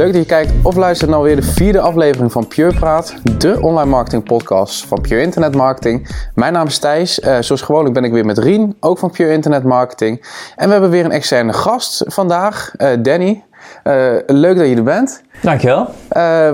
Leuk 0.00 0.12
dat 0.12 0.22
je 0.22 0.28
kijkt 0.28 0.52
of 0.62 0.76
luistert 0.76 1.10
naar 1.10 1.22
weer 1.22 1.36
de 1.36 1.42
vierde 1.42 1.80
aflevering 1.80 2.32
van 2.32 2.48
Pure 2.48 2.74
Praat, 2.74 3.14
de 3.38 3.60
online 3.60 3.90
marketing 3.90 4.24
podcast 4.24 4.86
van 4.86 5.00
Pure 5.00 5.22
Internet 5.22 5.54
Marketing. 5.54 6.08
Mijn 6.34 6.52
naam 6.52 6.66
is 6.66 6.78
Thijs, 6.78 7.18
uh, 7.18 7.36
zoals 7.40 7.62
gewoonlijk 7.62 7.94
ben 7.94 8.04
ik 8.04 8.12
weer 8.12 8.24
met 8.24 8.38
Rien, 8.38 8.76
ook 8.80 8.98
van 8.98 9.10
Pure 9.10 9.32
Internet 9.32 9.64
Marketing. 9.64 10.26
En 10.56 10.66
we 10.66 10.72
hebben 10.72 10.90
weer 10.90 11.04
een 11.04 11.10
externe 11.10 11.52
gast 11.52 12.04
vandaag, 12.06 12.72
uh, 12.76 12.88
Danny. 13.02 13.44
Uh, 13.84 14.12
leuk 14.26 14.56
dat 14.56 14.68
je 14.68 14.76
er 14.76 14.82
bent. 14.82 15.22
Dankjewel. 15.42 15.88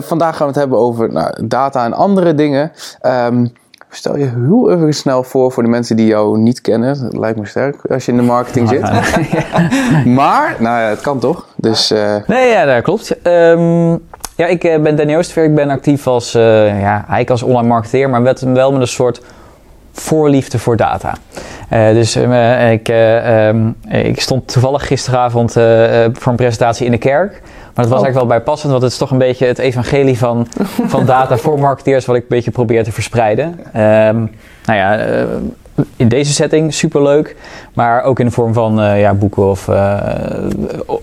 vandaag 0.00 0.36
gaan 0.36 0.46
we 0.46 0.52
het 0.52 0.54
hebben 0.54 0.78
over 0.78 1.12
nou, 1.12 1.46
data 1.46 1.84
en 1.84 1.92
andere 1.92 2.34
dingen. 2.34 2.72
Um, 3.02 3.52
Stel 3.96 4.16
je 4.16 4.24
heel 4.24 4.70
even 4.70 4.94
snel 4.94 5.22
voor 5.22 5.52
voor 5.52 5.62
de 5.62 5.68
mensen 5.68 5.96
die 5.96 6.06
jou 6.06 6.38
niet 6.38 6.60
kennen. 6.60 7.02
Dat 7.02 7.16
lijkt 7.16 7.38
me 7.38 7.46
sterk 7.46 7.76
als 7.90 8.04
je 8.04 8.12
in 8.12 8.18
de 8.18 8.24
marketing 8.24 8.68
zit. 8.68 8.80
maar, 10.20 10.56
nou 10.58 10.80
ja, 10.80 10.88
het 10.88 11.00
kan 11.00 11.18
toch? 11.18 11.46
Dus, 11.56 11.92
uh... 11.92 12.16
Nee, 12.26 12.48
ja, 12.48 12.64
dat 12.64 12.82
klopt. 12.82 13.16
Um, 13.26 13.90
ja, 14.36 14.46
ik 14.46 14.64
uh, 14.64 14.78
ben 14.78 14.96
Danny 14.96 15.16
Oosterveer. 15.16 15.44
Ik 15.44 15.54
ben 15.54 15.70
actief 15.70 16.06
als, 16.06 16.34
uh, 16.34 16.42
ja, 16.80 16.94
eigenlijk 16.94 17.30
als 17.30 17.42
online 17.42 17.68
marketeer, 17.68 18.10
maar 18.10 18.22
met, 18.22 18.40
wel 18.40 18.72
met 18.72 18.80
een 18.80 18.86
soort 18.86 19.22
voorliefde 19.92 20.58
voor 20.58 20.76
data. 20.76 21.14
Uh, 21.72 21.88
dus 21.88 22.16
ik, 22.70 22.88
um, 22.88 23.76
ik 23.88 24.20
stond 24.20 24.52
toevallig 24.52 24.86
gisteravond 24.86 25.52
voor 26.12 26.30
een 26.30 26.36
presentatie 26.36 26.86
in 26.86 26.92
de 26.92 26.98
kerk. 26.98 27.42
Maar 27.76 27.84
dat 27.84 27.94
was 27.94 28.02
oh. 28.02 28.06
eigenlijk 28.06 28.14
wel 28.14 28.38
bijpassend, 28.38 28.70
want 28.70 28.84
het 28.84 28.92
is 28.92 28.98
toch 28.98 29.10
een 29.10 29.18
beetje 29.18 29.46
het 29.46 29.58
evangelie 29.58 30.18
van, 30.18 30.46
van 30.94 31.06
data 31.06 31.36
voor 31.36 31.58
marketeers, 31.58 32.06
wat 32.06 32.16
ik 32.16 32.22
een 32.22 32.28
beetje 32.28 32.50
probeer 32.50 32.84
te 32.84 32.92
verspreiden. 32.92 33.46
Um, 33.48 34.30
nou 34.64 34.78
ja, 34.78 34.98
in 35.96 36.08
deze 36.08 36.32
setting 36.32 36.74
superleuk, 36.74 37.36
maar 37.74 38.02
ook 38.02 38.20
in 38.20 38.26
de 38.26 38.32
vorm 38.32 38.52
van 38.52 38.74
ja, 38.98 39.14
boeken 39.14 39.50
of 39.50 39.64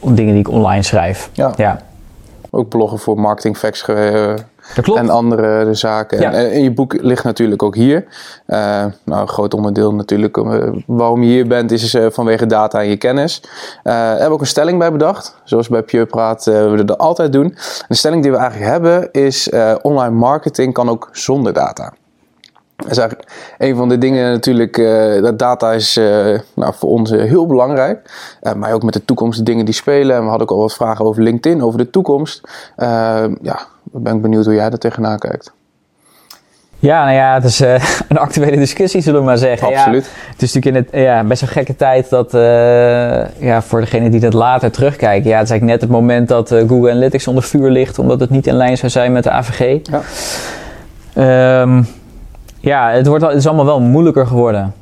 dingen 0.01 0.33
die 0.33 0.39
ik 0.39 0.49
online 0.49 0.83
schrijf. 0.83 1.29
Ja. 1.33 1.53
ja. 1.55 1.79
Ook 2.49 2.69
bloggen 2.69 2.99
voor 2.99 3.19
Marketing 3.19 3.57
Facts 3.57 3.81
en 4.93 5.09
andere 5.09 5.73
zaken. 5.73 6.19
En, 6.19 6.51
en, 6.51 6.63
je 6.63 6.71
boek 6.71 7.01
ligt 7.01 7.23
natuurlijk 7.23 7.63
ook 7.63 7.75
hier. 7.75 8.05
Uh, 8.47 8.57
nou, 9.03 9.21
een 9.21 9.27
groot 9.27 9.53
onderdeel 9.53 9.93
natuurlijk 9.93 10.37
uh, 10.37 10.63
waarom 10.85 11.23
je 11.23 11.29
hier 11.29 11.47
bent 11.47 11.71
is 11.71 11.95
uh, 11.95 12.05
vanwege 12.09 12.45
data 12.45 12.79
en 12.79 12.87
je 12.87 12.97
kennis. 12.97 13.41
we 13.83 13.91
hebben 13.91 14.31
ook 14.31 14.41
een 14.41 14.47
stelling 14.47 14.79
bij 14.79 14.91
bedacht. 14.91 15.35
Zoals 15.43 15.67
bij 15.67 15.81
Pure 15.81 16.05
Praat 16.05 16.45
we 16.45 16.83
dat 16.85 16.97
altijd 16.97 17.33
doen. 17.33 17.55
De 17.87 17.95
stelling 17.95 18.21
die 18.21 18.31
we 18.31 18.37
eigenlijk 18.37 18.71
hebben 18.71 19.11
is 19.11 19.49
online 19.81 20.15
marketing 20.15 20.73
kan 20.73 20.89
ook 20.89 21.09
zonder 21.11 21.53
data. 21.53 21.93
Dat 22.83 22.91
is 22.91 22.97
eigenlijk 22.97 23.31
een 23.57 23.75
van 23.75 23.89
de 23.89 23.97
dingen 23.97 24.31
natuurlijk, 24.31 24.77
uh, 24.77 25.21
dat 25.21 25.39
data 25.39 25.71
is 25.71 25.97
uh, 25.97 26.39
nou, 26.55 26.73
voor 26.73 26.89
ons 26.89 27.09
heel 27.09 27.47
belangrijk. 27.47 28.11
Uh, 28.41 28.53
maar 28.53 28.73
ook 28.73 28.83
met 28.83 28.93
de 28.93 29.05
toekomst 29.05 29.37
de 29.37 29.43
dingen 29.43 29.65
die 29.65 29.73
spelen. 29.73 30.15
En 30.15 30.23
we 30.23 30.29
hadden 30.29 30.47
ook 30.47 30.55
al 30.57 30.63
wat 30.63 30.73
vragen 30.73 31.05
over 31.05 31.23
LinkedIn, 31.23 31.63
over 31.63 31.77
de 31.77 31.89
toekomst. 31.89 32.41
ja, 33.41 33.67
ben 33.93 34.15
ik 34.15 34.21
benieuwd 34.21 34.45
hoe 34.45 34.53
jij 34.53 34.69
daar 34.69 34.79
tegenaan 34.79 35.19
kijkt. 35.19 35.53
Ja, 36.79 37.03
nou 37.03 37.15
ja, 37.15 37.33
het 37.33 37.43
is 37.43 37.61
uh, 37.61 37.73
een 38.09 38.17
actuele 38.17 38.57
discussie, 38.57 39.01
zullen 39.01 39.19
we 39.19 39.25
maar 39.25 39.37
zeggen. 39.37 39.67
Absoluut. 39.67 40.05
Ja, 40.05 40.31
het 40.31 40.41
is 40.41 40.53
natuurlijk 40.53 40.91
in 40.91 40.99
het, 40.99 41.05
ja, 41.05 41.23
best 41.23 41.41
een 41.41 41.47
gekke 41.47 41.75
tijd 41.75 42.09
dat, 42.09 42.33
uh, 42.33 42.41
ja, 43.39 43.61
voor 43.61 43.79
degene 43.79 44.09
die 44.09 44.19
dat 44.19 44.33
later 44.33 44.71
terugkijken, 44.71 45.29
ja, 45.29 45.37
het 45.37 45.45
is 45.45 45.51
eigenlijk 45.51 45.79
net 45.79 45.81
het 45.81 45.99
moment 45.99 46.27
dat 46.27 46.51
uh, 46.51 46.59
Google 46.59 46.91
Analytics 46.91 47.27
onder 47.27 47.43
vuur 47.43 47.69
ligt, 47.69 47.99
omdat 47.99 48.19
het 48.19 48.29
niet 48.29 48.47
in 48.47 48.53
lijn 48.53 48.77
zou 48.77 48.91
zijn 48.91 49.11
met 49.11 49.23
de 49.23 49.29
AVG. 49.29 49.79
Ja, 49.83 51.61
um, 51.61 51.87
ja 52.59 52.91
het, 52.91 53.07
wordt, 53.07 53.23
het 53.23 53.35
is 53.35 53.47
allemaal 53.47 53.65
wel 53.65 53.81
moeilijker 53.81 54.27
geworden. 54.27 54.73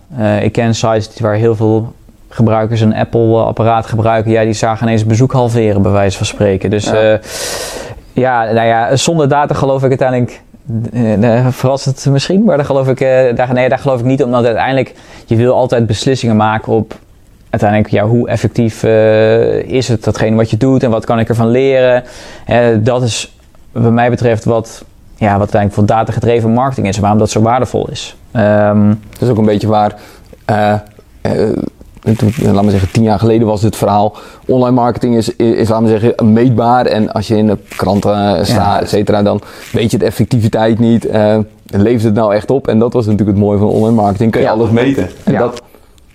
ik 0.42 0.52
ken 0.52 0.76
sites 0.76 1.20
waar 1.20 1.36
heel 1.36 1.56
veel 1.56 1.94
gebruikers 2.30 2.82
een 2.82 2.96
Apple-apparaat 2.96 3.86
gebruiken. 3.86 4.32
Ja, 4.32 4.44
die 4.44 4.54
zagen 4.54 4.88
ineens 4.88 5.06
bezoek 5.06 5.32
halveren, 5.32 5.82
bij 5.82 5.92
wijze 5.92 6.18
van 6.18 6.26
spreken. 6.26 6.70
Dus 6.70 6.86
ja 6.86 7.20
ja, 8.14 8.52
nou 8.52 8.68
ja, 8.68 8.96
zonder 8.96 9.30
data 9.30 9.54
geloof 9.54 9.84
ik 9.84 9.90
uiteindelijk. 9.90 10.42
Uh, 10.94 11.62
het 11.86 12.08
misschien, 12.10 12.44
maar 12.44 12.58
daar 12.58 12.66
geloof 12.66 12.88
ik, 12.88 13.02
uh, 13.02 13.36
daar, 13.36 13.54
nee, 13.54 13.70
daar 13.70 13.80
geloof 13.80 14.00
ik 14.00 14.06
niet, 14.06 14.24
omdat 14.24 14.46
uiteindelijk 14.46 14.94
je 15.26 15.36
wil 15.36 15.54
altijd 15.54 15.88
beslissingen 15.88 16.36
maken 16.36 16.74
op 16.74 16.94
uiteindelijk 17.50 17.92
ja, 17.92 18.06
hoe 18.06 18.28
effectief 18.28 18.84
is 19.64 19.88
het 19.88 20.04
datgene 20.04 20.36
wat 20.36 20.50
je 20.50 20.58
doet 20.58 20.84
en 20.84 20.90
wat 20.90 21.06
kan 21.06 21.20
ik 21.20 21.30
ervan 21.30 21.48
leren. 21.48 22.04
dat 22.84 23.04
is 23.04 23.36
wat 23.72 23.92
mij 23.92 24.10
betreft 24.10 24.44
wat, 24.44 24.84
ja, 25.16 25.32
wat 25.32 25.40
uiteindelijk 25.40 25.74
voor 25.74 25.86
data 25.86 26.12
gedreven 26.12 26.52
marketing 26.52 26.88
is 26.88 26.96
en 26.96 27.02
waarom 27.02 27.20
dat 27.20 27.30
zo 27.30 27.42
waardevol 27.42 27.90
is. 27.90 28.16
Um, 28.36 29.02
dat 29.12 29.22
is 29.22 29.30
ook 29.30 29.38
een 29.38 29.46
beetje 29.46 29.68
waar 29.68 29.96
laat 32.42 32.64
maar 32.64 32.72
zeggen, 32.72 32.92
tien 32.92 33.04
jaar 33.04 33.20
geleden 33.20 33.48
was 33.48 33.62
het 33.62 33.76
verhaal. 33.76 34.16
Online 34.46 34.76
marketing 34.76 35.16
is, 35.16 35.36
is, 35.36 35.70
laat 35.70 35.82
maar 35.82 35.90
zeggen, 35.90 36.34
meetbaar. 36.34 36.86
En 36.86 37.12
als 37.14 37.28
je 37.28 37.38
in 37.38 37.48
de 37.48 37.58
kranten 37.76 38.46
staat, 38.46 38.82
et 38.82 38.90
cetera, 38.90 39.24
dan 39.24 39.42
weet 39.72 39.92
je 39.92 39.98
de 39.98 40.06
effectiviteit 40.06 40.80
niet. 40.80 41.06
Uh, 41.06 41.38
leeft 41.66 42.04
het 42.04 42.14
nou 42.14 42.34
echt 42.36 42.52
op? 42.52 42.68
En 42.68 42.80
dat 42.80 42.94
was 42.94 43.06
natuurlijk 43.06 43.30
het 43.30 43.40
mooie 43.40 43.58
van 43.58 43.68
online 43.68 43.96
marketing. 43.96 44.32
Kun 44.32 44.42
je 44.42 44.50
alles 44.50 44.70
meten. 44.70 45.10
En 45.24 45.38
dat, 45.38 45.62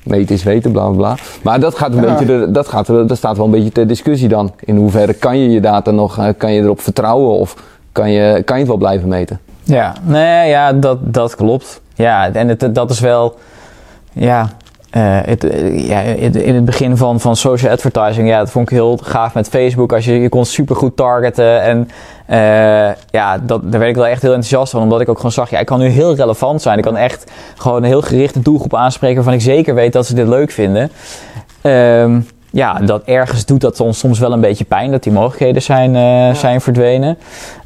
meten 0.03 0.35
is 0.35 0.43
weten, 0.43 0.73
bla 0.73 0.87
bla 0.89 0.97
bla. 0.97 1.17
Maar 1.43 1.61
dat 1.61 1.75
gaat 1.75 1.93
een 1.93 2.01
beetje, 2.01 2.25
de, 2.25 2.51
dat, 2.51 2.69
gaat, 2.69 2.87
dat 2.87 3.17
staat 3.17 3.37
wel 3.37 3.45
een 3.45 3.51
beetje 3.51 3.73
ter 3.73 3.87
discussie 3.87 4.29
dan. 4.29 4.53
In 4.65 4.77
hoeverre 4.77 5.15
kan 5.15 5.39
je 5.39 5.51
je 5.51 5.61
data 5.61 5.91
nog, 5.91 6.21
kan 6.37 6.53
je 6.53 6.63
erop 6.63 6.81
vertrouwen 6.81 7.31
of 7.31 7.57
kan 7.93 8.11
je, 8.11 8.43
kan 8.43 8.57
je 8.57 8.63
het 8.63 8.71
wel 8.71 8.81
blijven 8.81 9.09
meten? 9.09 9.41
Ja, 9.63 9.95
nee, 10.03 10.49
ja, 10.49 10.73
dat, 10.73 10.99
dat 11.01 11.35
klopt. 11.35 11.81
Ja, 11.95 12.33
en 12.33 12.49
het, 12.49 12.75
dat 12.75 12.91
is 12.91 13.01
wel, 13.01 13.35
ja, 14.13 14.51
uh, 14.97 15.19
het, 15.23 15.45
uh, 15.45 15.89
ja, 15.89 16.01
in 16.01 16.55
het 16.55 16.65
begin 16.65 16.97
van, 16.97 17.21
van 17.21 17.37
social 17.37 17.73
advertising, 17.73 18.29
ja, 18.29 18.39
dat 18.39 18.51
vond 18.51 18.71
ik 18.71 18.77
heel 18.77 18.99
gaaf 19.03 19.35
met 19.35 19.49
Facebook. 19.49 19.93
Als 19.93 20.05
je, 20.05 20.21
je 20.21 20.29
kon 20.29 20.45
super 20.45 20.77
goed 20.77 20.97
targeten. 20.97 21.63
En 21.63 21.91
uh, 22.31 22.95
ja, 23.11 23.39
dat, 23.39 23.63
daar 23.63 23.81
werd 23.81 23.91
ik 23.91 23.97
wel 23.97 24.07
echt 24.07 24.23
heel 24.23 24.33
enthousiast 24.33 24.73
van. 24.73 24.83
Omdat 24.83 25.01
ik 25.01 25.09
ook 25.09 25.17
gewoon 25.17 25.33
zag, 25.33 25.51
ja, 25.51 25.59
ik 25.59 25.67
kan 25.67 25.79
nu 25.79 25.89
heel 25.89 26.15
relevant 26.15 26.63
zijn. 26.63 26.79
Ik 26.79 26.85
kan 26.85 26.97
echt 26.97 27.33
gewoon 27.57 27.77
een 27.77 27.89
heel 27.89 28.03
gerichte 28.03 28.41
doelgroep 28.41 28.75
aanspreken 28.75 29.17
waarvan 29.17 29.35
ik 29.35 29.41
zeker 29.41 29.75
weet 29.75 29.93
dat 29.93 30.07
ze 30.07 30.15
dit 30.15 30.29
leuk 30.29 30.51
vinden. 30.51 30.91
Um, 31.63 32.27
ja, 32.51 32.75
dat 32.75 33.03
ergens 33.05 33.45
doet 33.45 33.61
dat 33.61 33.81
ons 33.81 33.99
soms 33.99 34.19
wel 34.19 34.33
een 34.33 34.41
beetje 34.41 34.65
pijn 34.65 34.91
dat 34.91 35.03
die 35.03 35.13
mogelijkheden 35.13 35.63
zijn, 35.63 35.93
ja. 35.95 36.35
zijn 36.35 36.61
verdwenen. 36.61 37.19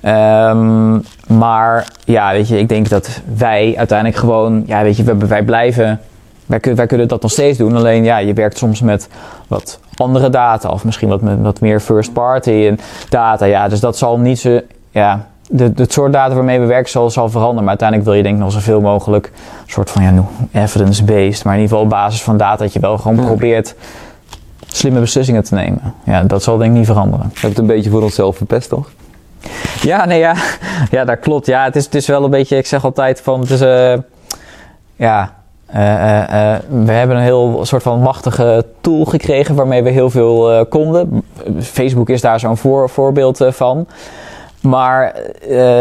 Um, 0.05 1.05
maar 1.39 1.89
ja, 2.05 2.33
weet 2.33 2.49
je, 2.49 2.59
ik 2.59 2.69
denk 2.69 2.89
dat 2.89 3.21
wij 3.37 3.75
uiteindelijk 3.77 4.19
gewoon, 4.19 4.63
ja, 4.67 4.83
weet 4.83 4.97
je, 4.97 5.03
wij, 5.03 5.17
wij 5.17 5.43
blijven 5.43 6.01
wij, 6.51 6.75
wij, 6.75 6.87
kunnen 6.87 7.09
dat 7.09 7.23
nog 7.23 7.31
steeds 7.31 7.59
doen. 7.59 7.77
Alleen 7.77 8.05
ja, 8.05 8.19
je 8.19 8.33
werkt 8.33 8.59
soms 8.59 8.81
met 8.81 9.09
wat 9.49 9.81
andere 9.95 10.31
data. 10.31 10.69
Of 10.69 10.85
misschien 10.85 11.09
wat, 11.09 11.21
met, 11.21 11.41
wat 11.41 11.61
meer 11.61 11.81
first 11.81 12.13
party 12.13 12.51
en 12.51 12.79
data. 13.09 13.45
Ja, 13.45 13.69
dus 13.69 13.81
dat 13.81 13.99
zal 13.99 14.19
niet 14.19 14.39
zo. 14.39 14.61
Ja, 14.91 15.27
de, 15.49 15.73
het 15.75 15.93
soort 15.93 16.13
data 16.13 16.35
waarmee 16.35 16.61
we 16.61 16.67
werken 16.67 16.91
zal, 16.91 17.11
zal 17.11 17.29
veranderen. 17.29 17.61
Maar 17.61 17.69
uiteindelijk 17.69 18.09
wil 18.09 18.17
je 18.17 18.23
denk 18.23 18.35
ik 18.35 18.43
nog 18.43 18.53
zoveel 18.53 18.81
mogelijk. 18.81 19.33
Soort 19.67 19.91
van 19.91 20.03
ja, 20.03 20.25
evidence-based. 20.53 21.45
Maar 21.45 21.55
in 21.55 21.61
ieder 21.61 21.77
geval 21.77 21.83
op 21.83 21.89
basis 21.91 22.23
van 22.23 22.37
data 22.37 22.57
dat 22.57 22.73
je 22.73 22.81
wel 22.81 22.99
gewoon 22.99 23.25
probeert 23.25 23.75
slimme 24.67 25.01
beslissingen 25.01 25.45
te 25.45 25.55
nemen. 25.55 25.95
Ja, 26.05 26.23
dat 26.23 26.43
zal 26.43 26.57
denk 26.57 26.71
ik 26.71 26.77
niet 26.77 26.87
veranderen. 26.87 27.27
We 27.27 27.33
hebben 27.33 27.51
het 27.51 27.59
een 27.59 27.67
beetje 27.67 27.91
voor 27.91 28.03
onszelf 28.03 28.37
verpest, 28.37 28.69
toch? 28.69 28.91
Ja, 29.83 30.05
nee, 30.05 30.19
ja. 30.19 30.35
Ja, 30.91 31.05
dat 31.05 31.19
klopt. 31.19 31.47
Ja, 31.47 31.65
het 31.65 31.77
is, 31.77 31.85
het 31.85 31.95
is 31.95 32.07
wel 32.07 32.25
een 32.25 32.31
beetje, 32.31 32.57
ik 32.57 32.67
zeg 32.67 32.85
altijd 32.85 33.21
van, 33.21 33.41
het 33.41 33.51
is, 33.51 33.63
uh, 33.63 33.95
ja, 34.97 35.40
uh, 35.75 35.81
uh, 35.81 36.55
we 36.85 36.93
hebben 36.93 37.17
een 37.17 37.23
heel 37.23 37.61
soort 37.63 37.83
van 37.83 38.01
machtige 38.01 38.67
tool 38.81 39.05
gekregen 39.05 39.55
waarmee 39.55 39.83
we 39.83 39.91
heel 39.91 40.11
veel 40.11 40.67
konden. 40.67 41.25
Facebook 41.61 42.09
is 42.09 42.21
daar 42.21 42.41
zo'n 42.41 42.57
voor, 42.57 42.89
voorbeeld 42.89 43.45
van. 43.49 43.87
Maar 44.61 45.15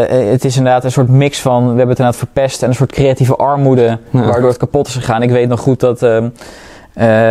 het 0.08 0.44
is 0.44 0.56
inderdaad 0.56 0.84
een 0.84 0.92
soort 0.92 1.08
mix 1.08 1.40
van, 1.40 1.60
we 1.60 1.66
hebben 1.66 1.88
het 1.88 1.98
inderdaad 1.98 2.16
verpest 2.16 2.62
en 2.62 2.68
een 2.68 2.74
soort 2.74 2.92
creatieve 2.92 3.36
armoede 3.36 3.98
waardoor 4.10 4.48
het 4.48 4.56
kapot 4.56 4.86
is 4.86 4.94
gegaan. 4.94 5.22
Ik 5.22 5.30
weet 5.30 5.48
nog 5.48 5.60
goed 5.60 5.80
dat, 5.80 6.02
ehm, 6.02 6.28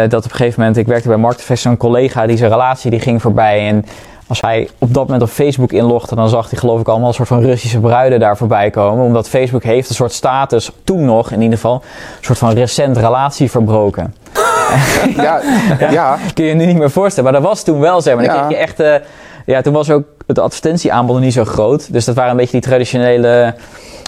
dat 0.10 0.26
op 0.26 0.32
een 0.32 0.38
gegeven 0.38 0.60
moment, 0.60 0.78
ik 0.78 0.88
werkte 0.88 1.08
bij 1.08 1.18
Marketfest, 1.18 1.66
een 1.66 1.78
collega 1.78 2.28
die 2.28 2.38
zijn 2.38 2.52
relatie 2.52 2.92
die 2.92 3.00
ging 3.00 3.22
voorbij 3.22 3.68
en 3.68 3.86
als 4.30 4.42
hij 4.42 4.70
op 4.78 4.94
dat 4.94 5.04
moment 5.04 5.22
op 5.22 5.30
Facebook 5.30 5.72
inlogde, 5.72 6.16
dan 6.16 6.30
zag 6.30 6.50
hij 6.50 6.60
geloof 6.60 6.80
ik 6.80 6.88
allemaal 6.88 7.08
een 7.08 7.14
soort 7.14 7.28
van 7.28 7.42
Russische 7.42 7.80
bruiden 7.80 8.20
daar 8.20 8.38
voorbij 8.38 8.70
komen. 8.70 9.06
Omdat 9.06 9.30
Facebook 9.30 9.64
heeft 9.64 9.90
een 9.90 9.96
soort 9.96 10.12
status, 10.12 10.72
toen 10.84 11.06
nog 11.06 11.32
in 11.32 11.42
ieder 11.42 11.56
geval, 11.56 11.74
een 11.74 12.24
soort 12.26 12.38
van 12.38 12.54
recent 12.54 12.98
relatie 12.98 13.52
verbroken. 13.52 14.16
ja, 15.16 15.42
ja, 15.92 16.18
Kun 16.34 16.44
je 16.44 16.50
je 16.50 16.56
nu 16.56 16.66
niet 16.66 16.78
meer 16.78 16.92
voorstellen, 16.92 17.32
maar 17.32 17.42
dat 17.42 17.50
was 17.50 17.64
toen 17.64 17.80
wel 17.80 18.02
zo. 18.02 18.16
Maar 18.16 18.26
dan 18.26 18.36
kreeg 18.38 18.50
je 18.50 18.56
echt, 18.56 18.80
uh, 18.80 18.94
ja, 19.46 19.62
toen 19.62 19.74
was 19.74 19.90
ook 19.90 20.04
het 20.28 20.40
advertentieaanbod 20.40 21.20
niet 21.20 21.34
zo 21.34 21.46
groot. 21.46 21.94
Dus 21.94 22.06
dat 22.06 22.16
waren 22.16 22.32
een 22.32 22.38
beetje 22.38 22.60
die 22.60 22.70
traditionele 22.70 23.56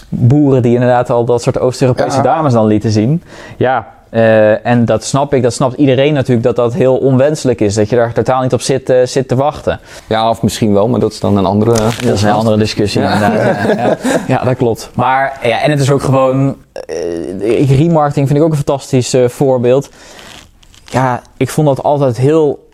boeren 0.10 0.62
die 0.62 0.74
inderdaad 0.74 1.10
al 1.10 1.26
dat 1.26 1.42
soort 1.42 1.60
Oost-Europese 1.60 2.22
dames 2.22 2.54
dan 2.54 2.66
lieten 2.66 2.92
zien. 2.92 3.24
Ja, 3.58 3.88
uh, 4.12 4.66
en 4.66 4.86
dat 4.86 5.04
snap 5.04 5.34
ik, 5.34 5.42
dat 5.42 5.54
snapt 5.54 5.78
iedereen 5.78 6.14
natuurlijk, 6.14 6.46
dat 6.46 6.56
dat 6.56 6.74
heel 6.74 6.98
onwenselijk 6.98 7.62
is. 7.62 7.74
Dat 7.74 7.90
je 7.90 7.96
daar 7.96 8.14
totaal 8.14 8.42
niet 8.42 8.54
op 8.54 8.62
zit, 8.62 8.90
uh, 8.90 9.06
zit 9.06 9.28
te 9.28 9.36
wachten. 9.36 9.80
Ja, 10.08 10.30
of 10.30 10.42
misschien 10.42 10.74
wel, 10.74 10.88
maar 10.88 11.00
dat 11.00 11.12
is 11.12 11.20
dan 11.20 11.38
een 11.38 11.46
andere... 11.46 11.74
Dat 12.04 12.14
is 12.14 12.24
een 12.24 12.32
andere 12.32 12.58
discussie. 12.58 13.02
Ja, 13.02 13.20
ja, 13.76 13.98
ja, 14.28 14.44
dat 14.44 14.56
klopt. 14.56 14.90
Maar 14.96 15.40
ja, 15.44 15.62
en 15.62 15.72
het 15.72 15.80
is 15.80 15.92
ook 15.92 16.02
gewoon... 16.02 16.56
Remarketing 17.68 18.28
vind 18.28 18.40
ik 18.40 18.46
ook 18.46 18.52
een 18.52 18.56
fantastisch 18.66 19.16
voorbeeld. 19.28 19.90
Ja, 20.86 21.22
ik 21.38 21.50
vond 21.50 21.68
dat 21.68 21.84
altijd 21.84 22.18
heel 22.18 22.70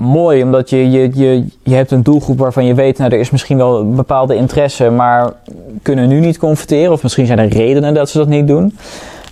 mooi, 0.00 0.42
omdat 0.42 0.70
je, 0.70 0.90
je, 0.90 1.10
je, 1.14 1.44
je 1.62 1.74
hebt 1.74 1.90
een 1.90 2.02
doelgroep 2.02 2.38
waarvan 2.38 2.64
je 2.64 2.74
weet, 2.74 2.98
nou, 2.98 3.12
er 3.12 3.18
is 3.18 3.30
misschien 3.30 3.56
wel 3.56 3.78
een 3.78 3.94
bepaalde 3.94 4.34
interesse, 4.34 4.90
maar 4.90 5.32
kunnen 5.82 6.08
nu 6.08 6.20
niet 6.20 6.38
converteren. 6.38 6.92
Of 6.92 7.02
misschien 7.02 7.26
zijn 7.26 7.38
er 7.38 7.48
redenen 7.48 7.94
dat 7.94 8.10
ze 8.10 8.18
dat 8.18 8.28
niet 8.28 8.46
doen. 8.46 8.76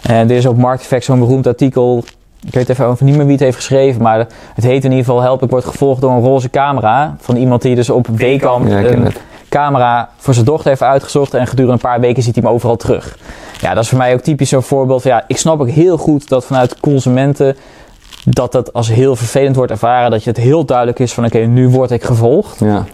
En 0.02 0.30
er 0.30 0.36
is 0.36 0.46
op 0.46 0.56
Markteffect 0.56 1.04
zo'n 1.04 1.18
beroemd 1.18 1.46
artikel. 1.46 2.04
Ik 2.46 2.54
weet 2.54 2.68
even 2.68 2.86
over 2.86 3.04
niet 3.04 3.16
meer 3.16 3.24
wie 3.24 3.34
het 3.34 3.44
heeft 3.44 3.56
geschreven, 3.56 4.02
maar 4.02 4.18
het 4.54 4.64
heet 4.64 4.84
in 4.84 4.90
ieder 4.90 5.04
geval 5.04 5.20
Help, 5.20 5.42
ik 5.42 5.50
word 5.50 5.64
gevolgd 5.64 6.00
door 6.00 6.10
een 6.10 6.20
roze 6.20 6.50
camera. 6.50 7.16
Van 7.20 7.36
iemand 7.36 7.62
die 7.62 7.74
dus 7.74 7.90
op 7.90 8.06
Wacom 8.06 8.66
een 8.66 9.12
camera 9.48 10.08
voor 10.16 10.34
zijn 10.34 10.46
dochter 10.46 10.68
heeft 10.68 10.82
uitgezocht 10.82 11.34
en 11.34 11.46
gedurende 11.46 11.74
een 11.74 11.90
paar 11.90 12.00
weken 12.00 12.22
ziet 12.22 12.34
hij 12.34 12.44
hem 12.44 12.52
overal 12.52 12.76
terug. 12.76 13.18
Ja, 13.60 13.74
dat 13.74 13.82
is 13.82 13.88
voor 13.88 13.98
mij 13.98 14.14
ook 14.14 14.20
typisch 14.20 14.48
zo'n 14.48 14.62
voorbeeld. 14.62 15.02
ja, 15.02 15.24
ik 15.26 15.36
snap 15.36 15.60
ook 15.60 15.70
heel 15.70 15.96
goed 15.96 16.28
dat 16.28 16.44
vanuit 16.44 16.80
consumenten 16.80 17.56
dat 18.24 18.52
dat 18.52 18.72
als 18.72 18.88
heel 18.88 19.16
vervelend 19.16 19.56
wordt 19.56 19.70
ervaren. 19.70 20.10
Dat 20.10 20.24
je 20.24 20.30
het 20.30 20.38
heel 20.38 20.64
duidelijk 20.64 20.98
is 20.98 21.12
van 21.12 21.24
oké, 21.24 21.38
nu 21.38 21.68
word 21.68 21.90
ik 21.90 22.04
gevolgd. 22.04 22.60
Ja. 22.60 22.84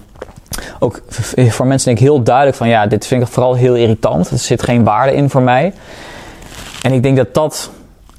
Ook 0.79 1.01
voor 1.49 1.67
mensen 1.67 1.87
denk 1.87 1.99
ik 1.99 2.05
heel 2.05 2.23
duidelijk 2.23 2.57
van 2.57 2.69
ja, 2.69 2.87
dit 2.87 3.07
vind 3.07 3.23
ik 3.23 3.29
vooral 3.29 3.55
heel 3.55 3.75
irritant. 3.75 4.31
Er 4.31 4.39
zit 4.39 4.63
geen 4.63 4.85
waarde 4.85 5.15
in 5.15 5.31
voor 5.31 5.43
mij. 5.43 5.73
En 6.85 6.93
ik 6.93 7.03
denk 7.03 7.17
dat 7.17 7.35
dat 7.35 7.71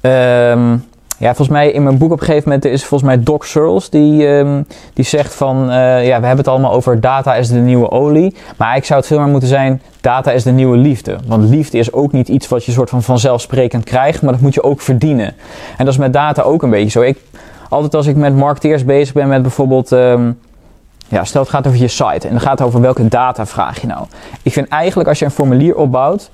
um, 0.02 0.84
ja, 1.18 1.26
volgens 1.34 1.48
mij 1.48 1.70
in 1.70 1.82
mijn 1.82 1.98
boek 1.98 2.12
op 2.12 2.20
een 2.20 2.26
gegeven 2.26 2.48
moment 2.48 2.64
is 2.64 2.84
volgens 2.84 3.10
mij 3.10 3.22
Doc 3.22 3.46
Searles 3.46 3.90
die, 3.90 4.26
um, 4.26 4.66
die 4.92 5.04
zegt 5.04 5.34
van 5.34 5.70
uh, 5.70 6.06
ja, 6.06 6.20
we 6.20 6.26
hebben 6.26 6.36
het 6.36 6.48
allemaal 6.48 6.72
over 6.72 7.00
data 7.00 7.34
is 7.34 7.48
de 7.48 7.58
nieuwe 7.58 7.90
olie. 7.90 8.34
Maar 8.56 8.76
ik 8.76 8.84
zou 8.84 8.98
het 8.98 9.08
veel 9.08 9.18
meer 9.18 9.28
moeten 9.28 9.48
zijn 9.48 9.82
data 10.00 10.32
is 10.32 10.42
de 10.42 10.50
nieuwe 10.50 10.76
liefde. 10.76 11.16
Want 11.26 11.48
liefde 11.48 11.78
is 11.78 11.92
ook 11.92 12.12
niet 12.12 12.28
iets 12.28 12.48
wat 12.48 12.64
je 12.64 12.72
soort 12.72 12.90
van 12.90 13.02
vanzelfsprekend 13.02 13.84
krijgt, 13.84 14.22
maar 14.22 14.32
dat 14.32 14.40
moet 14.40 14.54
je 14.54 14.62
ook 14.62 14.80
verdienen. 14.80 15.34
En 15.76 15.84
dat 15.84 15.94
is 15.94 16.00
met 16.00 16.12
data 16.12 16.42
ook 16.42 16.62
een 16.62 16.70
beetje 16.70 16.90
zo. 16.90 17.00
Ik, 17.00 17.18
altijd 17.68 17.94
als 17.94 18.06
ik 18.06 18.16
met 18.16 18.36
marketeers 18.36 18.84
bezig 18.84 19.14
ben 19.14 19.28
met 19.28 19.42
bijvoorbeeld. 19.42 19.90
Um, 19.90 20.38
ja, 21.08 21.24
stel 21.24 21.40
het 21.40 21.50
gaat 21.50 21.66
over 21.66 21.78
je 21.78 21.88
site 21.88 22.28
en 22.28 22.34
het 22.34 22.42
gaat 22.42 22.60
over 22.60 22.80
welke 22.80 23.08
data 23.08 23.46
vraag 23.46 23.80
je 23.80 23.86
nou. 23.86 24.06
Ik 24.42 24.52
vind 24.52 24.68
eigenlijk 24.68 25.08
als 25.08 25.18
je 25.18 25.24
een 25.24 25.30
formulier 25.30 25.76
opbouwt, 25.76 26.30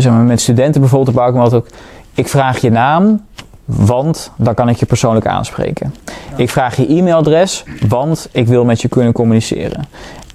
zeg 0.00 0.12
maar 0.12 0.22
met 0.22 0.40
studenten 0.40 0.80
bijvoorbeeld, 0.80 1.16
me 1.34 1.40
altijd 1.40 1.62
ook 1.62 1.68
ik 2.14 2.28
vraag 2.28 2.58
je 2.58 2.70
naam, 2.70 3.24
want 3.64 4.32
dan 4.36 4.54
kan 4.54 4.68
ik 4.68 4.76
je 4.76 4.86
persoonlijk 4.86 5.26
aanspreken. 5.26 5.94
Ik 6.36 6.50
vraag 6.50 6.76
je 6.76 6.86
e-mailadres, 6.86 7.64
want 7.88 8.28
ik 8.32 8.46
wil 8.46 8.64
met 8.64 8.80
je 8.80 8.88
kunnen 8.88 9.12
communiceren. 9.12 9.84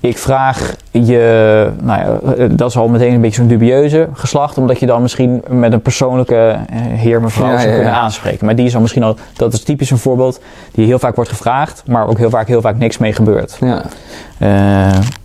Ik 0.08 0.18
vraag 0.18 0.76
je, 0.92 1.72
nou 1.82 2.00
ja, 2.00 2.34
eh, 2.36 2.50
dat 2.52 2.70
is 2.70 2.78
al 2.78 2.88
meteen 2.88 3.14
een 3.14 3.22
beetje 3.22 3.36
zo'n 3.36 3.48
dubieuze 3.48 4.08
geslacht, 4.14 4.58
omdat 4.58 4.80
je 4.80 4.86
dan 4.86 5.02
misschien 5.02 5.44
met 5.48 5.74
een 5.74 5.82
persoonlijke 5.82 6.36
eh, 6.36 6.80
heer, 6.80 7.22
mevrouw 7.22 7.58
zou 7.58 7.74
kunnen 7.74 7.94
aanspreken. 7.94 8.46
Maar 8.46 8.56
die 8.56 8.66
is 8.66 8.76
al 8.76 8.82
misschien 8.82 9.04
al, 9.04 9.16
dat 9.34 9.54
is 9.54 9.64
typisch 9.64 9.90
een 9.90 9.98
voorbeeld 9.98 10.42
die 10.72 10.86
heel 10.86 11.00
vaak 11.00 11.16
wordt 11.16 11.30
gevraagd, 11.30 11.84
maar 11.86 12.08
ook 12.08 12.18
heel 12.18 12.30
vaak, 12.30 12.48
heel 12.48 12.62
vaak 12.62 12.78
niks 12.78 12.98
mee 12.98 13.14
gebeurt. 13.14 13.58
Ja. 13.60 13.84
Uh, 14.42 14.50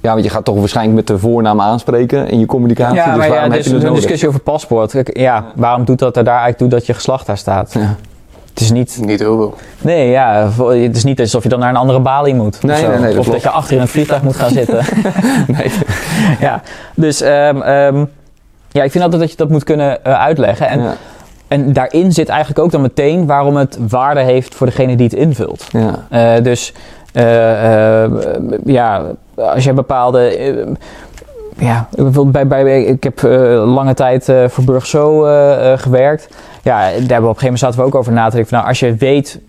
ja, 0.01 0.13
want 0.13 0.25
je 0.25 0.31
gaat 0.31 0.45
toch 0.45 0.59
waarschijnlijk 0.59 0.97
met 0.97 1.07
de 1.07 1.19
voornaam 1.19 1.61
aanspreken 1.61 2.29
in 2.29 2.39
je 2.39 2.47
communicatie. 2.47 2.97
Ja, 2.97 3.05
dus 3.05 3.17
maar 3.17 3.29
waarom 3.29 3.51
ja, 3.51 3.57
heb 3.57 3.65
je 3.65 3.71
dus 3.71 3.83
een 3.83 3.95
discussie 3.95 4.29
over 4.29 4.41
paspoort. 4.41 4.95
Ja, 5.05 5.45
waarom 5.55 5.85
doet 5.85 5.99
dat 5.99 6.17
er 6.17 6.25
daar 6.25 6.41
eigenlijk 6.41 6.59
toe 6.59 6.69
dat 6.69 6.87
je 6.87 6.95
geslacht 6.95 7.27
daar 7.27 7.39
staat? 7.39 7.73
Ja. 7.73 7.97
Het 8.53 8.61
is 8.63 8.71
niet... 8.71 8.99
Niet 9.01 9.21
heel 9.21 9.37
veel. 9.37 9.55
Nee, 9.81 10.11
ja. 10.11 10.51
Het 10.69 10.97
is 10.97 11.05
niet 11.05 11.21
alsof 11.21 11.43
je 11.43 11.49
dan 11.49 11.59
naar 11.59 11.69
een 11.69 11.77
andere 11.77 12.01
balie 12.01 12.35
moet. 12.35 12.63
Nee, 12.63 12.87
nee, 12.87 12.99
nee, 12.99 13.19
of 13.19 13.27
dat 13.27 13.43
je 13.43 13.49
achter 13.49 13.75
in 13.75 13.81
een 13.81 13.89
vliegtuig 13.89 14.23
moet 14.23 14.37
gaan 14.37 14.51
zitten. 14.51 14.85
nee. 15.57 15.73
ja, 16.41 16.63
dus 16.95 17.23
um, 17.23 17.63
um, 17.63 18.11
ja, 18.69 18.83
ik 18.83 18.91
vind 18.91 19.05
altijd 19.05 19.23
dat 19.23 19.31
je 19.31 19.37
dat 19.37 19.49
moet 19.49 19.65
kunnen 19.65 19.99
uh, 20.07 20.21
uitleggen. 20.21 20.69
En, 20.69 20.83
ja. 20.83 20.95
en 21.49 21.73
daarin 21.73 22.13
zit 22.13 22.29
eigenlijk 22.29 22.61
ook 22.61 22.71
dan 22.71 22.81
meteen 22.81 23.27
waarom 23.27 23.57
het 23.57 23.79
waarde 23.89 24.21
heeft 24.21 24.55
voor 24.55 24.67
degene 24.67 24.97
die 24.97 25.07
het 25.07 25.17
invult. 25.17 25.67
Ja. 25.71 26.37
Uh, 26.37 26.45
dus 26.45 26.73
uh, 27.13 28.05
ja, 28.65 29.03
als 29.35 29.65
je 29.65 29.73
bepaalde 29.73 30.77
ja, 31.63 31.89
bij, 32.27 32.47
bij, 32.47 32.85
ik 32.85 33.03
heb 33.03 33.23
uh, 33.23 33.31
lange 33.75 33.95
tijd 33.95 34.29
uh, 34.29 34.49
voor 34.49 34.65
Burg 34.65 34.87
Zo 34.87 35.27
uh, 35.27 35.73
gewerkt. 35.79 36.29
Ja, 36.63 36.79
daar 36.81 36.91
hebben 36.91 37.09
we 37.09 37.15
op 37.15 37.15
een 37.15 37.23
gegeven 37.23 37.43
moment 37.43 37.59
zaten 37.59 37.79
we 37.79 37.87
ook 37.87 37.95
over 37.95 38.13
na 38.13 38.29
te 38.29 38.37
denken. 38.37 38.55
Nou, 38.55 38.67
als 38.67 38.81
je 38.81 38.95
weet 38.95 39.41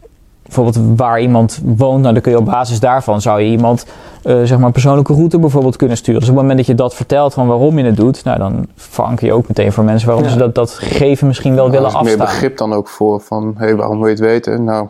bijvoorbeeld 0.44 0.80
waar 0.96 1.22
iemand 1.22 1.62
woont, 1.64 2.02
nou, 2.02 2.14
dan 2.14 2.22
kun 2.22 2.32
je 2.32 2.38
op 2.38 2.46
basis 2.46 2.80
daarvan 2.80 3.22
zou 3.22 3.42
je 3.42 3.50
iemand 3.50 3.86
zeg 4.24 4.58
maar 4.58 4.66
een 4.66 4.72
persoonlijke 4.72 5.14
route 5.14 5.40
bijvoorbeeld 5.40 5.76
kunnen 5.76 5.98
sturen. 5.98 6.20
Dus 6.20 6.30
op 6.30 6.36
het 6.36 6.44
moment 6.44 6.66
dat 6.66 6.68
je 6.76 6.76
dat 6.84 6.96
vertelt 6.96 7.34
van 7.34 7.48
waarom 7.48 7.78
je 7.78 7.86
het 7.86 7.96
doet, 7.96 8.24
nou, 8.24 8.38
dan 8.38 8.68
veranker 8.76 9.26
je 9.26 9.34
ook 9.34 9.48
meteen 9.48 9.72
voor 9.72 9.84
mensen 9.84 10.08
waarom 10.08 10.30
ze 10.30 10.38
dat, 10.38 10.56
dat 10.56 10.72
gegeven 10.72 11.28
misschien 11.28 11.56
wel 11.56 11.70
willen 11.70 11.86
afstaan. 11.86 12.06
Er 12.06 12.12
is 12.12 12.18
meer 12.18 12.26
begrip 12.26 12.58
dan 12.58 12.74
ook 12.74 12.88
voor 12.88 13.22
van, 13.22 13.56
hé, 13.58 13.66
hey, 13.66 13.76
waarom 13.76 13.98
wil 13.98 14.08
je 14.08 14.14
het 14.14 14.24
weten? 14.24 14.64
Nou, 14.64 14.88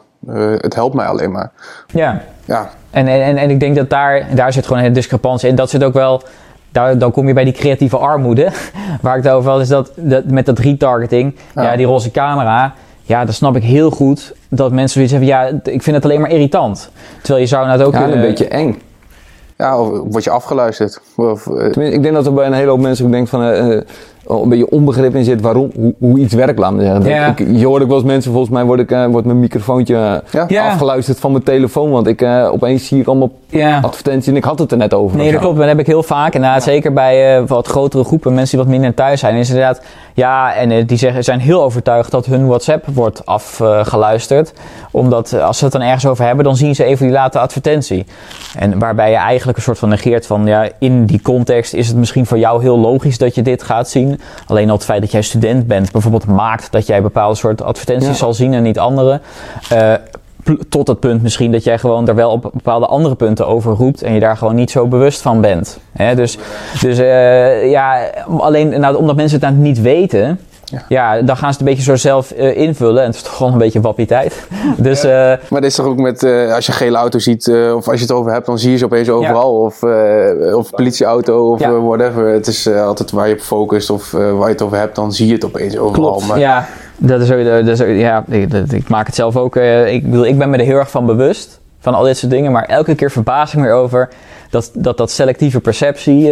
het 0.57 0.75
helpt 0.75 0.95
mij 0.95 1.05
alleen 1.05 1.31
maar. 1.31 1.51
Ja. 1.87 2.21
ja. 2.45 2.69
En, 2.89 3.07
en, 3.07 3.37
en 3.37 3.49
ik 3.49 3.59
denk 3.59 3.75
dat 3.75 3.89
daar, 3.89 4.27
daar 4.35 4.53
zit 4.53 4.67
gewoon 4.67 4.83
een 4.83 4.93
discrepantie 4.93 5.49
in. 5.49 5.55
Dat 5.55 5.69
zit 5.69 5.83
ook 5.83 5.93
wel 5.93 6.21
daar, 6.73 6.97
dan 6.97 7.11
kom 7.11 7.27
je 7.27 7.33
bij 7.33 7.43
die 7.43 7.53
creatieve 7.53 7.97
armoede. 7.97 8.51
Waar 9.01 9.17
ik 9.17 9.23
het 9.23 9.31
over 9.31 9.51
had, 9.51 9.61
is 9.61 9.67
dat, 9.67 9.91
dat 9.95 10.25
met 10.25 10.45
dat 10.45 10.59
retargeting, 10.59 11.35
ja. 11.55 11.63
ja. 11.63 11.75
die 11.75 11.85
roze 11.85 12.11
camera. 12.11 12.73
Ja, 13.05 13.25
dan 13.25 13.33
snap 13.33 13.55
ik 13.55 13.63
heel 13.63 13.89
goed 13.89 14.33
dat 14.49 14.71
mensen 14.71 14.93
zoiets 14.93 15.11
hebben. 15.11 15.29
Ja, 15.29 15.71
ik 15.73 15.83
vind 15.83 15.95
het 15.95 16.05
alleen 16.05 16.21
maar 16.21 16.29
irritant. 16.29 16.89
Terwijl 17.21 17.39
je 17.41 17.47
zou 17.47 17.67
nou 17.67 17.83
ook. 17.83 17.93
Ja, 17.93 18.09
een 18.09 18.21
beetje 18.21 18.47
eng. 18.47 18.81
Ja, 19.57 19.79
of 19.79 19.87
word 20.11 20.23
je 20.23 20.29
afgeluisterd. 20.29 21.01
Of, 21.15 21.45
uh, 21.45 21.93
ik 21.93 22.03
denk 22.03 22.13
dat 22.13 22.25
er 22.25 22.33
bij 22.33 22.45
een 22.45 22.53
hele 22.53 22.69
hoop 22.69 22.79
mensen 22.79 23.05
ook 23.05 23.11
denkt 23.11 23.29
van. 23.29 23.43
Uh, 23.43 23.81
een 24.27 24.49
beetje 24.49 24.69
onbegrip 24.69 25.15
in 25.15 25.23
zit 25.23 25.41
waarom, 25.41 25.71
hoe, 25.75 25.93
hoe 25.99 26.19
iets 26.19 26.33
werkt, 26.33 26.59
laat 26.59 26.73
me 26.73 26.81
zeggen. 26.81 27.05
Ja. 27.05 27.27
Ik, 27.27 27.47
je 27.57 27.65
hoort 27.65 27.81
ook 27.81 27.87
wel 27.87 27.97
eens 27.97 28.05
mensen, 28.05 28.31
volgens 28.31 28.53
mij 28.53 28.63
word, 28.63 28.79
ik, 28.79 28.91
uh, 28.91 29.05
wordt 29.05 29.25
mijn 29.25 29.39
microfoontje 29.39 30.23
ja. 30.47 30.69
afgeluisterd 30.69 31.19
van 31.19 31.31
mijn 31.31 31.43
telefoon, 31.43 31.91
want 31.91 32.07
ik 32.07 32.21
uh, 32.21 32.49
opeens 32.51 32.87
zie 32.87 32.99
ik 32.99 33.07
allemaal 33.07 33.31
advertenties 33.81 34.27
en 34.27 34.35
ik 34.35 34.43
had 34.43 34.59
het 34.59 34.71
er 34.71 34.77
net 34.77 34.93
over. 34.93 35.17
Nee, 35.17 35.31
dat 35.31 35.41
klopt. 35.41 35.57
Dat 35.57 35.67
heb 35.67 35.79
ik 35.79 35.87
heel 35.87 36.03
vaak. 36.03 36.33
Inderdaad, 36.33 36.63
zeker 36.63 36.93
bij 36.93 37.39
uh, 37.39 37.47
wat 37.47 37.67
grotere 37.67 38.03
groepen, 38.03 38.33
mensen 38.33 38.57
die 38.57 38.65
wat 38.65 38.75
minder 38.75 38.93
thuis 38.93 39.19
zijn, 39.19 39.35
is 39.35 39.49
inderdaad, 39.49 39.81
ja, 40.13 40.53
en 40.53 40.85
die 40.85 40.97
zeggen, 40.97 41.23
zijn 41.23 41.39
heel 41.39 41.63
overtuigd 41.63 42.11
dat 42.11 42.25
hun 42.25 42.47
WhatsApp 42.47 42.85
wordt 42.93 43.25
afgeluisterd. 43.25 44.53
omdat 44.91 45.39
als 45.39 45.57
ze 45.57 45.63
het 45.63 45.73
dan 45.73 45.81
ergens 45.81 46.05
over 46.05 46.25
hebben, 46.25 46.45
dan 46.45 46.55
zien 46.55 46.75
ze 46.75 46.83
even 46.83 47.05
die 47.05 47.15
late 47.15 47.39
advertentie. 47.39 48.05
En 48.57 48.79
waarbij 48.79 49.09
je 49.09 49.17
eigenlijk 49.17 49.57
een 49.57 49.63
soort 49.63 49.79
van 49.79 49.89
negeert 49.89 50.25
van, 50.25 50.45
ja, 50.45 50.69
in 50.79 51.05
die 51.05 51.21
context 51.21 51.73
is 51.73 51.87
het 51.87 51.97
misschien 51.97 52.25
voor 52.25 52.37
jou 52.37 52.61
heel 52.61 52.79
logisch 52.79 53.17
dat 53.17 53.35
je 53.35 53.41
dit 53.41 53.63
gaat 53.63 53.89
zien. 53.89 54.12
Alleen 54.47 54.69
al 54.69 54.75
het 54.75 54.85
feit 54.85 55.01
dat 55.01 55.11
jij 55.11 55.21
student 55.21 55.67
bent 55.67 55.91
bijvoorbeeld 55.91 56.25
maakt 56.25 56.71
dat 56.71 56.87
jij 56.87 57.01
bepaalde 57.01 57.35
soort 57.35 57.61
advertenties 57.61 58.17
zal 58.17 58.33
zien 58.33 58.53
en 58.53 58.63
niet 58.63 58.79
andere. 58.79 59.21
Uh, 59.73 59.93
tot 60.69 60.87
het 60.87 60.99
punt 60.99 61.21
misschien 61.21 61.51
dat 61.51 61.63
jij 61.63 61.77
gewoon 61.79 62.07
er 62.07 62.15
wel 62.15 62.31
op 62.31 62.41
bepaalde 62.41 62.85
andere 62.85 63.15
punten 63.15 63.47
over 63.47 63.73
roept 63.73 64.01
en 64.01 64.13
je 64.13 64.19
daar 64.19 64.37
gewoon 64.37 64.55
niet 64.55 64.71
zo 64.71 64.87
bewust 64.87 65.21
van 65.21 65.41
bent. 65.41 65.79
Hè? 65.91 66.15
Dus, 66.15 66.37
dus 66.81 66.99
uh, 66.99 67.69
ja, 67.71 68.09
alleen 68.37 68.79
nou, 68.79 68.95
omdat 68.95 69.15
mensen 69.15 69.39
het 69.39 69.49
nou 69.49 69.61
niet 69.61 69.81
weten, 69.81 70.39
ja. 70.89 71.21
dan 71.21 71.37
gaan 71.37 71.53
ze 71.53 71.59
het 71.59 71.59
een 71.59 71.65
beetje 71.65 71.83
zo 71.83 71.95
zelf 71.95 72.33
uh, 72.37 72.57
invullen. 72.57 73.01
En 73.01 73.07
het 73.07 73.15
is 73.15 73.21
toch 73.21 73.35
gewoon 73.35 73.51
een 73.51 73.57
beetje 73.57 73.81
wappie 73.81 74.05
tijd. 74.05 74.47
dus, 74.77 75.05
uh, 75.05 75.11
maar 75.11 75.39
dat 75.49 75.63
is 75.63 75.75
toch 75.75 75.85
ook 75.85 75.97
met, 75.97 76.23
uh, 76.23 76.53
als 76.53 76.65
je 76.65 76.71
een 76.71 76.77
gele 76.77 76.97
auto 76.97 77.19
ziet, 77.19 77.47
of 77.75 77.87
als 77.87 77.95
je 77.95 78.01
het 78.01 78.11
over 78.11 78.31
hebt, 78.31 78.45
dan 78.45 78.59
zie 78.59 78.71
je 78.71 78.77
ze 78.77 78.85
opeens 78.85 79.09
overal. 79.09 79.61
Of, 79.61 79.83
of 80.53 80.69
politieauto 80.69 81.51
of 81.51 81.59
whatever. 81.65 82.27
Het 82.27 82.47
is 82.47 82.67
altijd 82.67 83.11
waar 83.11 83.27
je 83.27 83.33
op 83.33 83.39
focust 83.39 83.89
of 83.89 84.11
waar 84.11 84.47
je 84.47 84.53
het 84.53 84.61
over 84.61 84.77
hebt, 84.77 84.95
dan 84.95 85.13
zie 85.13 85.27
je 85.27 85.33
het 85.33 85.45
opeens 85.45 85.77
overal. 85.77 86.11
Klopt, 86.11 86.27
maar... 86.27 86.39
ja. 86.39 86.67
Dat 86.97 87.21
is, 87.21 87.27
dat 87.65 87.67
is, 87.67 87.79
ja, 87.79 88.23
ik, 88.27 88.53
ik, 88.53 88.89
maak 88.89 89.05
het 89.05 89.15
zelf 89.15 89.37
ook. 89.37 89.55
ik, 89.55 90.03
bedoel, 90.03 90.25
ik 90.25 90.37
ben 90.37 90.49
me 90.49 90.57
er 90.57 90.65
heel 90.65 90.77
erg 90.77 90.89
van 90.89 91.05
bewust 91.05 91.59
van 91.79 91.93
al 91.93 92.03
dit 92.03 92.17
soort 92.17 92.31
dingen. 92.31 92.51
Maar 92.51 92.65
elke 92.65 92.95
keer 92.95 93.11
verbaas 93.11 93.53
ik 93.53 93.59
me 93.59 93.67
erover 93.67 94.09
dat 94.49 94.71
dat, 94.73 94.97
dat 94.97 95.11
selectieve 95.11 95.59
perceptie, 95.59 96.29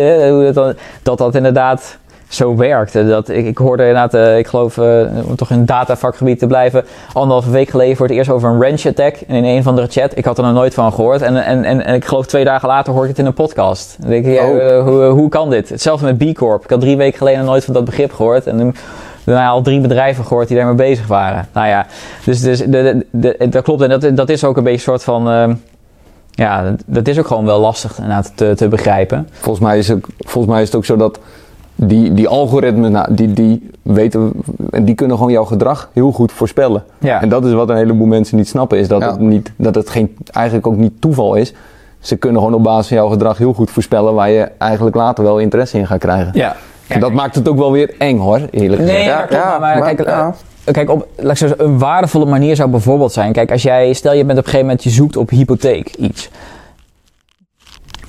dat, 0.54 0.76
dat 1.04 1.18
dat 1.18 1.36
inderdaad 1.36 1.98
zo 2.34 2.56
werkt. 2.56 2.94
Dat, 2.94 3.30
ik, 3.30 3.46
ik 3.46 3.58
hoorde 3.58 3.88
inderdaad, 3.88 4.14
uh, 4.14 4.38
ik 4.38 4.48
geloof, 4.48 4.78
uh, 4.78 5.02
om 5.28 5.36
toch 5.36 5.50
in 5.50 5.58
het 5.58 5.68
datavakgebied 5.68 6.40
te 6.40 6.48
blijven, 6.48 6.86
anderhalve 7.14 7.50
week 7.50 7.70
geleden 7.70 7.96
voor 7.96 8.08
het 8.08 8.16
eerst 8.16 8.30
over 8.30 8.50
een 8.50 8.58
wrench 8.58 8.86
attack 8.86 9.16
in 9.28 9.44
een 9.44 9.64
van 9.64 9.76
de 9.76 9.88
chat. 9.88 10.18
Ik 10.18 10.26
had 10.26 10.38
er 10.38 10.44
nog 10.44 10.54
nooit 10.54 10.74
van 10.74 10.94
gehoord. 10.94 11.22
En, 11.22 11.44
en, 11.44 11.64
en, 11.64 11.86
en 11.86 11.96
ik 11.96 12.06
geloof 12.06 12.26
twee 12.26 12.44
dagen 12.44 12.68
later 12.68 12.94
hoorde 12.94 13.10
ik 13.10 13.16
het 13.16 13.26
in 13.26 13.26
een 13.26 13.46
podcast. 13.46 13.96
Dan 14.00 14.10
denk 14.10 14.26
ik, 14.26 14.34
ja, 14.34 14.52
uh, 14.52 14.84
hoe, 14.84 15.04
hoe 15.04 15.30
kan 15.30 15.50
dit? 15.50 15.70
Hetzelfde 15.70 16.06
met 16.06 16.18
B 16.18 16.38
Corp. 16.38 16.64
Ik 16.64 16.70
had 16.70 16.80
drie 16.80 16.98
weken 16.98 17.18
geleden 17.18 17.46
nooit 17.46 17.66
van 17.66 17.74
dat 17.74 17.86
begrip 17.86 18.14
gehoord. 18.14 18.48
En 18.48 18.76
daarna 19.24 19.50
al 19.50 19.62
drie 19.62 19.82
bedrijven 19.82 20.26
gehoord 20.26 20.48
die 20.48 20.58
daarmee 20.58 20.76
bezig 20.76 21.08
waren. 21.08 21.48
Nou 21.54 21.68
ja, 21.68 21.86
dus, 22.26 22.42
dus 22.42 22.60
de, 22.60 23.06
de, 23.12 23.48
dat 23.50 23.64
klopt. 23.64 23.82
En 23.82 23.90
dat, 24.00 24.18
dat 24.18 24.30
is 24.30 24.44
ook 24.44 24.58
een 24.58 24.64
beetje 24.64 24.92
een 24.92 25.00
soort 25.00 25.04
van 25.04 25.58
ja, 26.32 26.76
dat 26.86 27.08
is 27.08 27.20
ook 27.20 27.28
gewoon 27.28 27.46
wel 27.46 27.60
lastig 27.60 28.00
te, 28.36 28.56
te 28.56 28.68
begrijpen. 28.68 29.28
Volgens 29.32 29.66
mij, 29.66 29.78
is 29.78 29.88
het, 29.88 30.06
volgens 30.18 30.54
mij 30.54 30.62
is 30.62 30.68
het 30.68 30.78
ook 30.78 30.86
zo 30.86 30.96
dat 30.96 31.20
die, 31.76 32.14
die 32.14 32.28
algoritmes, 32.28 32.90
nou, 32.90 33.14
die, 33.14 33.34
die 33.34 33.70
weten, 33.82 34.32
die 34.82 34.96
kunnen 34.96 35.18
gewoon 35.18 35.32
jouw 35.32 35.46
gedrag 35.46 35.90
heel 35.94 36.12
goed 36.12 36.32
voorspellen. 36.32 36.84
Ja. 36.98 37.22
En 37.22 37.30
dat 37.30 37.46
is 37.46 37.54
wat 37.54 37.70
een 37.70 37.76
heleboel 37.76 38.08
mensen 38.08 38.38
niet 38.38 38.48
snappen, 38.48 38.78
is 38.78 38.88
dat, 38.88 39.02
het, 39.02 39.20
niet, 39.20 39.52
dat 39.56 39.76
het 39.76 39.90
geen, 39.90 40.16
eigenlijk 40.32 40.68
ook 40.68 40.76
niet 40.76 41.02
toeval 41.02 41.36
is. 41.36 41.54
Ze 42.00 42.16
kunnen 42.16 42.42
gewoon 42.42 42.56
op 42.56 42.64
basis 42.64 42.88
van 42.88 42.98
jouw 42.98 43.10
gedrag 43.10 43.38
heel 43.38 43.54
goed 43.54 43.72
voorspellen 43.72 44.14
waar 44.14 44.30
je 44.30 44.52
eigenlijk 44.58 44.96
later 44.96 45.24
wel 45.24 45.40
interesse 45.40 45.78
in 45.78 45.88
gaat 45.88 46.00
krijgen. 46.00 46.32
Ja, 46.34 46.56
dat 47.00 47.12
maakt 47.12 47.36
het 47.36 47.50
ook 47.50 47.58
wel 47.58 47.72
weer 47.72 47.94
eng 47.98 48.18
hoor, 48.18 48.40
eerlijk 48.52 48.82
gezegd. 48.82 48.98
Nee, 48.98 49.08
ja, 49.08 49.26
ja, 49.30 49.60
maar, 49.60 49.82
kijk, 49.82 50.00
eh, 50.00 50.28
kijk 50.72 50.90
op, 50.90 51.08
laat 51.16 51.32
ik 51.32 51.38
zeggen, 51.38 51.64
een 51.64 51.80
waardevolle 51.80 52.26
manier 52.26 52.56
zou 52.56 52.70
bijvoorbeeld 52.70 53.12
zijn. 53.12 53.32
Kijk, 53.32 53.52
als 53.52 53.64
jij, 53.64 53.94
stel 53.94 54.14
je 54.14 54.26
bent 54.26 54.32
op 54.40 54.44
een 54.44 54.44
gegeven 54.44 54.66
moment, 54.66 54.84
je 54.84 54.90
zoekt 54.90 55.18
op 55.18 55.30
hypotheek 55.30 55.96
iets 55.96 56.30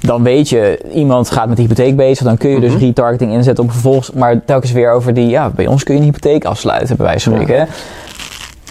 dan 0.03 0.23
weet 0.23 0.49
je, 0.49 0.81
iemand 0.95 1.31
gaat 1.31 1.49
met 1.49 1.57
de 1.57 1.63
hypotheek 1.63 1.97
bezig, 1.97 2.27
dan 2.27 2.37
kun 2.37 2.51
je 2.51 2.61
dus 2.61 2.73
mhm. 2.73 2.85
retargeting 2.85 3.33
inzetten 3.33 3.65
om 3.65 3.71
vervolgens, 3.71 4.11
maar 4.11 4.45
telkens 4.45 4.73
weer 4.73 4.93
over 4.93 5.15
die, 5.15 5.29
ja, 5.29 5.51
bij 5.51 5.67
ons 5.67 5.85
kun 5.85 5.95
je 5.95 6.01
een 6.01 6.07
hypotheek 6.07 6.45
afsluiten, 6.45 6.97
bij 6.97 7.07
wijze 7.07 7.31
van 7.31 7.41
spreken. 7.41 7.69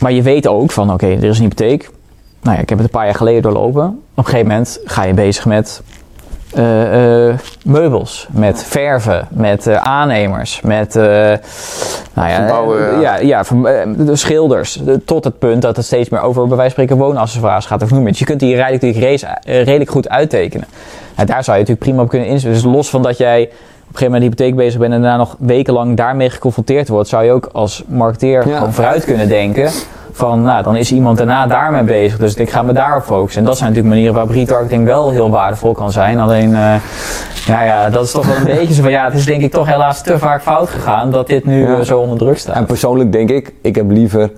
Maar 0.01 0.11
je 0.11 0.21
weet 0.21 0.47
ook 0.47 0.71
van, 0.71 0.93
oké, 0.93 1.07
er 1.07 1.23
is 1.23 1.37
een 1.37 1.43
hypotheek. 1.43 1.89
Nou 2.41 2.55
ja, 2.55 2.61
ik 2.61 2.69
heb 2.69 2.77
het 2.77 2.87
een 2.87 2.93
paar 2.93 3.05
jaar 3.05 3.15
geleden 3.15 3.41
doorlopen. 3.41 3.85
Op 3.85 3.97
een 4.15 4.23
gegeven 4.23 4.47
moment 4.47 4.79
ga 4.85 5.03
je 5.03 5.13
bezig 5.13 5.45
met 5.45 5.81
uh, 6.57 7.27
uh, 7.27 7.35
meubels, 7.65 8.27
met 8.31 8.63
verven, 8.63 9.27
met 9.29 9.67
uh, 9.67 9.75
aannemers, 9.75 10.61
met 10.61 10.93
nou 10.93 11.39
ja, 12.29 12.99
ja, 13.01 13.17
ja 13.17 13.43
de 13.97 14.15
schilders. 14.15 14.81
tot 15.05 15.23
het 15.23 15.39
punt 15.39 15.61
dat 15.61 15.75
het 15.75 15.85
steeds 15.85 16.09
meer 16.09 16.21
over 16.21 16.47
bij 16.47 16.57
wijze 16.57 16.75
van 16.75 16.83
spreken 16.83 17.05
woonaccessoires 17.05 17.65
gaat 17.65 17.83
of 17.83 17.91
noem 17.91 18.05
het. 18.05 18.19
Je 18.19 18.25
kunt 18.25 18.39
die 18.39 18.55
redelijk, 18.55 18.97
redelijk 19.45 19.89
goed 19.89 20.09
uittekenen. 20.09 20.67
Nou, 21.15 21.27
daar 21.27 21.43
zou 21.43 21.57
je 21.57 21.63
natuurlijk 21.63 21.79
prima 21.79 22.01
op 22.01 22.09
kunnen 22.09 22.27
inzetten. 22.27 22.61
Dus 22.61 22.73
los 22.73 22.89
van 22.89 23.01
dat 23.01 23.17
jij 23.17 23.41
op 23.41 23.47
een 23.47 23.97
gegeven 23.97 24.05
moment 24.05 24.23
hypotheek 24.23 24.55
bezig 24.55 24.79
bent 24.79 24.93
en 24.93 25.01
daarna 25.01 25.17
nog 25.17 25.35
wekenlang 25.39 25.97
daarmee 25.97 26.29
geconfronteerd 26.29 26.87
wordt, 26.87 27.09
zou 27.09 27.23
je 27.23 27.31
ook 27.31 27.49
als 27.51 27.83
marketeer 27.87 28.41
gewoon 28.41 28.73
vooruit 28.73 29.05
kunnen 29.05 29.27
denken 29.27 29.71
van, 30.11 30.41
nou, 30.41 30.63
dan 30.63 30.75
is 30.75 30.91
iemand 30.91 31.17
daarna 31.17 31.47
daarmee 31.47 31.83
bezig. 31.83 32.17
Dus 32.17 32.33
ik 32.33 32.49
ga 32.49 32.61
me 32.61 32.73
daarop 32.73 33.03
focussen. 33.03 33.41
En 33.41 33.47
dat 33.47 33.57
zijn 33.57 33.69
natuurlijk 33.69 33.95
manieren 33.95 34.15
waarop 34.15 34.35
retargeting 34.35 34.85
wel 34.85 35.09
heel 35.09 35.29
waardevol 35.29 35.73
kan 35.73 35.91
zijn. 35.91 36.19
Alleen, 36.19 36.49
uh, 36.49 36.75
ja, 37.45 37.63
ja, 37.63 37.89
dat 37.89 38.05
is 38.05 38.11
toch 38.11 38.25
wel 38.25 38.35
een 38.35 38.55
beetje 38.57 38.73
zo 38.73 38.81
van, 38.81 38.91
ja, 38.91 39.05
het 39.05 39.13
is 39.13 39.25
denk 39.25 39.41
ik 39.41 39.51
toch 39.51 39.67
helaas 39.67 40.01
te 40.01 40.19
vaak 40.19 40.41
fout 40.41 40.69
gegaan 40.69 41.11
dat 41.11 41.27
dit 41.27 41.45
nu 41.45 41.67
ja. 41.67 41.83
zo 41.83 41.99
onder 41.99 42.17
druk 42.17 42.37
staat. 42.37 42.55
En 42.55 42.65
persoonlijk 42.65 43.11
denk 43.11 43.29
ik, 43.29 43.53
ik 43.61 43.75
heb 43.75 43.91
liever, 43.91 44.31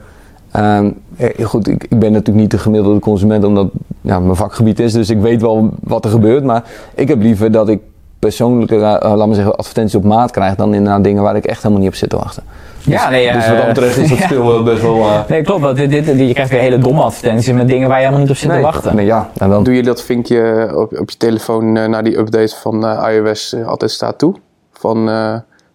um, 0.57 1.01
goed, 1.43 1.67
ik, 1.67 1.83
ik 1.83 1.99
ben 1.99 2.11
natuurlijk 2.11 2.39
niet 2.39 2.51
de 2.51 2.57
gemiddelde 2.57 2.99
consument 2.99 3.43
omdat 3.43 3.67
ja, 4.01 4.19
mijn 4.19 4.35
vakgebied 4.35 4.79
is, 4.79 4.93
dus 4.93 5.09
ik 5.09 5.21
weet 5.21 5.41
wel 5.41 5.69
wat 5.79 6.05
er 6.05 6.11
gebeurt. 6.11 6.43
Maar 6.43 6.63
ik 6.95 7.07
heb 7.07 7.21
liever 7.21 7.51
dat 7.51 7.69
ik 7.69 7.79
persoonlijke, 8.19 8.75
uh, 8.75 8.81
laat 8.81 9.25
maar 9.25 9.35
zeggen, 9.35 9.55
advertenties 9.55 9.95
op 9.95 10.03
maat 10.03 10.31
krijg 10.31 10.55
dan 10.55 10.73
inderdaad 10.73 11.03
dingen 11.03 11.23
waar 11.23 11.35
ik 11.35 11.45
echt 11.45 11.61
helemaal 11.61 11.79
niet 11.79 11.91
op 11.91 11.95
zit 11.95 12.09
te 12.09 12.17
wachten. 12.17 12.43
Ja, 12.85 13.09
nee, 13.09 13.31
dus 13.31 13.47
wat 13.47 13.57
dat 13.57 13.67
betreft 13.67 13.97
is 13.97 14.09
dat 14.09 14.19
ja. 14.29 14.63
best 14.63 14.81
wel... 14.81 14.97
Uh... 14.97 15.19
Nee, 15.27 15.41
klopt. 15.41 15.61
Want 15.61 15.77
dit, 15.77 15.89
dit, 15.89 16.05
je 16.05 16.33
krijgt 16.33 16.51
weer 16.51 16.59
hele 16.59 16.77
domme 16.77 17.01
advertenties 17.01 17.53
met 17.53 17.67
dingen 17.67 17.87
waar 17.87 17.97
je 17.97 18.03
helemaal 18.03 18.25
niet 18.25 18.31
op 18.31 18.37
zit 18.37 18.51
te 18.51 18.59
wachten. 18.59 18.95
Nee, 18.95 19.05
ja. 19.05 19.29
En 19.37 19.49
dan... 19.49 19.63
Doe 19.63 19.73
je 19.73 19.83
dat 19.83 20.01
vinkje 20.01 20.71
op, 20.75 20.99
op 20.99 21.09
je 21.09 21.17
telefoon 21.17 21.75
uh, 21.75 21.85
naar 21.85 22.03
die 22.03 22.17
update 22.17 22.55
van 22.55 22.85
uh, 22.85 23.07
iOS 23.11 23.55
altijd 23.65 23.91
staat 23.91 24.17
toe? 24.17 24.35
Van 24.71 25.09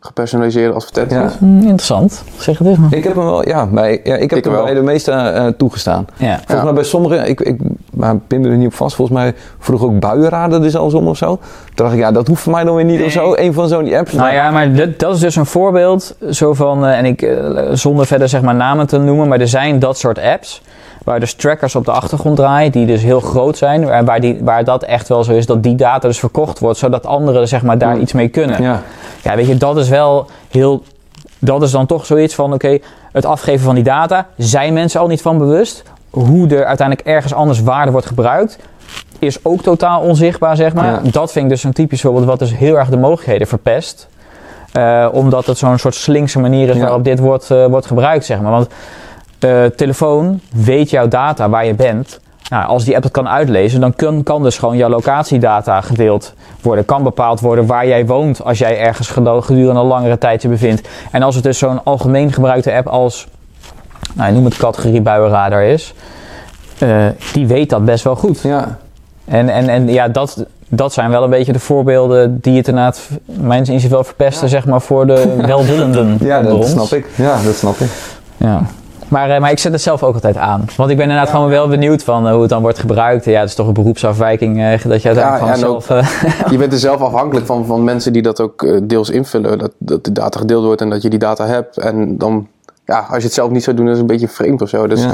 gepersonaliseerde 0.00 0.74
advertenties. 0.74 1.32
Ja. 1.32 1.46
Mm, 1.46 1.60
interessant. 1.60 2.22
Zeg 2.38 2.58
het 2.58 2.66
eens 2.66 2.78
maar. 2.78 2.94
Ik 2.94 3.04
heb 3.04 3.14
hem 3.14 3.24
wel, 3.24 3.48
ja, 3.48 3.66
bij, 3.66 4.00
ja 4.04 4.14
ik 4.14 4.30
heb 4.30 4.38
ik 4.38 4.44
hem 4.44 4.52
wel. 4.52 4.64
bij 4.64 4.74
de 4.74 4.82
meeste 4.82 5.10
uh, 5.12 5.46
toegestaan. 5.46 6.06
Ja. 6.16 6.36
Volgens 6.36 6.62
mij 6.62 6.72
bij 6.72 6.84
sommigen, 6.84 7.28
ik, 7.28 7.40
ik 7.40 7.60
maar 7.90 8.16
pin 8.16 8.44
er 8.44 8.56
niet 8.56 8.66
op 8.66 8.74
vast, 8.74 8.96
volgens 8.96 9.18
mij 9.18 9.34
vroeg 9.58 9.82
ook 9.82 10.00
buienraden 10.00 10.62
er 10.62 10.70
zelfs 10.70 10.94
om 10.94 11.08
of 11.08 11.16
zo. 11.16 11.26
Toen 11.26 11.40
dacht 11.74 11.92
ik, 11.92 11.98
ja, 11.98 12.12
dat 12.12 12.26
hoeft 12.26 12.42
voor 12.42 12.52
mij 12.52 12.64
dan 12.64 12.74
weer 12.74 12.84
niet 12.84 13.02
of 13.02 13.10
zo. 13.10 13.34
Een 13.34 13.52
van 13.52 13.68
zo'n 13.68 13.94
apps. 13.94 14.12
Nou 14.12 14.32
ja, 14.32 14.50
maar 14.50 14.74
dat, 14.74 14.98
dat 14.98 15.14
is 15.14 15.20
dus 15.20 15.36
een 15.36 15.46
voorbeeld 15.46 16.16
zo 16.30 16.54
van, 16.54 16.84
uh, 16.84 16.98
en 16.98 17.04
ik, 17.04 17.22
uh, 17.22 17.60
zonder 17.72 18.06
verder 18.06 18.28
zeg 18.28 18.42
maar 18.42 18.54
namen 18.54 18.86
te 18.86 18.98
noemen, 18.98 19.28
maar 19.28 19.40
er 19.40 19.48
zijn 19.48 19.78
dat 19.78 19.98
soort 19.98 20.18
apps 20.18 20.62
waar 21.08 21.20
dus 21.20 21.34
trackers 21.34 21.74
op 21.74 21.84
de 21.84 21.90
achtergrond 21.90 22.36
draaien, 22.36 22.72
die 22.72 22.86
dus 22.86 23.02
heel 23.02 23.20
groot 23.20 23.56
zijn, 23.56 23.88
en 23.88 24.04
waar, 24.04 24.20
die, 24.20 24.38
waar 24.40 24.64
dat 24.64 24.82
echt 24.82 25.08
wel 25.08 25.24
zo 25.24 25.32
is 25.32 25.46
dat 25.46 25.62
die 25.62 25.74
data 25.74 26.08
dus 26.08 26.18
verkocht 26.18 26.58
wordt, 26.58 26.78
zodat 26.78 27.06
anderen 27.06 27.48
zeg 27.48 27.62
maar 27.62 27.78
daar 27.78 27.98
iets 27.98 28.12
mee 28.12 28.28
kunnen. 28.28 28.62
Ja. 28.62 28.82
ja, 29.22 29.36
weet 29.36 29.46
je, 29.46 29.56
dat 29.56 29.76
is 29.76 29.88
wel 29.88 30.26
heel, 30.50 30.82
dat 31.38 31.62
is 31.62 31.70
dan 31.70 31.86
toch 31.86 32.06
zoiets 32.06 32.34
van, 32.34 32.52
oké, 32.52 32.78
het 33.12 33.24
afgeven 33.24 33.64
van 33.64 33.74
die 33.74 33.84
data, 33.84 34.26
zijn 34.36 34.72
mensen 34.72 35.00
al 35.00 35.06
niet 35.06 35.22
van 35.22 35.38
bewust? 35.38 35.82
Hoe 36.10 36.48
er 36.48 36.64
uiteindelijk 36.64 37.08
ergens 37.08 37.34
anders 37.34 37.60
waarde 37.60 37.90
wordt 37.90 38.06
gebruikt, 38.06 38.58
is 39.18 39.44
ook 39.44 39.62
totaal 39.62 40.00
onzichtbaar, 40.00 40.56
zeg 40.56 40.74
maar. 40.74 41.00
Dat 41.10 41.32
vind 41.32 41.44
ik 41.44 41.50
dus 41.50 41.64
een 41.64 41.72
typisch 41.72 42.00
voorbeeld 42.00 42.24
wat 42.24 42.38
dus 42.38 42.56
heel 42.56 42.78
erg 42.78 42.88
de 42.88 42.96
mogelijkheden 42.96 43.46
verpest. 43.46 44.08
Uh, 44.72 45.08
omdat 45.12 45.46
het 45.46 45.58
zo'n 45.58 45.78
soort 45.78 45.94
slinkse 45.94 46.38
manier 46.38 46.68
is 46.68 46.78
waarop 46.78 47.04
dit 47.04 47.18
wordt, 47.18 47.50
uh, 47.50 47.66
wordt 47.66 47.86
gebruikt, 47.86 48.24
zeg 48.24 48.40
maar. 48.40 48.50
Want 48.50 48.68
uh, 49.44 49.64
telefoon 49.64 50.40
weet 50.52 50.90
jouw 50.90 51.08
data 51.08 51.48
waar 51.48 51.66
je 51.66 51.74
bent. 51.74 52.20
Nou, 52.48 52.66
als 52.66 52.84
die 52.84 52.94
app 52.94 53.04
het 53.04 53.12
kan 53.12 53.28
uitlezen, 53.28 53.80
dan 53.80 53.94
kan, 53.94 54.22
kan 54.22 54.42
dus 54.42 54.58
gewoon 54.58 54.76
jouw 54.76 54.88
locatiedata 54.88 55.80
gedeeld 55.80 56.34
worden. 56.60 56.84
Kan 56.84 57.02
bepaald 57.02 57.40
worden 57.40 57.66
waar 57.66 57.86
jij 57.86 58.06
woont 58.06 58.44
als 58.44 58.58
jij 58.58 58.78
ergens 58.78 59.08
gedurende 59.08 59.80
een 59.80 59.86
langere 59.86 60.18
tijd 60.18 60.42
je 60.42 60.48
bevindt. 60.48 60.88
En 61.10 61.22
als 61.22 61.34
het 61.34 61.44
dus 61.44 61.58
zo'n 61.58 61.84
algemeen 61.84 62.32
gebruikte 62.32 62.72
app 62.72 62.86
als, 62.86 63.26
nou, 64.14 64.32
noem 64.32 64.44
het 64.44 64.56
categorie 64.56 65.00
buienradar 65.00 65.62
is, 65.62 65.94
uh, 66.82 67.06
die 67.32 67.46
weet 67.46 67.70
dat 67.70 67.84
best 67.84 68.04
wel 68.04 68.16
goed. 68.16 68.40
Ja. 68.40 68.78
En, 69.24 69.48
en, 69.48 69.68
en 69.68 69.88
ja, 69.88 70.08
dat, 70.08 70.46
dat 70.68 70.92
zijn 70.92 71.10
wel 71.10 71.22
een 71.22 71.30
beetje 71.30 71.52
de 71.52 71.58
voorbeelden 71.58 72.38
die 72.40 72.56
het 72.56 72.68
inderdaad, 72.68 73.08
mijn 73.24 73.58
inziens 73.58 73.86
wel 73.86 74.04
verpesten, 74.04 74.48
zeg 74.48 74.66
maar, 74.66 74.80
voor 74.80 75.06
de 75.06 75.34
welwillenden. 75.46 76.18
ja, 76.20 76.42
dat 76.42 76.68
snap 76.68 76.92
ik. 76.92 77.06
Ja, 77.14 77.42
dat 77.42 77.54
snap 77.54 77.76
ik. 77.76 77.90
Ja. 78.36 78.62
Maar, 79.08 79.30
eh, 79.30 79.40
maar 79.40 79.50
ik 79.50 79.58
zet 79.58 79.72
het 79.72 79.82
zelf 79.82 80.02
ook 80.02 80.14
altijd 80.14 80.36
aan. 80.36 80.64
Want 80.76 80.90
ik 80.90 80.96
ben 80.96 81.04
inderdaad 81.04 81.30
gewoon 81.30 81.48
wel 81.48 81.68
benieuwd 81.68 82.02
van 82.02 82.26
uh, 82.26 82.32
hoe 82.32 82.40
het 82.40 82.50
dan 82.50 82.62
wordt 82.62 82.78
gebruikt. 82.78 83.24
Ja, 83.24 83.40
het 83.40 83.48
is 83.48 83.54
toch 83.54 83.66
een 83.66 83.72
beroepsafwijking 83.72 84.56
uh, 84.56 84.82
dat 84.84 85.02
je 85.02 85.08
uiteindelijk 85.08 85.46
ja, 85.46 85.54
zelf... 85.54 85.88
je 86.50 86.58
bent 86.58 86.72
er 86.76 86.78
zelf 86.78 87.00
afhankelijk 87.00 87.46
van, 87.46 87.66
van 87.66 87.84
mensen 87.84 88.12
die 88.12 88.22
dat 88.22 88.40
ook 88.40 88.88
deels 88.88 89.10
invullen. 89.10 89.58
Dat, 89.58 89.72
dat 89.78 90.04
de 90.04 90.12
data 90.12 90.38
gedeeld 90.38 90.64
wordt 90.64 90.80
en 90.80 90.90
dat 90.90 91.02
je 91.02 91.10
die 91.10 91.18
data 91.18 91.46
hebt. 91.46 91.78
En 91.78 92.18
dan 92.18 92.46
ja, 92.88 92.98
als 92.98 93.16
je 93.16 93.24
het 93.24 93.32
zelf 93.32 93.50
niet 93.50 93.62
zou 93.62 93.76
doen, 93.76 93.86
is 93.86 93.92
het 93.92 94.00
een 94.00 94.06
beetje 94.06 94.28
vreemd 94.28 94.62
of 94.62 94.68
zo. 94.68 94.86
Dus 94.86 95.06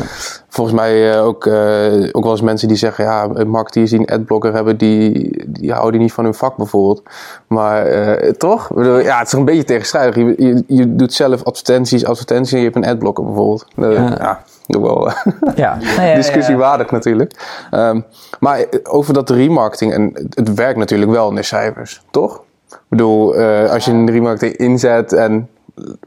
volgens 0.48 0.76
mij 0.76 1.14
uh, 1.14 1.24
ook, 1.24 1.46
uh, 1.46 2.08
ook 2.12 2.22
wel 2.22 2.30
eens 2.30 2.40
mensen 2.40 2.68
die 2.68 2.76
zeggen, 2.76 3.04
ja, 3.04 3.26
marketeers 3.46 3.90
die 3.90 3.98
een 3.98 4.06
adblocker 4.06 4.52
hebben, 4.52 4.76
die, 4.76 5.44
die 5.46 5.72
houden 5.72 6.00
niet 6.00 6.12
van 6.12 6.24
hun 6.24 6.34
vak 6.34 6.56
bijvoorbeeld. 6.56 7.02
Maar 7.46 7.92
uh, 7.92 8.30
toch? 8.30 8.70
Ja, 8.82 9.18
het 9.18 9.26
is 9.26 9.32
een 9.32 9.44
beetje 9.44 9.64
tegenstrijdig. 9.64 10.14
Je, 10.14 10.34
je, 10.36 10.64
je, 10.66 10.94
doet 10.94 11.12
zelf 11.12 11.44
advertenties, 11.44 12.04
advertenties 12.04 12.52
en 12.52 12.58
je 12.58 12.64
hebt 12.64 12.76
een 12.76 12.86
adblocker 12.86 13.24
bijvoorbeeld. 13.24 13.66
ja. 13.76 14.42
ja 14.66 14.80
wel 14.80 15.10
ja. 15.54 15.78
discussiewaardig 16.14 16.90
natuurlijk. 16.90 17.32
Um, 17.70 18.04
maar 18.40 18.64
over 18.82 19.14
dat 19.14 19.30
remarketing, 19.30 19.92
en 19.92 20.28
het 20.30 20.54
werkt 20.54 20.78
natuurlijk 20.78 21.10
wel 21.10 21.28
in 21.28 21.34
de 21.34 21.42
cijfers, 21.42 22.02
toch? 22.10 22.42
Ik 22.70 22.80
bedoel, 22.88 23.36
als 23.68 23.84
je 23.84 23.90
een 23.90 24.10
remarketing 24.10 24.56
inzet 24.56 25.12
en 25.12 25.48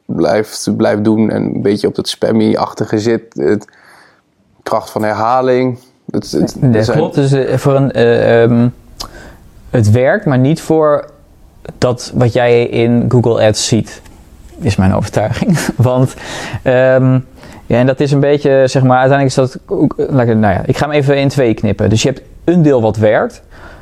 blijft, 0.05 0.69
blijft 0.77 1.03
doen 1.03 1.29
en 1.29 1.43
een 1.43 1.61
beetje 1.61 1.87
op 1.87 1.95
dat 1.95 2.07
spammy-achtige 2.07 2.99
zit. 2.99 3.33
Het, 3.33 3.67
kracht 4.63 4.89
van 4.89 5.03
herhaling. 5.03 5.79
Het, 6.11 6.31
het, 6.31 6.55
dat 6.59 6.91
klopt. 6.91 7.15
Dus 7.15 7.33
uh, 7.33 7.57
voor 7.57 7.75
een, 7.75 7.99
uh, 7.99 8.41
um, 8.41 8.73
het 9.69 9.91
werkt, 9.91 10.25
maar 10.25 10.37
niet 10.37 10.61
voor 10.61 11.05
dat 11.77 12.11
wat 12.15 12.33
jij 12.33 12.63
in 12.63 13.05
Google 13.09 13.47
Ads 13.47 13.67
ziet, 13.67 14.01
is 14.59 14.75
mijn 14.75 14.93
overtuiging. 14.93 15.59
Want 15.75 16.13
um, 16.63 17.25
ja, 17.65 17.77
en 17.77 17.85
dat 17.85 17.99
is 17.99 18.11
een 18.11 18.19
beetje, 18.19 18.63
zeg 18.67 18.83
maar, 18.83 18.99
uiteindelijk 18.99 19.37
is 19.37 19.51
dat 19.51 19.59
ook, 19.65 19.95
nou 19.97 20.39
ja, 20.39 20.61
ik 20.65 20.77
ga 20.77 20.85
hem 20.85 20.95
even 20.95 21.17
in 21.17 21.27
twee 21.27 21.53
knippen. 21.53 21.89
Dus 21.89 22.01
je 22.01 22.09
hebt 22.09 22.21
een 22.43 22.61
deel 22.61 22.81
wat 22.81 22.97
werkt, 22.97 23.41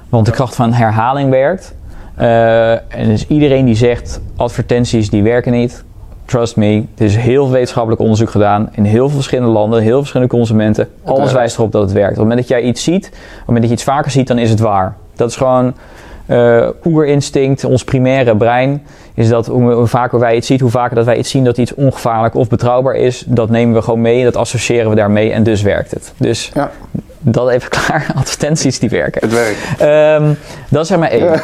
want 0.09 0.25
de 0.25 0.31
kracht 0.31 0.55
van 0.55 0.73
herhaling 0.73 1.29
werkt. 1.29 1.73
Uh, 2.19 2.71
en 2.71 3.07
dus 3.07 3.27
iedereen 3.27 3.65
die 3.65 3.75
zegt 3.75 4.21
advertenties 4.35 5.09
die 5.09 5.23
werken 5.23 5.51
niet, 5.51 5.83
trust 6.25 6.55
me, 6.55 6.83
er 6.97 7.05
is 7.05 7.15
heel 7.15 7.43
veel 7.43 7.53
wetenschappelijk 7.53 8.01
onderzoek 8.01 8.29
gedaan 8.29 8.69
in 8.71 8.83
heel 8.83 9.05
veel 9.05 9.15
verschillende 9.15 9.51
landen, 9.51 9.79
heel 9.79 9.89
veel 9.89 9.99
verschillende 9.99 10.33
consumenten. 10.33 10.89
Alles 11.03 11.31
wijst 11.31 11.57
erop 11.57 11.71
dat 11.71 11.81
het 11.81 11.91
werkt. 11.91 12.11
Op 12.11 12.17
het 12.17 12.27
moment 12.27 12.39
dat 12.39 12.57
jij 12.57 12.61
iets 12.61 12.83
ziet, 12.83 13.05
op 13.05 13.11
het 13.11 13.45
moment 13.45 13.59
dat 13.59 13.69
je 13.69 13.75
iets 13.75 13.83
vaker 13.83 14.11
ziet, 14.11 14.27
dan 14.27 14.37
is 14.37 14.49
het 14.49 14.59
waar. 14.59 14.95
Dat 15.15 15.29
is 15.29 15.35
gewoon 15.35 15.73
uh, 16.27 16.67
oerinstinct, 16.85 17.63
ons 17.63 17.83
primaire 17.83 18.35
brein, 18.35 18.83
is 19.13 19.29
dat 19.29 19.45
hoe, 19.45 19.87
vaker 19.87 20.19
wij 20.19 20.35
iets 20.35 20.47
zien, 20.47 20.59
hoe 20.59 20.69
vaker 20.69 20.95
dat 20.95 21.05
wij 21.05 21.17
iets 21.17 21.29
zien 21.29 21.43
dat 21.43 21.57
iets 21.57 21.73
ongevaarlijk 21.73 22.35
of 22.35 22.49
betrouwbaar 22.49 22.95
is, 22.95 23.23
dat 23.27 23.49
nemen 23.49 23.75
we 23.75 23.81
gewoon 23.81 24.01
mee, 24.01 24.23
dat 24.23 24.35
associëren 24.35 24.89
we 24.89 24.95
daarmee 24.95 25.31
en 25.31 25.43
dus 25.43 25.61
werkt 25.61 25.91
het. 25.91 26.13
Dus 26.17 26.51
ja 26.53 26.71
dat 27.25 27.49
even 27.49 27.69
klaar. 27.77 28.07
Advertenties 28.15 28.79
die 28.79 28.89
werken. 28.89 29.21
Het 29.21 29.33
werkt. 29.33 29.81
Um, 30.21 30.37
dat 30.69 30.83
is 30.83 30.97
maar 30.97 31.09
één. 31.09 31.41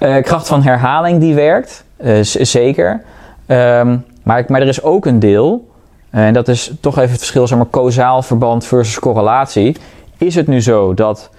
uh, 0.00 0.22
kracht 0.22 0.48
van 0.48 0.62
herhaling 0.62 1.20
die 1.20 1.34
werkt. 1.34 1.84
Uh, 2.04 2.22
zeker. 2.22 3.02
Um, 3.46 4.04
maar, 4.22 4.44
maar 4.48 4.60
er 4.60 4.68
is 4.68 4.82
ook 4.82 5.06
een 5.06 5.18
deel. 5.18 5.68
En 6.10 6.32
dat 6.32 6.48
is 6.48 6.72
toch 6.80 6.96
even 6.96 7.10
het 7.10 7.18
verschil, 7.18 7.46
zeg 7.46 7.58
maar, 7.58 7.70
causaal 7.70 8.22
verband 8.22 8.66
versus 8.66 8.98
correlatie. 8.98 9.76
Is 10.18 10.34
het 10.34 10.46
nu 10.46 10.62
zo 10.62 10.94
dat 10.94 11.30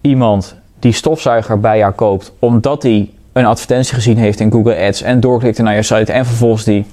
iemand 0.00 0.56
die 0.78 0.92
stofzuiger 0.92 1.60
bij 1.60 1.78
jou 1.78 1.92
koopt, 1.92 2.32
omdat 2.38 2.82
hij 2.82 3.10
een 3.32 3.46
advertentie 3.46 3.94
gezien 3.94 4.18
heeft 4.18 4.40
in 4.40 4.52
Google 4.52 4.86
Ads 4.86 5.02
en 5.02 5.20
doorklikte 5.20 5.62
naar 5.62 5.74
je 5.74 5.82
site 5.82 6.12
en 6.12 6.26
vervolgens 6.26 6.64
die 6.64 6.86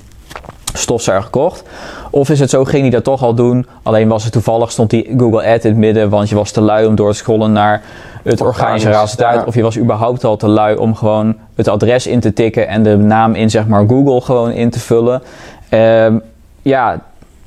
stofzuiger 0.74 1.30
kocht. 1.30 1.64
Of 2.10 2.30
is 2.30 2.40
het 2.40 2.50
zo, 2.50 2.64
ging 2.64 2.82
hij 2.82 2.92
dat 2.92 3.04
toch 3.04 3.24
al 3.24 3.34
doen, 3.34 3.66
alleen 3.84 4.08
was 4.08 4.24
het 4.24 4.34
toevallig, 4.34 4.72
stond 4.72 4.90
die 4.90 5.14
Google 5.18 5.54
Ad 5.54 5.64
in 5.64 5.70
het 5.70 5.80
midden, 5.80 6.10
want 6.10 6.30
je 6.30 6.36
was 6.36 6.52
te 6.52 6.62
lui 6.62 6.86
om 6.86 6.96
door 6.96 7.12
te 7.12 7.18
scrollen 7.18 7.52
naar 7.52 7.82
het 8.24 8.42
organische 8.42 8.90
resultaat. 8.90 9.46
Of 9.46 9.56
je 9.56 9.62
was 9.62 9.78
überhaupt 9.78 10.24
al 10.24 10.38
te 10.38 10.48
lui 10.48 10.76
om 10.76 10.96
gewoon 10.96 11.36
het 11.56 11.68
adres 11.68 12.08
in 12.08 12.20
te 12.20 12.34
tikken 12.34 12.68
en 12.68 12.84
de 12.84 12.98
naam 12.98 13.36
in 13.36 13.50
zeg 13.50 13.68
maar 13.68 13.88
Google 13.88 14.22
gewoon 14.22 14.52
in 14.52 14.70
te 14.70 14.80
vullen. 14.80 15.22
Ehm, 15.70 16.18
ja, 16.62 17.02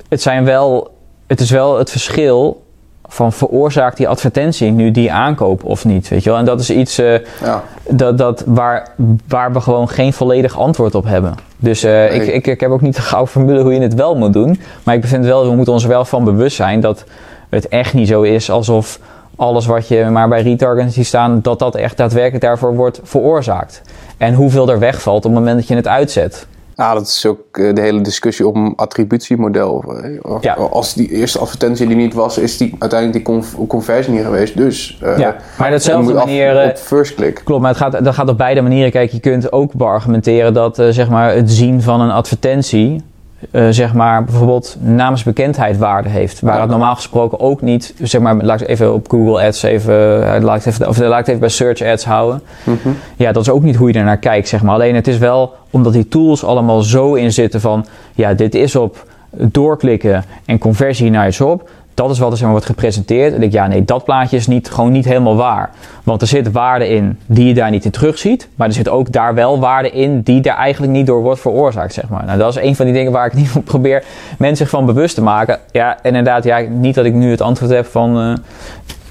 het 0.09 0.23
zijn 0.23 0.45
wel, 0.45 0.95
het 1.27 1.41
is 1.41 1.51
wel 1.51 1.79
het 1.79 1.91
verschil 1.91 2.65
van 3.09 3.33
veroorzaakt 3.33 3.97
die 3.97 4.09
advertentie 4.09 4.71
nu 4.71 4.91
die 4.91 5.13
aankoop 5.13 5.65
of 5.65 5.85
niet, 5.85 6.09
weet 6.09 6.23
je 6.23 6.31
wel? 6.31 6.39
En 6.39 6.45
dat 6.45 6.61
is 6.61 6.71
iets 6.71 6.99
uh, 6.99 7.19
ja. 7.43 7.63
dat, 7.89 8.19
dat 8.19 8.43
waar, 8.47 8.89
waar 9.29 9.53
we 9.53 9.61
gewoon 9.61 9.89
geen 9.89 10.13
volledig 10.13 10.59
antwoord 10.59 10.95
op 10.95 11.05
hebben. 11.05 11.35
Dus 11.59 11.85
uh, 11.85 12.15
ik, 12.15 12.27
ik, 12.27 12.47
ik 12.47 12.61
heb 12.61 12.71
ook 12.71 12.81
niet 12.81 12.97
de 12.97 13.03
gouden 13.03 13.33
formule 13.33 13.63
hoe 13.63 13.75
je 13.75 13.81
het 13.81 13.95
wel 13.95 14.17
moet 14.17 14.33
doen. 14.33 14.61
Maar 14.83 14.95
ik 14.95 15.07
vind 15.07 15.25
wel, 15.25 15.49
we 15.49 15.55
moeten 15.55 15.73
ons 15.73 15.83
er 15.83 15.89
wel 15.89 16.05
van 16.05 16.25
bewust 16.25 16.57
zijn 16.57 16.81
dat 16.81 17.05
het 17.49 17.69
echt 17.69 17.95
niet 17.95 18.09
zo 18.09 18.23
is 18.23 18.51
alsof 18.51 18.99
alles 19.37 19.67
wat 19.67 19.89
je 19.89 20.05
maar 20.05 20.29
bij 20.29 20.43
retargeting 20.43 20.93
ziet 20.93 21.07
staan, 21.07 21.41
dat 21.43 21.59
dat 21.59 21.75
echt 21.75 21.97
daadwerkelijk 21.97 22.45
daarvoor 22.45 22.75
wordt 22.75 23.01
veroorzaakt. 23.03 23.83
En 24.17 24.35
hoeveel 24.35 24.71
er 24.71 24.79
wegvalt 24.79 25.25
op 25.25 25.31
het 25.31 25.41
moment 25.41 25.57
dat 25.57 25.69
je 25.69 25.75
het 25.75 25.89
uitzet. 25.89 26.47
Nou, 26.77 26.95
dat 26.95 27.07
is 27.07 27.27
ook 27.27 27.59
eh, 27.59 27.75
de 27.75 27.81
hele 27.81 28.01
discussie 28.01 28.49
om 28.49 28.73
attributiemodel. 28.77 29.85
Ja. 30.41 30.53
Als 30.55 30.95
die 30.95 31.11
eerste 31.11 31.39
advertentie 31.39 31.87
die 31.87 31.97
niet 31.97 32.15
was, 32.15 32.39
is 32.39 32.57
die 32.57 32.75
uiteindelijk 32.79 33.27
die 33.27 33.67
conversie 33.67 34.13
niet 34.13 34.25
geweest. 34.25 34.57
Dus 34.57 35.01
uh, 35.05 35.19
ja, 35.19 35.37
maar 35.59 35.71
datzelfde 35.71 36.13
manier. 36.13 36.65
Op 36.65 36.77
first 36.77 37.15
click. 37.15 37.41
Klopt, 37.45 37.61
maar 37.63 37.71
het 37.71 37.81
gaat, 37.81 38.05
dat 38.05 38.15
gaat 38.15 38.29
op 38.29 38.39
beide 38.39 38.61
manieren. 38.63 38.91
Kijk, 38.91 39.11
je 39.11 39.21
kunt 39.21 39.53
ook 39.53 39.73
beargumenteren 39.73 40.55
dat 40.55 40.79
uh, 40.79 40.89
zeg 40.89 41.09
maar 41.09 41.35
het 41.35 41.51
zien 41.51 41.83
van 41.83 42.01
een 42.01 42.11
advertentie 42.11 43.03
uh, 43.51 43.67
zeg 43.71 43.95
maar 43.95 44.25
bijvoorbeeld 44.25 44.77
naamsbekendheid 44.81 45.79
waarde 45.79 46.09
heeft. 46.09 46.41
Waar 46.41 46.61
het 46.61 46.71
normaal 46.71 46.95
gesproken 46.95 47.41
ook 47.41 47.63
niet, 47.63 47.95
zeg 48.03 48.21
maar, 48.21 48.37
laat 48.37 48.61
ik 48.61 48.69
even 48.69 48.95
op 48.95 49.09
Google 49.11 49.47
Ads 49.47 49.63
even, 49.63 50.21
uh, 50.21 50.37
laat 50.41 50.61
ik 50.61 50.67
even, 50.67 50.89
of 50.89 50.99
laat 50.99 51.11
ik 51.11 51.17
het 51.17 51.29
even 51.29 51.41
bij 51.41 51.49
Search 51.49 51.83
Ads 51.83 52.05
houden. 52.05 52.43
Mm 52.65 52.79
-hmm. 52.83 52.97
Ja, 53.17 53.33
dat 53.33 53.43
is 53.43 53.51
ook 53.51 53.63
niet 53.63 53.77
hoe 53.77 53.93
je 53.93 53.99
er 53.99 54.05
naar 54.05 54.19
kijkt, 54.19 54.49
zeg 54.49 54.63
maar. 54.63 54.75
Alleen 54.75 54.95
het 54.95 55.09
is 55.09 55.19
wel 55.19 55.55
omdat 55.71 55.93
die 55.93 56.09
tools 56.09 56.45
allemaal 56.45 56.83
zo 56.83 57.15
in 57.15 57.33
zitten 57.33 57.61
van, 57.61 57.87
ja, 58.15 58.35
dit 58.35 58.55
is 58.55 58.77
op 58.77 59.07
doorklikken 59.31 60.25
en 60.45 60.59
conversie 60.59 61.11
naar 61.11 61.27
iets 61.27 61.41
op 61.41 61.71
dat 61.97 62.11
is 62.11 62.19
wat 62.19 62.31
er 62.31 62.37
zeg 62.37 62.43
maar, 62.43 62.51
wordt 62.51 62.67
gepresenteerd. 62.67 63.35
En 63.35 63.43
ik 63.43 63.53
ja, 63.53 63.67
nee, 63.67 63.85
dat 63.85 64.05
plaatje 64.05 64.37
is 64.37 64.47
niet, 64.47 64.71
gewoon 64.71 64.93
niet 64.93 65.05
helemaal 65.05 65.37
waar. 65.37 65.71
Want 66.03 66.21
er 66.21 66.27
zit 66.27 66.53
waarde 66.53 66.89
in 66.89 67.19
die 67.27 67.47
je 67.47 67.55
daar 67.55 67.71
niet 67.71 67.85
in 67.85 67.91
terugziet. 67.91 68.49
Maar 68.55 68.67
er 68.67 68.73
zit 68.73 68.89
ook 68.89 69.13
daar 69.13 69.35
wel 69.35 69.61
waarde 69.61 69.91
in 69.91 70.21
die 70.21 70.41
daar 70.41 70.57
eigenlijk 70.57 70.93
niet 70.93 71.07
door 71.07 71.23
wordt 71.23 71.41
veroorzaakt, 71.41 71.93
zeg 71.93 72.09
maar. 72.09 72.25
Nou, 72.25 72.39
dat 72.39 72.57
is 72.57 72.63
een 72.63 72.77
van 72.77 72.85
die 72.85 72.95
dingen 72.95 73.13
waar 73.13 73.27
ik 73.27 73.33
niet 73.33 73.65
probeer 73.65 74.05
mensen 74.39 74.57
zich 74.57 74.69
van 74.69 74.87
bewust 74.87 75.15
te 75.15 75.23
maken. 75.23 75.59
Ja, 75.73 75.99
inderdaad, 76.03 76.45
ja, 76.45 76.59
niet 76.59 76.95
dat 76.95 77.05
ik 77.05 77.15
nu 77.15 77.31
het 77.31 77.41
antwoord 77.41 77.71
heb 77.71 77.87
van 77.87 78.21
uh, 78.21 78.35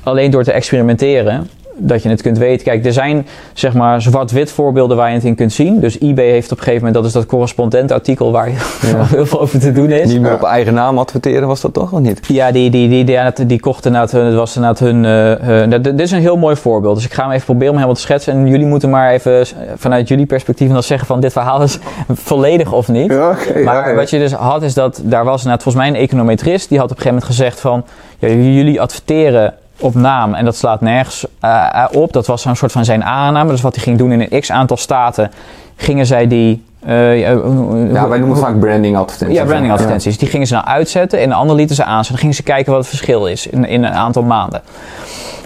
alleen 0.03 0.31
door 0.31 0.43
te 0.43 0.51
experimenteren 0.51 1.49
dat 1.77 2.03
je 2.03 2.09
het 2.09 2.21
kunt 2.21 2.37
weten. 2.37 2.65
Kijk, 2.65 2.85
er 2.85 2.93
zijn 2.93 3.27
zeg 3.53 3.73
maar 3.73 4.01
zwart-wit 4.01 4.51
voorbeelden 4.51 4.97
waar 4.97 5.09
je 5.09 5.15
het 5.15 5.23
in 5.23 5.35
kunt 5.35 5.53
zien. 5.53 5.79
Dus 5.79 5.99
eBay 5.99 6.29
heeft 6.29 6.51
op 6.51 6.57
een 6.57 6.63
gegeven 6.63 6.85
moment, 6.85 6.93
dat 6.93 7.05
is 7.05 7.11
dat 7.11 7.25
correspondentartikel 7.25 8.31
waar 8.31 8.49
je 8.49 8.55
ja. 8.91 9.05
heel 9.05 9.25
veel 9.25 9.41
over 9.41 9.59
te 9.59 9.71
doen 9.71 9.89
is. 9.89 10.11
Niet 10.11 10.21
meer 10.21 10.33
op 10.33 10.43
eigen 10.43 10.73
naam 10.73 10.97
adverteren, 10.97 11.47
was 11.47 11.61
dat 11.61 11.73
toch 11.73 11.91
of 11.91 11.99
niet? 11.99 12.19
Ja, 12.27 12.51
die, 12.51 12.69
die, 12.69 12.89
die, 12.89 13.03
die, 13.03 13.45
die 13.45 13.59
kochten 13.59 13.93
inderdaad 13.93 14.11
hun, 14.11 14.25
het 14.25 14.35
was 14.35 14.55
inderdaad 14.55 14.79
hun, 14.79 15.03
uh, 15.69 15.79
dit 15.81 15.99
is 15.99 16.11
een 16.11 16.19
heel 16.19 16.37
mooi 16.37 16.55
voorbeeld. 16.55 16.95
Dus 16.95 17.05
ik 17.05 17.13
ga 17.13 17.23
hem 17.23 17.31
even 17.31 17.45
proberen 17.45 17.69
om 17.69 17.75
helemaal 17.75 17.95
te 17.95 18.01
schetsen. 18.01 18.33
En 18.33 18.47
jullie 18.47 18.65
moeten 18.65 18.89
maar 18.89 19.11
even 19.11 19.45
vanuit 19.75 20.07
jullie 20.07 20.25
perspectief 20.25 20.71
dan 20.71 20.83
zeggen 20.83 21.07
van 21.07 21.19
dit 21.19 21.31
verhaal 21.31 21.61
is 21.61 21.79
volledig 22.29 22.73
of 22.73 22.87
niet. 22.87 23.11
Ja, 23.11 23.29
okay, 23.29 23.63
maar 23.63 23.89
ja, 23.89 23.95
wat 23.95 24.09
je 24.09 24.17
dus 24.17 24.31
had 24.31 24.63
is 24.63 24.73
dat, 24.73 25.01
daar 25.03 25.25
was 25.25 25.37
inderdaad 25.37 25.63
volgens 25.63 25.83
mij 25.83 25.93
een 25.93 26.07
econometrist, 26.07 26.69
die 26.69 26.79
had 26.79 26.91
op 26.91 26.97
een 26.97 27.03
gegeven 27.03 27.21
moment 27.23 27.37
gezegd 27.37 27.59
van, 27.59 27.85
ja, 28.19 28.27
jullie 28.27 28.81
adverteren 28.81 29.53
op 29.79 29.93
naam 29.93 30.33
en 30.33 30.45
dat 30.45 30.55
slaat 30.55 30.81
nergens 30.81 31.25
uh, 31.43 31.85
op. 31.91 32.13
Dat 32.13 32.27
was 32.27 32.45
een 32.45 32.55
soort 32.55 32.71
van 32.71 32.85
zijn 32.85 33.03
aanname. 33.03 33.51
Dus 33.51 33.61
wat 33.61 33.75
hij 33.75 33.83
ging 33.83 33.97
doen 33.97 34.11
in 34.11 34.27
een 34.29 34.41
x 34.41 34.51
aantal 34.51 34.77
staten, 34.77 35.31
gingen 35.75 36.05
zij 36.05 36.27
die. 36.27 36.63
Uh, 36.87 37.19
ja, 37.19 38.07
wij 38.07 38.19
noemen 38.19 38.37
vaak 38.37 38.59
branding 38.59 38.97
advertenties. 38.97 39.37
Ja, 39.37 39.45
branding 39.45 39.71
advertenties. 39.71 40.17
Die 40.17 40.27
gingen 40.27 40.47
ze 40.47 40.53
nou 40.53 40.65
uitzetten 40.65 41.19
en 41.19 41.29
de 41.29 41.35
andere 41.35 41.57
lieten 41.57 41.75
ze 41.75 41.83
aanzetten. 41.83 42.11
Dan 42.11 42.19
gingen 42.19 42.35
ze 42.35 42.43
kijken 42.43 42.71
wat 42.71 42.81
het 42.81 42.89
verschil 42.89 43.27
is 43.27 43.47
in, 43.47 43.65
in 43.65 43.83
een 43.83 43.93
aantal 43.93 44.23
maanden. 44.23 44.61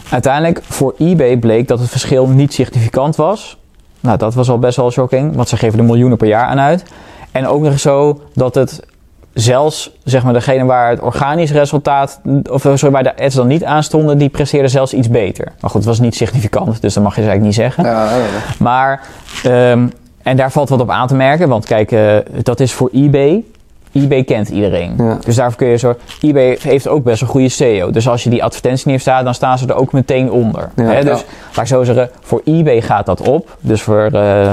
Uiteindelijk 0.09 0.61
voor 0.63 0.95
eBay 0.97 1.37
bleek 1.37 1.67
dat 1.67 1.79
het 1.79 1.89
verschil 1.89 2.27
niet 2.27 2.53
significant 2.53 3.15
was. 3.15 3.57
Nou, 3.99 4.17
dat 4.17 4.33
was 4.33 4.49
al 4.49 4.59
best 4.59 4.77
wel 4.77 4.91
shocking, 4.91 5.35
want 5.35 5.49
ze 5.49 5.57
geven 5.57 5.79
er 5.79 5.85
miljoenen 5.85 6.17
per 6.17 6.27
jaar 6.27 6.45
aan 6.45 6.59
uit. 6.59 6.83
En 7.31 7.47
ook 7.47 7.61
nog 7.61 7.79
zo 7.79 8.21
dat 8.33 8.55
het 8.55 8.79
zelfs 9.39 9.91
zeg 10.03 10.23
maar, 10.23 10.33
degene 10.33 10.65
waar 10.65 10.89
het 10.89 10.99
organisch 10.99 11.51
resultaat, 11.51 12.21
of 12.49 12.65
eh, 12.65 12.75
sorry, 12.75 12.93
waar 12.93 13.03
de 13.03 13.23
ads 13.23 13.35
dan 13.35 13.47
niet 13.47 13.63
aan 13.63 13.83
stonden, 13.83 14.17
die 14.17 14.29
presteerde 14.29 14.67
zelfs 14.67 14.93
iets 14.93 15.09
beter. 15.09 15.45
Maar 15.61 15.69
goed, 15.69 15.79
het 15.79 15.89
was 15.89 15.99
niet 15.99 16.15
significant, 16.15 16.81
dus 16.81 16.93
dat 16.93 17.03
mag 17.03 17.15
je 17.15 17.21
dus 17.21 17.29
eigenlijk 17.29 17.41
niet 17.41 17.53
zeggen. 17.55 17.83
Ja, 17.83 18.09
ja, 18.09 18.17
ja. 18.17 18.23
Maar, 18.59 19.01
um, 19.45 19.91
en 20.23 20.37
daar 20.37 20.51
valt 20.51 20.69
wat 20.69 20.81
op 20.81 20.89
aan 20.89 21.07
te 21.07 21.15
merken, 21.15 21.49
want 21.49 21.65
kijk, 21.65 21.91
uh, 21.91 22.15
dat 22.43 22.59
is 22.59 22.73
voor 22.73 22.89
eBay. 22.93 23.43
eBay 23.91 24.23
kent 24.23 24.49
iedereen. 24.49 25.19
Dus 25.25 25.35
daarvoor 25.35 25.57
kun 25.57 25.67
je 25.67 25.77
zo. 25.77 25.95
eBay 26.21 26.57
heeft 26.61 26.87
ook 26.87 27.03
best 27.03 27.21
een 27.21 27.27
goede 27.27 27.49
SEO. 27.49 27.91
Dus 27.91 28.07
als 28.07 28.23
je 28.23 28.29
die 28.29 28.43
advertentie 28.43 28.91
niet 28.91 29.01
staat, 29.01 29.23
dan 29.23 29.33
staan 29.33 29.57
ze 29.57 29.67
er 29.67 29.75
ook 29.75 29.91
meteen 29.91 30.31
onder. 30.31 30.69
Hè? 30.75 31.03
Dus 31.03 31.23
laat 31.55 31.57
ik 31.57 31.67
zo 31.67 31.83
zeggen, 31.83 32.09
voor 32.21 32.41
eBay 32.45 32.81
gaat 32.81 33.05
dat 33.05 33.27
op. 33.27 33.57
Dus 33.61 33.81
voor. 33.81 34.09
Uh, 34.13 34.51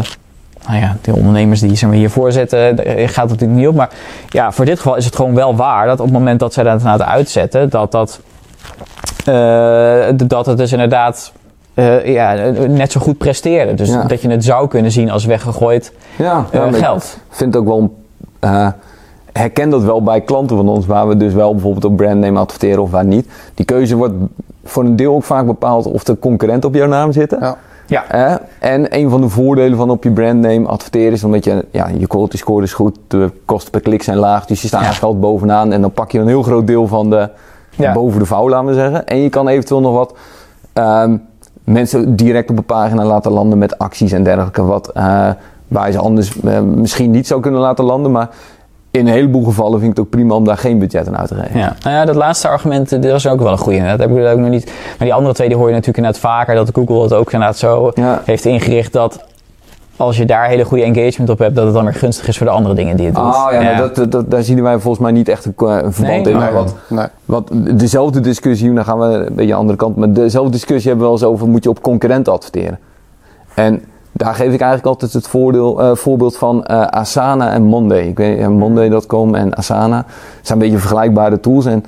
nou 0.67 0.81
ja, 0.81 0.97
de 1.01 1.15
ondernemers 1.17 1.61
die 1.61 1.77
zeg 1.77 1.89
maar, 1.89 1.99
hiervoor 1.99 2.33
zitten, 2.33 2.59
gaat 2.87 3.31
het 3.31 3.31
natuurlijk 3.31 3.59
niet 3.59 3.69
op. 3.69 3.75
Maar 3.75 3.91
ja, 4.29 4.53
voor 4.53 4.65
dit 4.65 4.77
geval 4.77 4.97
is 4.97 5.05
het 5.05 5.17
gewoon 5.17 5.35
wel 5.35 5.57
waar 5.57 5.87
dat 5.87 6.01
op 6.01 6.05
het 6.05 6.15
moment 6.15 6.41
dat 6.41 6.53
zij 6.53 6.65
dat 6.65 6.83
het 6.83 7.03
uitzetten, 7.03 7.71
dat, 7.71 7.93
dat, 7.93 8.21
uh, 9.29 10.07
dat 10.27 10.47
het 10.47 10.57
dus 10.57 10.73
inderdaad 10.73 11.33
uh, 11.75 12.07
ja, 12.07 12.35
net 12.69 12.93
zo 12.93 13.01
goed 13.01 13.19
presteerde. 13.19 13.75
Dus 13.75 13.93
dat 14.09 14.21
je 14.21 14.29
het 14.29 14.45
zou 14.45 14.69
kunnen 14.69 14.93
zien 14.93 15.11
als 15.11 15.25
weggegooid 15.25 15.93
ja, 16.17 16.45
uh, 16.55 16.73
geld. 16.73 17.19
Ik 17.31 17.37
vind 17.37 17.57
ook 17.57 17.67
wel. 17.67 17.97
herken 19.33 19.71
dat 19.71 19.83
wel 19.83 20.03
bij 20.03 20.21
klanten 20.21 20.57
van 20.57 20.69
ons, 20.69 20.87
waar 20.87 21.09
we 21.09 21.17
dus 21.17 21.33
wel 21.33 21.53
bijvoorbeeld 21.53 21.85
op 21.85 21.97
brandname 21.97 22.39
adverteren 22.39 22.83
of 22.83 22.91
waar 22.91 23.05
niet. 23.05 23.29
Die 23.55 23.65
keuze 23.65 23.97
wordt 23.97 24.15
voor 24.65 24.85
een 24.85 24.97
deel 24.97 25.15
ook 25.15 25.25
vaak 25.25 25.47
bepaald 25.47 25.87
of 25.87 26.05
de 26.05 26.19
concurrent 26.19 26.65
op 26.65 26.75
jouw 26.75 26.89
naam 26.89 27.13
zitten. 27.13 27.39
Ja. 27.41 27.57
Ja. 27.87 28.41
en 28.59 28.97
een 28.97 29.11
van 29.11 29.21
de 29.21 29.29
voordelen 29.29 29.77
van 29.77 29.91
op 29.91 30.05
je 30.05 30.11
brandname 30.11 30.67
adverteren 30.67 31.13
is 31.13 31.25
omdat 31.25 31.45
je, 31.45 31.65
ja, 31.71 31.89
je 31.99 32.07
quality 32.07 32.37
score 32.37 32.63
is 32.63 32.73
goed, 32.73 32.99
de 33.09 33.31
kosten 33.45 33.71
per 33.71 33.81
klik 33.81 34.03
zijn 34.03 34.17
laag, 34.17 34.47
dus 34.47 34.63
je 34.63 34.69
staat 34.69 34.85
ja. 34.85 34.91
geld 34.91 35.21
bovenaan 35.21 35.73
en 35.73 35.81
dan 35.81 35.93
pak 35.93 36.11
je 36.11 36.19
een 36.19 36.27
heel 36.27 36.43
groot 36.43 36.67
deel 36.67 36.87
van 36.87 37.11
de, 37.11 37.31
boven 37.95 38.19
de 38.19 38.27
vouw, 38.27 38.49
laten 38.49 38.67
we 38.67 38.75
zeggen. 38.75 39.07
En 39.07 39.19
je 39.19 39.29
kan 39.29 39.49
eventueel 39.49 39.81
nog 39.81 39.95
wat 39.95 40.15
um, 40.75 41.23
mensen 41.65 42.17
direct 42.17 42.51
op 42.51 42.59
een 42.59 42.65
pagina 42.65 43.05
laten 43.05 43.33
landen 43.33 43.59
met 43.59 43.79
acties 43.79 44.13
en 44.13 44.23
dergelijke, 44.23 44.63
wat, 44.63 44.91
uh, 44.97 45.31
waar 45.69 45.87
je 45.87 45.93
ze 45.93 45.99
anders 45.99 46.37
uh, 46.37 46.61
misschien 46.61 47.11
niet 47.11 47.27
zou 47.27 47.41
kunnen 47.41 47.61
laten 47.61 47.85
landen, 47.85 48.13
maar 48.13 48.29
in 48.99 49.07
een 49.07 49.13
heleboel 49.13 49.45
gevallen 49.45 49.79
vind 49.81 49.91
ik 49.91 49.97
het 49.97 50.07
ook 50.07 50.11
prima 50.11 50.35
om 50.35 50.45
daar 50.45 50.59
geen 50.59 50.79
budget 50.79 51.09
aan 51.09 51.17
uit 51.17 51.29
te 51.29 51.35
geven. 51.35 51.59
Ja, 51.59 51.77
nou 51.83 51.97
ja, 51.97 52.05
dat 52.05 52.15
laatste 52.15 52.49
argument 52.49 52.91
dat 52.91 53.05
was 53.05 53.29
ook 53.29 53.41
wel 53.41 53.53
een 53.53 53.59
goede. 53.59 53.79
Dat 53.79 53.99
heb 53.99 54.11
ik 54.11 54.27
ook 54.27 54.39
nog 54.39 54.49
niet. 54.49 54.65
Maar 54.65 55.07
die 55.07 55.15
andere 55.15 55.35
twee 55.35 55.49
die 55.49 55.57
hoor 55.57 55.67
je 55.67 55.73
natuurlijk 55.73 55.99
inderdaad 55.99 56.31
vaker. 56.31 56.55
Dat 56.55 56.71
Google 56.73 57.03
het 57.03 57.13
ook 57.13 57.33
inderdaad 57.33 57.59
zo 57.59 57.93
heeft 58.25 58.45
ingericht 58.45 58.93
dat 58.93 59.25
als 59.97 60.17
je 60.17 60.25
daar 60.25 60.49
hele 60.49 60.65
goede 60.65 60.85
engagement 60.85 61.31
op 61.31 61.39
hebt, 61.39 61.55
dat 61.55 61.65
het 61.65 61.75
dan 61.75 61.85
weer 61.85 61.95
gunstig 61.95 62.29
is 62.29 62.37
voor 62.37 62.47
de 62.47 62.53
andere 62.53 62.75
dingen 62.75 62.97
die 62.97 63.07
het 63.07 63.15
doet. 63.15 63.25
Oh 63.25 63.49
ja, 63.51 63.61
ja. 63.61 63.89
Dat, 63.89 64.13
dat, 64.13 64.31
daar 64.31 64.43
zien 64.43 64.63
wij 64.63 64.79
volgens 64.79 65.03
mij 65.03 65.13
niet 65.13 65.29
echt 65.29 65.45
een, 65.45 65.53
verband 65.93 66.27
in. 66.27 66.39
Nee, 66.39 66.51
wat, 66.51 66.75
nee. 66.89 67.07
wat, 67.25 67.51
dezelfde 67.75 68.21
discussie, 68.21 68.75
dan 68.75 68.85
gaan 68.85 68.99
we 68.99 69.05
een 69.05 69.25
beetje 69.25 69.41
aan 69.41 69.47
de 69.47 69.55
andere 69.55 69.79
kant, 69.79 69.97
maar 69.97 70.13
dezelfde 70.13 70.51
discussie 70.51 70.89
hebben 70.91 70.99
we 71.09 71.13
wel 71.13 71.21
eens 71.21 71.33
over, 71.33 71.49
moet 71.49 71.65
je 71.65 71.71
op 71.71 71.83
concurrenten 71.83 72.33
adverteren? 72.33 72.79
En 73.55 73.83
daar 74.17 74.35
geef 74.35 74.53
ik 74.53 74.61
eigenlijk 74.61 74.87
altijd 74.87 75.13
het 75.13 75.29
voordeel, 75.29 75.83
uh, 75.83 75.95
voorbeeld 75.95 76.37
van 76.37 76.65
uh, 76.71 76.83
Asana 76.87 77.53
en 77.53 77.63
Monday. 77.63 78.07
Ik 78.07 78.17
weet, 78.17 78.39
uh, 78.39 78.49
Monday.com 78.49 79.35
en 79.35 79.57
Asana 79.57 80.05
zijn 80.43 80.59
een 80.59 80.65
beetje 80.65 80.81
vergelijkbare 80.81 81.41
tools. 81.41 81.67
En 81.67 81.85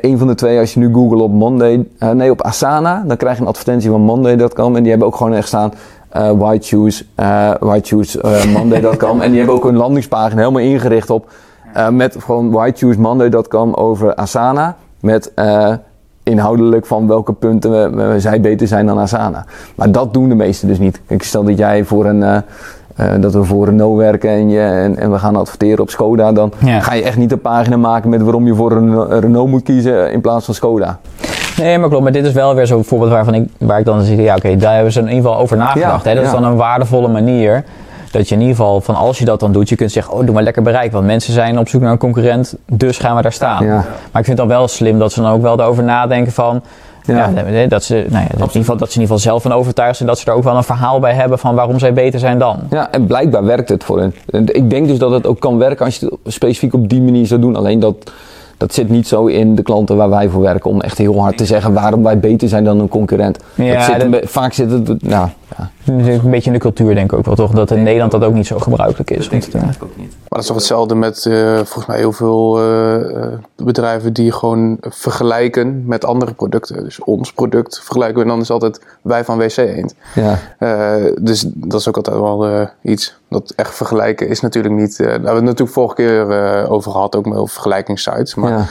een 0.00 0.18
van 0.18 0.26
de 0.26 0.34
twee, 0.34 0.58
als 0.58 0.74
je 0.74 0.80
nu 0.80 0.92
Google 0.92 1.22
op 1.22 1.32
Monday, 1.32 1.86
nee 2.12 2.30
op 2.30 2.42
Asana, 2.42 3.04
dan 3.06 3.16
krijg 3.16 3.36
je 3.36 3.42
een 3.42 3.48
advertentie 3.48 3.90
van 3.90 4.00
Monday.com 4.00 4.76
en 4.76 4.80
die 4.80 4.90
hebben 4.90 5.08
ook 5.08 5.16
gewoon 5.16 5.34
echt 5.34 5.46
staan 5.46 5.72
white 6.38 6.66
shoes, 6.66 7.08
white 7.60 7.86
shoes 7.86 8.16
Monday.com 8.56 9.20
en 9.20 9.28
die 9.28 9.38
hebben 9.38 9.56
ook 9.56 9.64
een 9.64 9.76
landingspagina 9.76 10.40
helemaal 10.40 10.62
ingericht 10.62 11.10
op 11.10 11.30
met 11.90 12.16
gewoon 12.18 12.50
white 12.50 12.78
shoes 12.78 12.96
Monday.com 12.96 13.74
over 13.74 14.14
Asana 14.14 14.76
met 15.00 15.32
inhoudelijk 16.28 16.86
van 16.86 17.06
welke 17.06 17.32
punten 17.32 17.70
we, 17.70 18.20
zij 18.20 18.40
beter 18.40 18.66
zijn 18.66 18.86
dan 18.86 18.98
Asana. 18.98 19.44
Maar 19.74 19.92
dat 19.92 20.14
doen 20.14 20.28
de 20.28 20.34
meesten 20.34 20.68
dus 20.68 20.78
niet. 20.78 21.00
Ik 21.06 21.22
stel 21.22 21.44
dat 21.44 21.58
jij 21.58 21.84
voor 21.84 22.06
een... 22.06 22.20
Uh, 22.20 22.36
uh, 23.00 23.06
dat 23.20 23.32
we 23.32 23.44
voor 23.44 23.64
Renault 23.64 23.96
werken 23.96 24.30
en, 24.30 24.48
je, 24.48 24.60
en, 24.60 24.96
en, 24.96 25.10
we 25.10 25.18
gaan 25.18 25.36
adverteren 25.36 25.80
op 25.80 25.90
Skoda, 25.90 26.32
dan 26.32 26.52
ga 26.80 26.94
je 26.94 27.02
echt 27.02 27.16
niet 27.16 27.32
een 27.32 27.40
pagina 27.40 27.76
maken 27.76 28.10
met 28.10 28.22
waarom 28.22 28.46
je 28.46 28.54
voor 28.54 28.72
een 28.72 29.20
Renault 29.20 29.48
moet 29.48 29.62
kiezen 29.62 30.12
in 30.12 30.20
plaats 30.20 30.44
van 30.44 30.54
Skoda. 30.54 30.98
Nee, 31.56 31.78
maar 31.78 31.88
klopt. 31.88 32.02
Maar 32.02 32.12
dit 32.12 32.24
is 32.24 32.32
wel 32.32 32.54
weer 32.54 32.66
zo'n 32.66 32.84
voorbeeld 32.84 33.10
waarvan 33.10 33.34
ik, 33.34 33.48
waar 33.58 33.78
ik 33.78 33.84
dan 33.84 34.02
zie, 34.02 34.22
ja 34.22 34.34
oké, 34.34 34.56
daar 34.56 34.74
hebben 34.74 34.92
ze 34.92 35.00
in 35.00 35.08
ieder 35.08 35.22
geval 35.22 35.38
over 35.38 35.56
nagedacht. 35.56 36.04
hè? 36.04 36.14
Dat 36.14 36.24
is 36.24 36.30
dan 36.30 36.44
een 36.44 36.56
waardevolle 36.56 37.08
manier 37.08 37.64
dat 38.16 38.28
je 38.28 38.34
in 38.34 38.40
ieder 38.40 38.56
geval 38.56 38.80
van 38.80 38.94
als 38.94 39.18
je 39.18 39.24
dat 39.24 39.40
dan 39.40 39.52
doet, 39.52 39.68
je 39.68 39.76
kunt 39.76 39.92
zeggen, 39.92 40.14
oh 40.14 40.24
doe 40.24 40.34
maar 40.34 40.42
lekker 40.42 40.62
bereik. 40.62 40.92
Want 40.92 41.06
mensen 41.06 41.32
zijn 41.32 41.58
op 41.58 41.68
zoek 41.68 41.80
naar 41.80 41.92
een 41.92 41.98
concurrent, 41.98 42.54
dus 42.66 42.98
gaan 42.98 43.16
we 43.16 43.22
daar 43.22 43.32
staan. 43.32 43.64
Ja. 43.64 43.74
Maar 43.74 44.20
ik 44.20 44.24
vind 44.24 44.26
het 44.26 44.36
dan 44.36 44.48
wel 44.48 44.68
slim 44.68 44.98
dat 44.98 45.12
ze 45.12 45.20
dan 45.20 45.30
ook 45.30 45.42
wel 45.42 45.60
erover 45.60 45.84
nadenken 45.84 46.32
van, 46.32 46.62
ja. 47.04 47.30
dat, 47.68 47.84
ze, 47.84 47.94
nou 48.08 48.24
ja, 48.24 48.30
in 48.30 48.38
ieder 48.38 48.50
geval, 48.50 48.76
dat 48.76 48.90
ze 48.90 48.94
in 48.94 49.00
ieder 49.00 49.16
geval 49.16 49.18
zelf 49.18 49.42
van 49.42 49.52
overtuigd 49.52 49.96
zijn 49.96 50.08
dat 50.08 50.18
ze 50.18 50.26
er 50.26 50.36
ook 50.36 50.44
wel 50.44 50.56
een 50.56 50.64
verhaal 50.64 51.00
bij 51.00 51.12
hebben 51.12 51.38
van 51.38 51.54
waarom 51.54 51.78
zij 51.78 51.92
beter 51.92 52.20
zijn 52.20 52.38
dan. 52.38 52.58
Ja, 52.70 52.90
en 52.90 53.06
blijkbaar 53.06 53.44
werkt 53.44 53.68
het 53.68 53.84
voor 53.84 53.98
hen. 54.00 54.14
Ik 54.46 54.70
denk 54.70 54.88
dus 54.88 54.98
dat 54.98 55.10
het 55.10 55.26
ook 55.26 55.40
kan 55.40 55.58
werken 55.58 55.84
als 55.84 55.96
je 55.96 56.18
het 56.24 56.32
specifiek 56.32 56.74
op 56.74 56.88
die 56.88 57.02
manier 57.02 57.26
zou 57.26 57.40
doen. 57.40 57.56
Alleen 57.56 57.80
dat 57.80 58.10
dat 58.56 58.74
zit 58.74 58.88
niet 58.88 59.08
zo 59.08 59.26
in 59.26 59.54
de 59.54 59.62
klanten 59.62 59.96
waar 59.96 60.10
wij 60.10 60.28
voor 60.28 60.42
werken 60.42 60.70
om 60.70 60.80
echt 60.80 60.98
heel 60.98 61.20
hard 61.20 61.38
te 61.38 61.44
zeggen 61.44 61.72
waarom 61.72 62.02
wij 62.02 62.18
beter 62.18 62.48
zijn 62.48 62.64
dan 62.64 62.80
een 62.80 62.88
concurrent. 62.88 63.38
Ja, 63.54 63.82
zit 63.82 64.30
vaak 64.30 64.52
zit 64.52 64.70
het, 64.70 65.02
nou, 65.02 65.28
ja. 65.56 65.70
Een 65.86 66.30
beetje 66.30 66.46
in 66.46 66.52
de 66.52 66.58
cultuur 66.58 66.94
denk 66.94 67.12
ik 67.12 67.18
ook 67.18 67.24
wel 67.24 67.34
toch, 67.34 67.52
dat 67.52 67.70
in 67.70 67.82
Nederland 67.82 68.12
dat 68.12 68.24
ook 68.24 68.34
niet 68.34 68.46
zo 68.46 68.58
gebruikelijk 68.58 69.10
is. 69.10 69.28
Dat 69.28 69.50
denk 69.50 69.74
ik 69.74 69.82
ook 69.82 69.96
niet. 69.96 70.08
Maar 70.08 70.28
dat 70.28 70.40
is 70.40 70.46
toch 70.46 70.56
hetzelfde 70.56 70.94
met 70.94 71.24
uh, 71.24 71.54
volgens 71.54 71.86
mij 71.86 71.96
heel 71.96 72.12
veel 72.12 72.62
uh, 72.62 73.26
bedrijven 73.56 74.12
die 74.12 74.32
gewoon 74.32 74.76
vergelijken 74.80 75.86
met 75.86 76.04
andere 76.04 76.32
producten. 76.32 76.84
Dus 76.84 77.00
ons 77.00 77.32
product 77.32 77.80
vergelijken 77.80 78.16
we 78.16 78.22
en 78.22 78.28
dan 78.28 78.40
is 78.40 78.50
altijd 78.50 78.80
wij 79.02 79.24
van 79.24 79.38
WC 79.38 79.56
Eend. 79.56 79.94
Ja. 80.14 80.38
Uh, 80.58 81.12
dus 81.20 81.44
dat 81.54 81.80
is 81.80 81.88
ook 81.88 81.96
altijd 81.96 82.16
wel 82.16 82.68
iets. 82.82 83.18
Dat 83.28 83.52
echt 83.56 83.74
vergelijken 83.74 84.28
is 84.28 84.40
natuurlijk 84.40 84.74
niet. 84.74 84.96
daar 84.96 85.08
hebben 85.08 85.30
we 85.30 85.36
het 85.36 85.44
natuurlijk 85.44 85.72
vorige 85.72 85.94
keer 85.94 86.68
over 86.68 86.90
gehad, 86.90 87.16
ook 87.16 87.26
met 87.26 87.50
vergelijkingssites. 87.50 88.34
Maar 88.34 88.68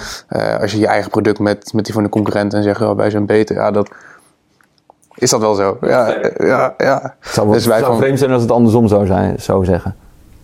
als 0.61 0.71
je 0.71 0.79
je 0.79 0.87
eigen 0.87 1.11
product 1.11 1.39
met, 1.39 1.73
met 1.73 1.85
die 1.85 1.93
van 1.93 2.03
de 2.03 2.09
concurrent 2.09 2.53
en 2.53 2.63
zegt, 2.63 2.81
oh, 2.81 2.95
wij 2.95 3.09
zijn 3.09 3.25
beter, 3.25 3.55
ja, 3.55 3.71
dat 3.71 3.89
is 5.15 5.29
dat 5.29 5.39
wel 5.39 5.53
zo. 5.53 5.77
Ja, 5.81 6.15
ja, 6.37 6.73
ja. 6.77 7.15
Het 7.19 7.33
zou, 7.33 7.51
dus 7.51 7.65
wij 7.65 7.79
zou 7.79 7.97
vreemd 7.97 8.19
zijn 8.19 8.31
als 8.31 8.41
het 8.41 8.51
andersom 8.51 8.87
zou, 8.87 9.05
zijn, 9.05 9.35
zou 9.39 9.65
zeggen. 9.65 9.95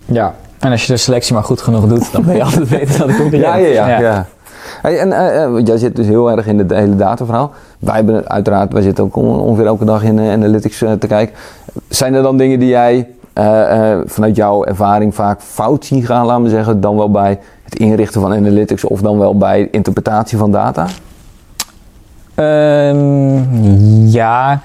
Ja, 0.06 0.36
en 0.60 0.72
als 0.72 0.86
je 0.86 0.92
de 0.92 0.98
selectie 0.98 1.34
maar 1.34 1.44
goed 1.44 1.62
genoeg 1.62 1.88
doet, 1.88 2.12
dan 2.12 2.24
ben 2.26 2.36
je 2.36 2.44
altijd 2.50 2.70
beter 2.70 2.98
dan 2.98 3.08
de 3.08 3.16
concurrent. 3.16 3.54
Ja, 3.54 3.56
ja, 3.56 3.88
ja. 3.88 4.00
ja. 4.00 4.26
Hey, 4.82 5.00
en 5.00 5.08
uh, 5.10 5.66
jij 5.66 5.78
zit 5.78 5.96
dus 5.96 6.08
heel 6.08 6.32
erg 6.32 6.48
in 6.48 6.58
het 6.58 6.72
hele 6.72 6.96
dataverhaal. 6.96 7.52
Wij 7.80 7.96
hebben 7.96 8.30
uiteraard, 8.30 8.74
wij 8.74 8.82
zitten 8.82 9.04
ook 9.04 9.16
ongeveer 9.16 9.66
elke 9.66 9.86
dag 9.86 10.04
in 10.04 10.18
uh, 10.18 10.32
analytics 10.32 10.78
te 10.78 11.08
kijken. 11.08 11.36
Zijn 11.90 12.14
er 12.14 12.24
dan 12.24 12.38
dingen 12.38 12.60
die 12.60 12.70
jij 12.70 13.08
vanuit 14.06 14.36
jouw 14.36 14.64
ervaring 14.64 15.16
vaak 15.16 15.42
fout 15.42 15.86
zien 15.86 16.06
gaan, 16.06 16.26
laten 16.26 16.44
we 16.44 16.50
zeggen, 16.50 16.82
dan 16.82 16.98
wel 16.98 17.12
bij 17.12 17.40
het 17.64 17.76
inrichten 17.76 18.22
van 18.22 18.34
analytics 18.34 18.84
of 18.84 19.02
dan 19.02 19.20
wel 19.20 19.38
bij 19.38 19.68
interpretatie 19.72 20.38
van 20.38 20.52
data? 20.52 20.88
Um, 22.41 24.08
ja. 24.08 24.62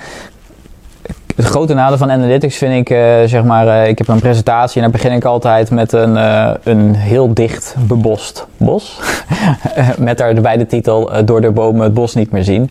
Het 1.36 1.44
grote 1.44 1.74
nadeel 1.74 1.98
van 1.98 2.10
analytics 2.10 2.56
vind 2.56 2.74
ik, 2.74 2.90
uh, 2.90 2.98
zeg 3.24 3.44
maar, 3.44 3.66
uh, 3.66 3.88
ik 3.88 3.98
heb 3.98 4.08
een 4.08 4.20
presentatie 4.20 4.76
en 4.76 4.82
daar 4.82 5.00
begin 5.00 5.12
ik 5.12 5.24
altijd 5.24 5.70
met 5.70 5.92
een, 5.92 6.14
uh, 6.14 6.50
een 6.62 6.94
heel 6.94 7.34
dicht 7.34 7.74
bebost 7.78 8.46
bos. 8.56 9.00
met 9.98 10.18
daarbij 10.18 10.56
de 10.56 10.66
titel 10.66 11.24
Door 11.24 11.40
de 11.40 11.50
bomen 11.50 11.82
het 11.82 11.94
bos 11.94 12.14
niet 12.14 12.30
meer 12.30 12.44
zien. 12.44 12.70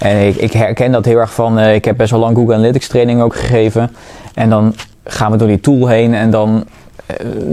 En 0.00 0.26
ik, 0.26 0.36
ik 0.36 0.52
herken 0.52 0.92
dat 0.92 1.04
heel 1.04 1.18
erg 1.18 1.32
van, 1.32 1.58
ik 1.58 1.84
heb 1.84 1.96
best 1.96 2.10
wel 2.10 2.20
lang 2.20 2.36
Google 2.36 2.54
Analytics 2.54 2.88
training 2.88 3.20
ook 3.20 3.36
gegeven. 3.36 3.96
En 4.34 4.50
dan 4.50 4.74
gaan 5.04 5.30
we 5.30 5.36
door 5.36 5.48
die 5.48 5.60
tool 5.60 5.86
heen 5.86 6.14
en 6.14 6.30
dan 6.30 6.64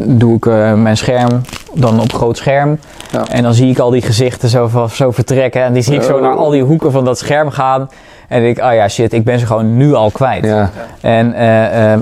doe 0.06 0.36
ik 0.36 0.46
mijn 0.76 0.98
scherm 0.98 1.42
dan 1.74 2.00
op 2.00 2.14
groot 2.14 2.38
scherm. 2.38 2.80
Ja. 3.12 3.28
En 3.28 3.44
dan 3.44 3.54
zie 3.54 3.70
ik 3.70 3.80
al 3.80 3.90
die 3.90 4.02
gezichten 4.02 4.50
zo, 4.50 4.88
zo 4.92 5.12
vertrekken. 5.12 5.64
En 5.64 5.74
die 5.74 5.84
zie 5.84 5.96
ik 5.96 6.02
zo 6.02 6.20
naar 6.20 6.36
al 6.36 6.50
die 6.50 6.64
hoeken 6.64 6.92
van 6.92 7.06
dat 7.06 7.18
scherm 7.18 7.50
gaan. 7.50 7.90
En 8.28 8.42
denk 8.42 8.58
ik, 8.58 8.64
oh 8.64 8.74
ja, 8.74 8.88
shit, 8.88 9.14
ik 9.14 9.24
ben 9.24 9.40
ze 9.40 9.46
gewoon 9.46 9.78
nu 9.78 9.94
al 9.94 10.12
kwijt. 10.12 10.46
Ja. 10.46 10.72
En 11.02 11.34
uh, 11.34 11.94
uh, 11.94 12.00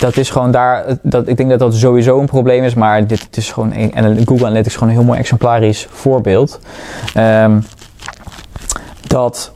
dat 0.00 0.16
is 0.16 0.30
gewoon 0.30 0.50
daar, 0.50 0.84
dat, 1.02 1.28
ik 1.28 1.36
denk 1.36 1.50
dat 1.50 1.58
dat 1.58 1.74
sowieso 1.74 2.20
een 2.20 2.26
probleem 2.26 2.64
is. 2.64 2.74
Maar 2.74 3.06
dit 3.06 3.36
is 3.36 3.52
gewoon, 3.52 3.72
en 3.72 4.16
Google 4.26 4.46
Analytics 4.46 4.66
is 4.66 4.74
gewoon 4.74 4.88
een 4.88 4.94
heel 4.94 5.06
mooi 5.06 5.18
exemplarisch 5.18 5.88
voorbeeld. 5.90 6.60
Um, 7.16 7.64
dat, 9.06 9.52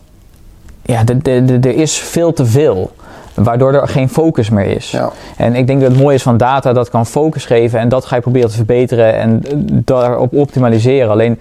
ja, 0.82 1.02
er 1.24 1.76
is 1.76 1.98
veel 1.98 2.32
te 2.32 2.46
veel. 2.46 2.92
Waardoor 3.34 3.72
er 3.72 3.88
geen 3.88 4.08
focus 4.08 4.50
meer 4.50 4.66
is. 4.66 4.90
Ja. 4.90 5.10
En 5.36 5.54
ik 5.54 5.66
denk 5.66 5.80
dat 5.80 5.90
het 5.90 6.00
mooie 6.00 6.14
is 6.14 6.22
van 6.22 6.36
data, 6.36 6.72
dat 6.72 6.90
kan 6.90 7.06
focus 7.06 7.44
geven 7.44 7.78
en 7.78 7.88
dat 7.88 8.04
ga 8.04 8.16
je 8.16 8.22
proberen 8.22 8.48
te 8.48 8.54
verbeteren 8.56 9.14
en 9.14 9.42
daarop 9.84 10.32
optimaliseren. 10.32 11.10
Alleen 11.10 11.38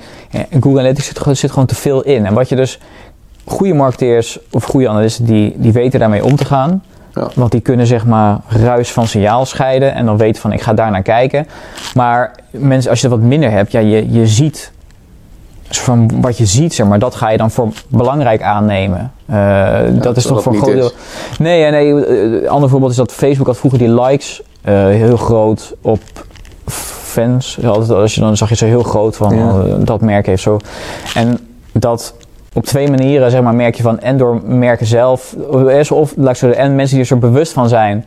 Google 0.51 0.79
Analytics 0.79 1.05
zit, 1.05 1.37
zit 1.37 1.49
gewoon 1.51 1.65
te 1.65 1.75
veel 1.75 2.01
in. 2.01 2.25
En 2.25 2.33
wat 2.33 2.49
je 2.49 2.55
dus, 2.55 2.79
goede 3.45 3.73
marketeers 3.73 4.39
of 4.51 4.63
goede 4.63 4.89
analisten, 4.89 5.25
die, 5.25 5.53
die 5.57 5.71
weten 5.71 5.99
daarmee 5.99 6.23
om 6.23 6.35
te 6.35 6.45
gaan. 6.45 6.83
Ja. 7.15 7.27
Want 7.35 7.51
die 7.51 7.61
kunnen 7.61 7.87
zeg 7.87 8.05
maar 8.05 8.37
ruis 8.47 8.91
van 8.91 9.07
signaal 9.07 9.45
scheiden 9.45 9.93
en 9.93 10.05
dan 10.05 10.17
weten 10.17 10.41
van 10.41 10.51
ik 10.51 10.61
ga 10.61 10.73
daar 10.73 10.91
naar 10.91 11.01
kijken. 11.01 11.47
Maar 11.93 12.31
mensen, 12.49 12.89
als 12.89 13.01
je 13.01 13.07
dat 13.07 13.19
wat 13.19 13.27
minder 13.27 13.51
hebt, 13.51 13.71
ja, 13.71 13.79
je, 13.79 14.11
je 14.11 14.27
ziet 14.27 14.71
van 15.69 16.21
wat 16.21 16.37
je 16.37 16.45
ziet, 16.45 16.73
zeg 16.73 16.87
maar, 16.87 16.99
dat 16.99 17.15
ga 17.15 17.29
je 17.29 17.37
dan 17.37 17.51
voor 17.51 17.67
belangrijk 17.87 18.41
aannemen. 18.41 19.11
Uh, 19.29 19.79
dat 19.91 20.17
is 20.17 20.25
toch 20.25 20.43
voor 20.43 20.53
een 20.53 20.61
groot 20.61 20.73
deel. 20.73 20.91
Nee, 21.39 21.71
nee, 21.71 21.89
een 21.89 22.49
ander 22.49 22.69
voorbeeld 22.69 22.91
is 22.91 22.97
dat 22.97 23.11
Facebook 23.11 23.47
had 23.47 23.57
vroeger 23.57 23.79
die 23.79 24.01
likes 24.01 24.41
uh, 24.65 24.73
heel 24.85 25.17
groot 25.17 25.75
op 25.81 26.01
fans. 26.65 27.59
Als 27.89 28.15
je 28.15 28.21
dan 28.21 28.37
zag 28.37 28.49
je 28.49 28.55
zo 28.55 28.65
heel 28.65 28.83
groot 28.83 29.15
van 29.15 29.35
ja. 29.35 29.63
uh, 29.65 29.73
dat 29.79 30.01
merk 30.01 30.25
heeft 30.25 30.41
zo. 30.41 30.57
En 31.15 31.39
dat 31.71 32.13
op 32.53 32.65
twee 32.65 32.89
manieren, 32.89 33.31
zeg 33.31 33.41
maar, 33.41 33.55
merk 33.55 33.75
je 33.75 33.83
van 33.83 33.99
en 33.99 34.17
door 34.17 34.41
merken 34.45 34.85
zelf, 34.85 35.35
of, 35.49 35.91
of 35.91 36.13
en 36.41 36.75
mensen 36.75 36.95
die 36.95 36.99
er 36.99 37.05
zo 37.05 37.17
bewust 37.17 37.53
van 37.53 37.69
zijn 37.69 38.05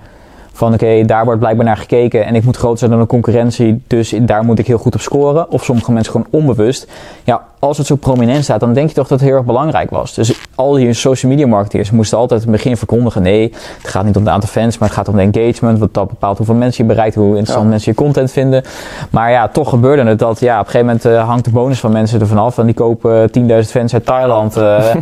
van 0.57 0.75
oké, 0.75 1.05
daar 1.05 1.25
wordt 1.25 1.41
blijkbaar 1.41 1.65
naar 1.65 1.77
gekeken 1.77 2.27
en 2.27 2.35
ik 2.35 2.45
moet 2.45 2.57
groter 2.57 2.79
zijn 2.79 2.91
dan 2.91 3.01
de 3.01 3.07
concurrentie, 3.07 3.83
dus 3.87 4.15
daar 4.21 4.45
moet 4.45 4.59
ik 4.59 4.67
heel 4.67 4.79
goed 4.79 4.95
op 4.95 5.01
scoren. 5.01 5.51
Of 5.51 5.65
sommige 5.65 5.93
mensen 5.93 6.13
gewoon 6.13 6.27
onbewust. 6.31 6.87
Ja, 7.25 7.45
als 7.59 7.79
het 7.79 7.87
zo 7.87 7.95
prominent 7.95 8.45
staat, 8.45 8.61
dan 8.61 8.73
denk 8.73 8.89
je 8.89 8.95
toch 8.95 9.09
dat 9.09 9.19
het 9.19 9.29
heel 9.29 9.37
erg 9.37 9.47
belangrijk 9.47 9.91
was. 9.91 10.15
Dus 10.15 10.41
al 10.55 10.73
die 10.73 10.93
social 10.93 11.33
media 11.33 11.47
marketeers 11.47 11.91
moesten 11.91 12.19
altijd 12.19 12.43
in 12.43 12.49
het 12.49 12.57
begin 12.57 12.77
verkondigen, 12.77 13.23
nee, 13.23 13.53
het 13.83 13.89
gaat 13.89 14.05
niet 14.05 14.17
om 14.17 14.23
het 14.23 14.33
aantal 14.33 14.49
fans, 14.49 14.79
maar 14.79 14.89
het 14.89 14.97
gaat 14.97 15.09
om 15.09 15.17
de 15.17 15.23
engagement, 15.23 15.79
want 15.79 15.95
dat 15.95 16.09
bepaalt 16.09 16.37
hoeveel 16.37 16.55
mensen 16.55 16.85
je 16.85 16.91
bereikt, 16.91 17.15
hoe 17.15 17.29
interessant 17.29 17.69
mensen 17.69 17.93
je 17.93 17.99
content 17.99 18.33
vinden. 18.33 18.63
Maar 19.11 19.31
ja, 19.31 19.49
toch 19.49 19.69
gebeurde 19.69 20.03
het 20.05 20.19
dat, 20.19 20.41
ja, 20.41 20.61
op 20.61 20.67
een 20.67 20.71
gegeven 20.71 20.87
moment 20.87 21.07
uh, 21.07 21.29
hangt 21.29 21.45
de 21.45 21.51
bonus 21.51 21.81
van 21.81 21.93
mensen 21.93 22.21
er 22.21 22.27
vanaf 22.27 22.59
en 22.59 22.67
die 22.67 22.75
kopen 22.75 23.31
10.000 23.39 23.45
fans 23.71 23.93
uit 23.93 24.07
Thailand. 24.07 24.57
Uh, 24.57 24.63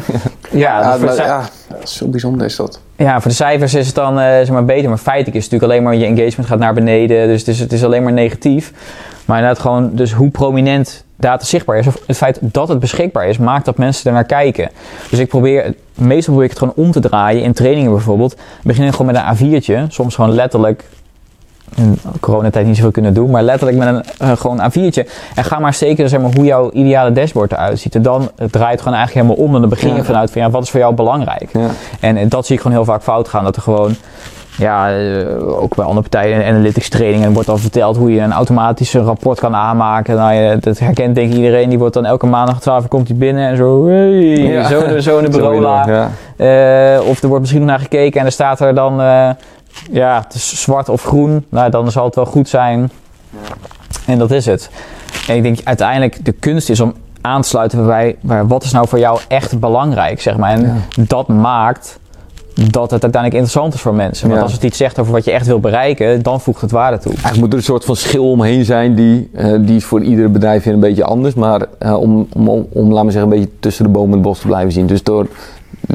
ja, 0.51 0.81
ja, 0.81 0.99
dat 0.99 1.17
ja, 1.17 1.43
zo 1.85 2.09
bijzonder 2.09 2.47
is 2.47 2.57
dat 2.57 2.81
ja, 2.97 3.21
voor 3.21 3.31
de 3.31 3.37
cijfers 3.37 3.75
is 3.75 3.87
het 3.87 3.95
dan 3.95 4.19
uh, 4.19 4.25
zeg 4.25 4.51
maar 4.51 4.65
beter. 4.65 4.89
Maar 4.89 4.99
feitelijk 4.99 5.37
is 5.37 5.43
het 5.43 5.53
natuurlijk 5.53 5.73
alleen 5.73 5.99
maar 5.99 6.09
je 6.09 6.15
engagement 6.17 6.49
gaat 6.49 6.59
naar 6.59 6.75
beneden. 6.75 7.27
Dus 7.27 7.39
het 7.39 7.49
is, 7.49 7.61
het 7.61 7.73
is 7.73 7.85
alleen 7.85 8.03
maar 8.03 8.13
negatief. 8.13 8.73
Maar 9.25 9.39
inderdaad 9.39 9.63
gewoon, 9.63 9.91
dus 9.95 10.13
hoe 10.13 10.31
prominent 10.31 11.05
data 11.17 11.45
zichtbaar 11.45 11.79
is. 11.79 11.87
Of 11.87 11.99
het 12.07 12.17
feit 12.17 12.39
dat 12.43 12.69
het 12.69 12.79
beschikbaar 12.79 13.29
is, 13.29 13.39
maakt 13.39 13.65
dat 13.65 13.77
mensen 13.77 14.07
er 14.07 14.13
naar 14.13 14.25
kijken. 14.25 14.71
Dus 15.11 15.19
ik 15.19 15.29
probeer, 15.29 15.75
meestal 15.95 16.35
probeer 16.35 16.45
ik 16.45 16.51
het 16.51 16.59
gewoon 16.59 16.75
om 16.77 16.93
te 16.93 17.01
draaien. 17.01 17.43
In 17.43 17.53
trainingen 17.53 17.91
bijvoorbeeld. 17.91 18.37
Begin 18.63 18.93
gewoon 18.93 19.13
met 19.13 19.17
een 19.17 19.63
A4'tje. 19.63 19.89
Soms 19.89 20.15
gewoon 20.15 20.35
letterlijk 20.35 20.85
in 21.77 21.99
coronatijd 22.21 22.67
niet 22.67 22.77
zoveel 22.77 22.91
kunnen 22.91 23.15
doen, 23.15 23.31
maar 23.31 23.43
letterlijk 23.43 23.79
met 23.79 23.89
een 23.89 24.05
uh, 24.23 24.37
gewoon 24.37 24.61
A4'tje. 24.61 25.11
En 25.35 25.45
ga 25.45 25.59
maar 25.59 25.75
steken 25.75 26.09
zeg 26.09 26.21
maar, 26.21 26.35
hoe 26.35 26.45
jouw 26.45 26.71
ideale 26.71 27.13
dashboard 27.13 27.53
eruit 27.53 27.79
ziet. 27.79 27.95
En 27.95 28.03
dan 28.03 28.31
draait 28.37 28.73
het 28.73 28.83
gewoon 28.83 28.99
eigenlijk 28.99 29.27
helemaal 29.27 29.47
om. 29.47 29.55
En 29.55 29.61
dan 29.61 29.71
begin 29.71 29.95
je 29.95 30.05
vanuit 30.05 30.31
van 30.31 30.43
ja, 30.43 30.51
wat 30.51 30.63
is 30.63 30.71
voor 30.71 30.81
jou 30.81 30.95
belangrijk? 30.95 31.49
Ja. 31.53 31.67
En, 32.01 32.17
en, 32.17 32.29
dat 32.29 32.47
zie 32.47 32.55
ik 32.55 32.61
gewoon 32.63 32.77
heel 32.77 32.87
vaak 32.87 33.03
fout 33.03 33.29
gaan. 33.29 33.45
Dat 33.45 33.57
er 33.57 33.63
gewoon, 33.63 33.95
ja, 34.57 34.99
uh, 34.99 35.63
ook 35.63 35.75
bij 35.75 35.85
andere 35.85 36.09
partijen 36.09 36.43
in 36.43 36.55
analytics 36.55 36.89
trainingen 36.89 37.33
wordt 37.33 37.49
al 37.49 37.57
verteld 37.57 37.97
hoe 37.97 38.13
je 38.13 38.21
een 38.21 38.33
automatische 38.33 39.01
rapport 39.01 39.41
kan 39.41 39.55
aanmaken. 39.55 40.17
Nou, 40.17 40.35
ja, 40.35 40.57
dat 40.57 40.79
herkent 40.79 41.15
denk 41.15 41.31
ik 41.31 41.37
iedereen. 41.37 41.69
Die 41.69 41.79
wordt 41.79 41.95
dan 41.95 42.05
elke 42.05 42.27
maandag 42.27 42.61
12 42.61 42.83
uur 42.83 42.89
komt 42.89 43.09
hij 43.09 43.17
binnen 43.17 43.49
en 43.49 43.57
zo, 43.57 43.87
hey, 43.87 44.37
ja. 44.37 44.69
zo, 44.69 44.99
zo 44.99 45.19
in 45.19 45.25
de 45.25 45.31
bureau 45.39 45.63
ja. 45.63 46.11
uh, 46.37 47.09
Of 47.09 47.23
er 47.23 47.29
wordt 47.29 47.41
misschien 47.41 47.61
nog 47.61 47.71
naar 47.71 47.81
gekeken 47.81 48.21
en 48.21 48.27
er 48.27 48.33
staat 48.33 48.61
er 48.61 48.75
dan 48.75 49.01
ja, 49.91 50.21
het 50.25 50.35
is 50.35 50.63
zwart 50.63 50.89
of 50.89 51.05
groen, 51.05 51.45
nou, 51.49 51.71
dan 51.71 51.91
zal 51.91 52.05
het 52.05 52.15
wel 52.15 52.27
goed 52.27 52.49
zijn. 52.49 52.91
En 54.07 54.19
dat 54.19 54.31
is 54.31 54.47
het. 54.47 54.71
En 55.29 55.37
ik 55.37 55.43
denk 55.43 55.59
uiteindelijk 55.65 56.25
de 56.25 56.33
kunst 56.33 56.71
is 56.71 56.81
om 56.81 56.95
aan 57.21 57.43
te 57.43 57.49
sluiten 57.49 57.87
bij, 57.87 58.17
bij 58.21 58.45
wat 58.45 58.65
is 58.65 58.73
nou 58.73 58.89
voor 58.89 58.99
jou 58.99 59.21
echt 59.29 59.59
belangrijk, 59.59 60.21
zeg 60.21 60.37
maar. 60.37 60.51
En 60.51 60.85
dat 61.07 61.29
maakt 61.29 61.99
dat 62.55 62.91
het 62.91 63.03
uiteindelijk 63.03 63.35
interessant 63.35 63.75
is 63.75 63.81
voor 63.81 63.95
mensen. 63.95 64.29
Want 64.29 64.43
als 64.43 64.53
het 64.53 64.63
iets 64.63 64.77
zegt 64.77 64.99
over 64.99 65.13
wat 65.13 65.25
je 65.25 65.31
echt 65.31 65.47
wil 65.47 65.61
bereiken, 65.61 66.23
dan 66.23 66.41
voegt 66.41 66.61
het 66.61 66.71
waarde 66.71 66.99
toe. 66.99 67.13
Eigenlijk 67.13 67.41
moet 67.41 67.53
er 67.53 67.59
een 67.59 67.65
soort 67.65 67.85
van 67.85 67.97
schil 67.97 68.31
omheen 68.31 68.65
zijn, 68.65 68.95
die, 68.95 69.31
uh, 69.33 69.59
die 69.61 69.77
is 69.77 69.85
voor 69.85 70.03
iedere 70.03 70.29
bedrijf 70.29 70.65
weer 70.65 70.75
een 70.75 70.81
beetje 70.81 71.05
anders. 71.05 71.35
Maar 71.35 71.67
uh, 71.83 72.01
om, 72.01 72.29
om, 72.33 72.49
om, 72.49 72.67
om, 72.73 72.89
laten 72.89 73.07
we 73.07 73.13
zeggen, 73.13 73.33
een 73.33 73.39
beetje 73.39 73.55
tussen 73.61 73.85
de 73.85 73.91
bomen 73.91 74.09
en 74.11 74.15
het 74.15 74.23
bos 74.23 74.39
te 74.39 74.47
blijven 74.47 74.73
zien. 74.73 74.87
Dus 74.87 75.03
door 75.03 75.27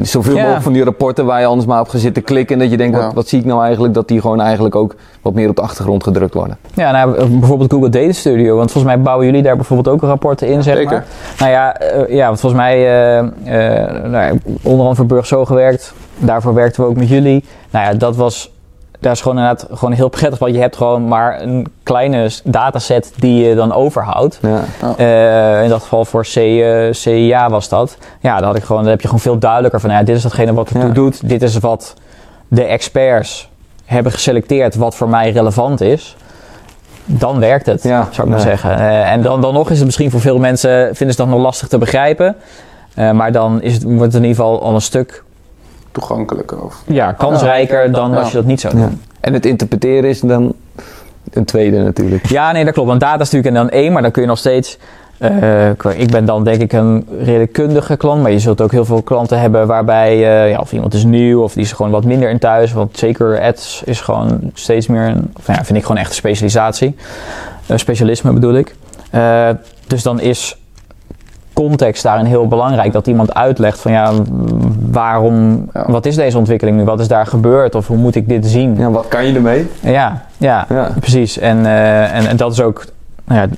Zoveel 0.02 0.36
mogelijk 0.36 0.62
van 0.62 0.72
die 0.72 0.84
rapporten 0.84 1.26
waar 1.26 1.40
je 1.40 1.46
anders 1.46 1.66
maar 1.66 1.80
op 1.80 1.88
gaat 1.88 2.00
zitten 2.00 2.22
klikken. 2.22 2.54
En 2.54 2.62
dat 2.62 2.70
je 2.70 2.76
denkt, 2.76 2.96
wat, 2.96 3.12
wat, 3.12 3.28
zie 3.28 3.38
ik 3.38 3.44
nou 3.44 3.62
eigenlijk? 3.62 3.94
Dat 3.94 4.08
die 4.08 4.20
gewoon 4.20 4.40
eigenlijk 4.40 4.74
ook 4.74 4.94
wat 5.22 5.34
meer 5.34 5.48
op 5.48 5.56
de 5.56 5.62
achtergrond 5.62 6.02
gedrukt 6.02 6.34
worden. 6.34 6.58
Ja, 6.74 6.90
nou, 6.90 7.28
bijvoorbeeld 7.38 7.72
Google 7.72 7.88
Data 7.88 8.12
Studio. 8.12 8.56
Want 8.56 8.70
volgens 8.70 8.94
mij 8.94 9.02
bouwen 9.02 9.26
jullie 9.26 9.42
daar 9.42 9.56
bijvoorbeeld 9.56 9.94
ook 9.94 10.02
rapporten 10.02 10.48
in, 10.48 10.62
zeg 10.62 10.76
Zeker. 10.76 10.92
maar. 10.92 11.04
Nou 11.38 11.50
ja, 11.50 11.80
uh, 11.82 12.16
ja 12.16 12.26
want 12.26 12.40
volgens 12.40 12.62
mij, 12.62 12.78
uh, 12.78 13.28
uh, 13.44 14.02
nou, 14.04 14.38
onder 14.62 14.80
andere 14.80 14.94
voor 14.94 15.06
Burg 15.06 15.26
Zo 15.26 15.44
gewerkt. 15.44 15.92
Daarvoor 16.18 16.54
werkten 16.54 16.82
we 16.82 16.88
ook 16.88 16.96
met 16.96 17.08
jullie. 17.08 17.44
Nou 17.70 17.84
ja, 17.84 17.94
dat 17.94 18.16
was 18.16 18.52
dat 19.00 19.12
is 19.12 19.20
gewoon 19.20 19.36
inderdaad 19.38 19.66
gewoon 19.72 19.94
heel 19.94 20.08
prettig, 20.08 20.38
want 20.38 20.54
je 20.54 20.60
hebt 20.60 20.76
gewoon 20.76 21.08
maar 21.08 21.40
een 21.40 21.66
kleine 21.82 22.30
dataset 22.44 23.12
die 23.16 23.48
je 23.48 23.54
dan 23.54 23.72
overhoudt. 23.72 24.40
Ja. 24.42 24.64
Uh, 24.98 25.62
in 25.62 25.68
dat 25.68 25.82
geval 25.82 26.04
voor 26.04 26.22
C, 26.22 26.36
uh, 26.36 26.92
CIA 26.92 27.50
was 27.50 27.68
dat. 27.68 27.96
Ja, 28.20 28.36
dan, 28.36 28.44
had 28.44 28.56
ik 28.56 28.62
gewoon, 28.62 28.82
dan 28.82 28.90
heb 28.90 29.00
je 29.00 29.06
gewoon 29.06 29.22
veel 29.22 29.38
duidelijker 29.38 29.80
van, 29.80 29.90
ja, 29.90 30.02
dit 30.02 30.16
is 30.16 30.22
datgene 30.22 30.54
wat 30.54 30.68
het 30.68 30.82
ja. 30.82 30.88
doet. 30.88 31.28
Dit 31.28 31.42
is 31.42 31.58
wat 31.58 31.94
de 32.48 32.64
experts 32.64 33.48
hebben 33.84 34.12
geselecteerd 34.12 34.74
wat 34.74 34.96
voor 34.96 35.08
mij 35.08 35.30
relevant 35.30 35.80
is. 35.80 36.16
Dan 37.04 37.38
werkt 37.38 37.66
het, 37.66 37.82
ja, 37.82 38.08
zou 38.10 38.26
ik 38.26 38.32
maar 38.32 38.42
zeggen. 38.42 38.78
Uh, 38.78 39.10
en 39.10 39.22
dan, 39.22 39.40
dan 39.40 39.54
nog 39.54 39.70
is 39.70 39.76
het 39.76 39.86
misschien 39.86 40.10
voor 40.10 40.20
veel 40.20 40.38
mensen, 40.38 40.96
vinden 40.96 41.16
ze 41.16 41.22
dat 41.22 41.30
nog 41.30 41.40
lastig 41.40 41.68
te 41.68 41.78
begrijpen. 41.78 42.36
maar 42.94 43.32
dan 43.32 43.62
is 43.62 43.74
het, 43.74 43.82
wordt 43.82 44.02
het 44.02 44.14
in 44.14 44.28
ieder 44.28 44.36
geval 44.36 44.62
al 44.62 44.74
een 44.74 44.80
stuk 44.80 45.24
toegankelijker. 45.92 46.64
Of... 46.64 46.82
Ja, 46.86 47.12
kansrijker 47.12 47.92
dan 47.92 48.14
als 48.14 48.30
je 48.30 48.36
dat 48.36 48.46
niet 48.46 48.60
zou 48.60 48.74
doen. 48.74 49.00
En 49.20 49.32
het 49.32 49.46
interpreteren 49.46 50.10
is 50.10 50.20
dan 50.20 50.54
een 51.32 51.44
tweede 51.44 51.78
natuurlijk. 51.82 52.26
Ja, 52.26 52.52
nee, 52.52 52.64
dat 52.64 52.74
klopt. 52.74 52.88
Want 52.88 53.00
data 53.00 53.22
is 53.22 53.30
natuurlijk 53.30 53.54
dan 53.54 53.70
één, 53.70 53.92
maar 53.92 54.02
dan 54.02 54.10
kun 54.10 54.22
je 54.22 54.28
nog 54.28 54.38
steeds... 54.38 54.78
Uh, 55.18 55.68
ik 55.96 56.10
ben 56.10 56.24
dan 56.24 56.44
denk 56.44 56.60
ik 56.60 56.72
een 56.72 57.06
redelijk 57.20 57.52
kundige 57.52 57.96
klant, 57.96 58.22
maar 58.22 58.30
je 58.30 58.38
zult 58.38 58.60
ook 58.60 58.70
heel 58.70 58.84
veel 58.84 59.02
klanten 59.02 59.40
hebben 59.40 59.66
waarbij, 59.66 60.16
uh, 60.16 60.50
ja, 60.50 60.58
of 60.58 60.72
iemand 60.72 60.94
is 60.94 61.04
nieuw 61.04 61.42
of 61.42 61.52
die 61.52 61.62
is 61.62 61.72
gewoon 61.72 61.90
wat 61.90 62.04
minder 62.04 62.30
in 62.30 62.38
thuis. 62.38 62.72
Want 62.72 62.98
zeker 62.98 63.40
ads 63.40 63.82
is 63.84 64.00
gewoon 64.00 64.50
steeds 64.54 64.86
meer, 64.86 65.06
een, 65.06 65.32
ja, 65.46 65.64
vind 65.64 65.78
ik 65.78 65.82
gewoon 65.82 65.96
echt 65.96 66.08
een 66.08 66.14
specialisatie. 66.14 66.96
Uh, 67.70 67.76
specialisme 67.76 68.32
bedoel 68.32 68.54
ik. 68.54 68.74
dus 69.86 70.02
dan 70.02 70.20
is 70.20 70.58
context 71.52 72.02
daarin 72.02 72.24
heel 72.24 72.48
belangrijk. 72.48 72.92
Dat 72.92 73.06
iemand 73.06 73.34
uitlegt 73.34 73.80
van 73.80 73.92
ja, 73.92 74.12
waarom, 74.90 75.68
wat 75.72 76.06
is 76.06 76.14
deze 76.14 76.38
ontwikkeling 76.38 76.76
nu? 76.76 76.84
Wat 76.84 77.00
is 77.00 77.08
daar 77.08 77.26
gebeurd? 77.26 77.74
Of 77.74 77.86
hoe 77.86 77.96
moet 77.96 78.14
ik 78.14 78.28
dit 78.28 78.46
zien? 78.46 78.76
Ja, 78.76 78.90
wat 78.90 79.08
kan 79.08 79.26
je 79.26 79.34
ermee? 79.34 79.66
Ja, 79.80 80.22
ja, 80.36 80.66
ja. 80.68 80.92
precies. 81.00 81.38
En, 81.38 81.58
uh, 81.58 82.14
en, 82.14 82.26
en 82.26 82.36
dat 82.36 82.52
is 82.52 82.60
ook, 82.60 82.84
nou 83.24 83.40
ja, 83.40 83.48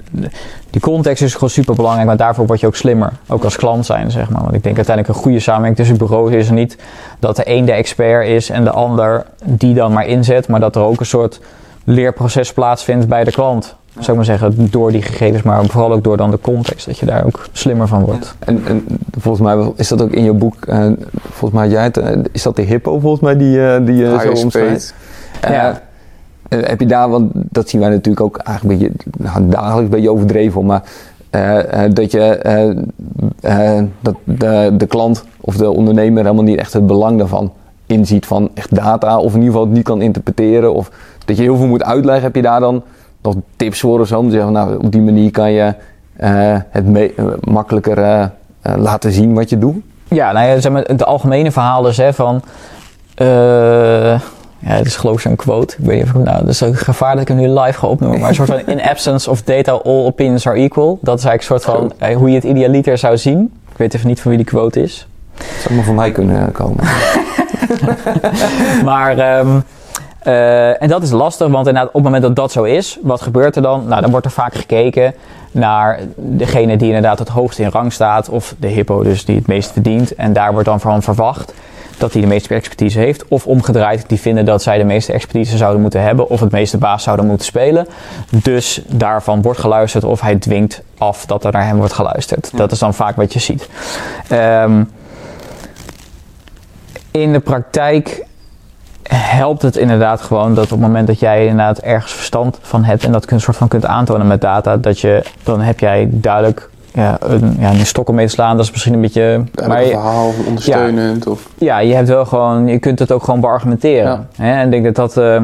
die 0.70 0.80
context 0.80 1.22
is 1.22 1.34
gewoon 1.34 1.50
super 1.50 1.74
belangrijk, 1.74 2.06
maar 2.06 2.16
daarvoor 2.16 2.46
word 2.46 2.60
je 2.60 2.66
ook 2.66 2.76
slimmer. 2.76 3.12
Ook 3.28 3.44
als 3.44 3.56
klant 3.56 3.86
zijn, 3.86 4.10
zeg 4.10 4.30
maar. 4.30 4.42
Want 4.42 4.54
ik 4.54 4.62
denk 4.62 4.76
uiteindelijk 4.76 5.16
een 5.16 5.22
goede 5.22 5.40
samenwerking 5.40 5.76
tussen 5.76 6.06
bureaus 6.06 6.30
is 6.30 6.48
er 6.48 6.54
niet 6.54 6.78
dat 7.18 7.36
de 7.36 7.42
een 7.44 7.64
de 7.64 7.72
expert 7.72 8.26
is 8.26 8.50
en 8.50 8.64
de 8.64 8.70
ander 8.70 9.26
die 9.44 9.74
dan 9.74 9.92
maar 9.92 10.06
inzet, 10.06 10.48
maar 10.48 10.60
dat 10.60 10.76
er 10.76 10.82
ook 10.82 11.00
een 11.00 11.06
soort 11.06 11.40
leerproces 11.84 12.52
plaatsvindt 12.52 13.08
bij 13.08 13.24
de 13.24 13.30
klant 13.30 13.76
zou 13.92 14.10
ik 14.10 14.14
maar 14.14 14.24
zeggen, 14.24 14.70
door 14.70 14.92
die 14.92 15.02
gegevens, 15.02 15.42
maar 15.42 15.66
vooral 15.66 15.92
ook 15.92 16.04
door 16.04 16.16
dan 16.16 16.30
de 16.30 16.38
context, 16.40 16.86
dat 16.86 16.98
je 16.98 17.06
daar 17.06 17.24
ook 17.26 17.46
slimmer 17.52 17.88
van 17.88 18.04
wordt. 18.04 18.34
En, 18.38 18.62
en, 18.66 18.86
volgens 19.18 19.46
mij 19.46 19.72
is 19.76 19.88
dat 19.88 20.02
ook 20.02 20.10
in 20.10 20.24
je 20.24 20.32
boek, 20.32 20.66
uh, 20.68 20.86
volgens 21.30 21.60
mij 21.60 21.68
jij 21.68 21.82
het, 21.82 21.98
uh, 21.98 22.08
is 22.32 22.42
dat 22.42 22.56
de 22.56 22.62
hippo 22.62 22.98
volgens 22.98 23.22
mij 23.22 23.36
die, 23.36 23.56
uh, 23.56 23.76
die 23.86 23.94
je 23.94 24.18
zo 24.22 24.42
omschrijft? 24.42 24.94
ja. 25.40 25.82
heb 26.48 26.80
je 26.80 26.86
daar, 26.86 27.08
want 27.08 27.32
dat 27.34 27.68
zien 27.68 27.80
wij 27.80 27.90
natuurlijk 27.90 28.20
ook 28.20 28.36
eigenlijk 28.36 28.80
een 28.80 28.88
beetje, 28.88 29.10
nou, 29.18 29.48
dagelijks 29.48 29.82
een 29.82 29.90
beetje 29.90 30.10
overdreven, 30.10 30.66
maar 30.66 30.82
dat 31.92 32.10
je 32.10 32.38
dat 34.00 34.14
de, 34.24 34.74
de 34.76 34.86
klant 34.86 35.24
of 35.40 35.56
de 35.56 35.70
ondernemer 35.70 36.22
helemaal 36.22 36.44
niet 36.44 36.58
echt 36.58 36.72
het 36.72 36.86
belang 36.86 37.18
daarvan 37.18 37.52
inziet 37.86 38.26
van 38.26 38.50
echt 38.54 38.74
data, 38.74 39.18
of 39.18 39.34
in 39.34 39.38
ieder 39.38 39.52
geval 39.52 39.66
het 39.66 39.74
niet 39.74 39.84
kan 39.84 40.02
interpreteren, 40.02 40.74
of 40.74 40.90
dat 41.24 41.36
je 41.36 41.42
heel 41.42 41.56
veel 41.56 41.66
moet 41.66 41.84
uitleggen, 41.84 42.22
heb 42.22 42.34
je 42.34 42.42
daar 42.42 42.60
dan 42.60 42.82
nog 43.22 43.34
tips 43.56 43.80
voor 43.80 44.00
of 44.00 44.06
zo? 44.06 44.18
Om 44.18 44.26
te 44.28 44.34
zeggen, 44.34 44.52
nou, 44.52 44.76
op 44.76 44.92
die 44.92 45.00
manier 45.00 45.30
kan 45.30 45.52
je 45.52 45.74
uh, 46.20 46.56
het 46.70 46.96
eh, 46.96 47.24
makkelijker 47.40 47.98
uh, 47.98 48.26
laten 48.76 49.12
zien 49.12 49.34
wat 49.34 49.50
je 49.50 49.58
doet? 49.58 49.76
Ja, 50.08 50.32
nou 50.32 50.46
ja, 50.46 50.60
zeg 50.60 50.72
maar, 50.72 50.82
het 50.82 51.04
algemene 51.04 51.50
verhaal 51.50 51.88
is 51.88 51.96
hè, 51.96 52.12
van... 52.12 52.42
ja, 53.14 54.18
het 54.58 54.86
is 54.86 54.96
geloof 54.96 55.14
ik 55.14 55.20
zo'n 55.20 55.36
quote. 55.36 55.76
Ik 55.78 55.84
weet 55.84 55.96
niet 55.96 56.04
of 56.04 56.20
ik 56.20 56.24
nou, 56.24 56.38
dat 56.38 56.48
is 56.48 56.62
ook 56.62 56.78
gevaar 56.78 57.12
dat 57.12 57.22
ik 57.22 57.28
hem 57.28 57.36
nu 57.36 57.48
live 57.48 57.78
ga 57.78 57.86
opnoemen. 57.86 58.20
Maar 58.20 58.28
een 58.28 58.34
soort 58.34 58.48
van, 58.48 58.66
in 58.66 58.82
absence 58.82 59.30
of 59.30 59.42
data, 59.42 59.72
all 59.72 60.04
opinions 60.04 60.46
are 60.46 60.56
equal. 60.56 60.98
Dat 61.02 61.18
is 61.18 61.24
eigenlijk 61.24 61.64
een 61.64 61.72
soort 61.72 61.92
van, 62.00 62.16
hoe 62.16 62.28
je 62.28 62.34
het 62.34 62.44
idealiter 62.44 62.98
zou 62.98 63.18
zien. 63.18 63.52
Ik 63.70 63.76
weet 63.76 63.94
even 63.94 64.08
niet 64.08 64.20
van 64.20 64.30
wie 64.30 64.40
die 64.40 64.48
quote 64.48 64.82
is. 64.82 65.06
Dat 65.36 65.46
zou 65.60 65.74
maar 65.74 65.84
van 65.84 65.94
mij 65.94 66.12
kunnen 66.12 66.52
komen. 66.52 66.84
maar... 68.84 69.38
Um, 69.38 69.64
uh, 70.24 70.82
en 70.82 70.88
dat 70.88 71.02
is 71.02 71.10
lastig, 71.10 71.48
want 71.48 71.66
inderdaad, 71.66 71.86
op 71.86 71.94
het 71.94 72.02
moment 72.02 72.22
dat 72.22 72.36
dat 72.36 72.52
zo 72.52 72.62
is, 72.62 72.98
wat 73.02 73.20
gebeurt 73.20 73.56
er 73.56 73.62
dan? 73.62 73.84
Nou, 73.86 74.00
dan 74.00 74.10
wordt 74.10 74.26
er 74.26 74.32
vaak 74.32 74.54
gekeken 74.54 75.14
naar 75.50 76.00
degene 76.16 76.76
die 76.76 76.86
inderdaad 76.86 77.18
het 77.18 77.28
hoogst 77.28 77.58
in 77.58 77.68
rang 77.68 77.92
staat, 77.92 78.28
of 78.28 78.54
de 78.58 78.66
hippo 78.68 79.02
dus 79.02 79.24
die 79.24 79.36
het 79.36 79.46
meest 79.46 79.72
verdient. 79.72 80.14
En 80.14 80.32
daar 80.32 80.52
wordt 80.52 80.68
dan 80.68 80.80
van 80.80 81.02
verwacht 81.02 81.54
dat 81.98 82.12
hij 82.12 82.20
de 82.22 82.28
meeste 82.28 82.54
expertise 82.54 82.98
heeft. 82.98 83.28
Of 83.28 83.46
omgedraaid, 83.46 84.04
die 84.08 84.20
vinden 84.20 84.44
dat 84.44 84.62
zij 84.62 84.78
de 84.78 84.84
meeste 84.84 85.12
expertise 85.12 85.56
zouden 85.56 85.80
moeten 85.80 86.02
hebben, 86.02 86.28
of 86.28 86.40
het 86.40 86.50
meeste 86.50 86.78
baas 86.78 87.02
zouden 87.02 87.26
moeten 87.26 87.46
spelen. 87.46 87.86
Dus 88.30 88.82
daarvan 88.86 89.42
wordt 89.42 89.58
geluisterd, 89.58 90.04
of 90.04 90.20
hij 90.20 90.36
dwingt 90.36 90.82
af 90.98 91.26
dat 91.26 91.44
er 91.44 91.52
naar 91.52 91.66
hem 91.66 91.76
wordt 91.76 91.92
geluisterd. 91.92 92.50
Dat 92.56 92.72
is 92.72 92.78
dan 92.78 92.94
vaak 92.94 93.16
wat 93.16 93.32
je 93.32 93.38
ziet. 93.38 93.68
Um, 94.32 94.90
in 97.10 97.32
de 97.32 97.40
praktijk 97.40 98.24
helpt 99.08 99.62
het 99.62 99.76
inderdaad 99.76 100.20
gewoon 100.20 100.54
dat 100.54 100.64
op 100.64 100.70
het 100.70 100.80
moment 100.80 101.06
dat 101.06 101.18
jij 101.18 101.46
inderdaad 101.46 101.78
ergens 101.78 102.12
verstand 102.12 102.58
van 102.62 102.84
hebt 102.84 103.04
en 103.04 103.12
dat 103.12 103.24
kun, 103.24 103.40
soort 103.40 103.56
van 103.56 103.68
kunt 103.68 103.86
aantonen 103.86 104.26
met 104.26 104.40
data, 104.40 104.76
dat 104.76 105.00
je, 105.00 105.24
dan 105.42 105.60
heb 105.60 105.80
jij 105.80 106.08
duidelijk 106.10 106.70
ja, 106.94 107.16
een, 107.20 107.56
ja, 107.58 107.70
een 107.70 107.86
stok 107.86 108.08
om 108.08 108.14
mee 108.14 108.26
te 108.26 108.32
slaan. 108.32 108.56
Dat 108.56 108.64
is 108.64 108.70
misschien 108.70 108.94
een 108.94 109.00
beetje... 109.00 109.44
maar 109.66 109.82
een 109.82 109.88
verhaal, 109.88 110.32
ondersteunend. 110.46 111.24
Ja, 111.24 111.30
of... 111.30 111.48
ja, 111.58 111.78
je 111.78 111.94
hebt 111.94 112.08
wel 112.08 112.24
gewoon, 112.24 112.66
je 112.66 112.78
kunt 112.78 112.98
het 112.98 113.12
ook 113.12 113.24
gewoon 113.24 113.40
beargumenteren. 113.40 114.28
Hè? 114.36 114.52
En 114.52 114.64
ik 114.64 114.70
denk 114.70 114.84
dat 114.84 115.14
dat... 115.14 115.24
Uh, 115.24 115.42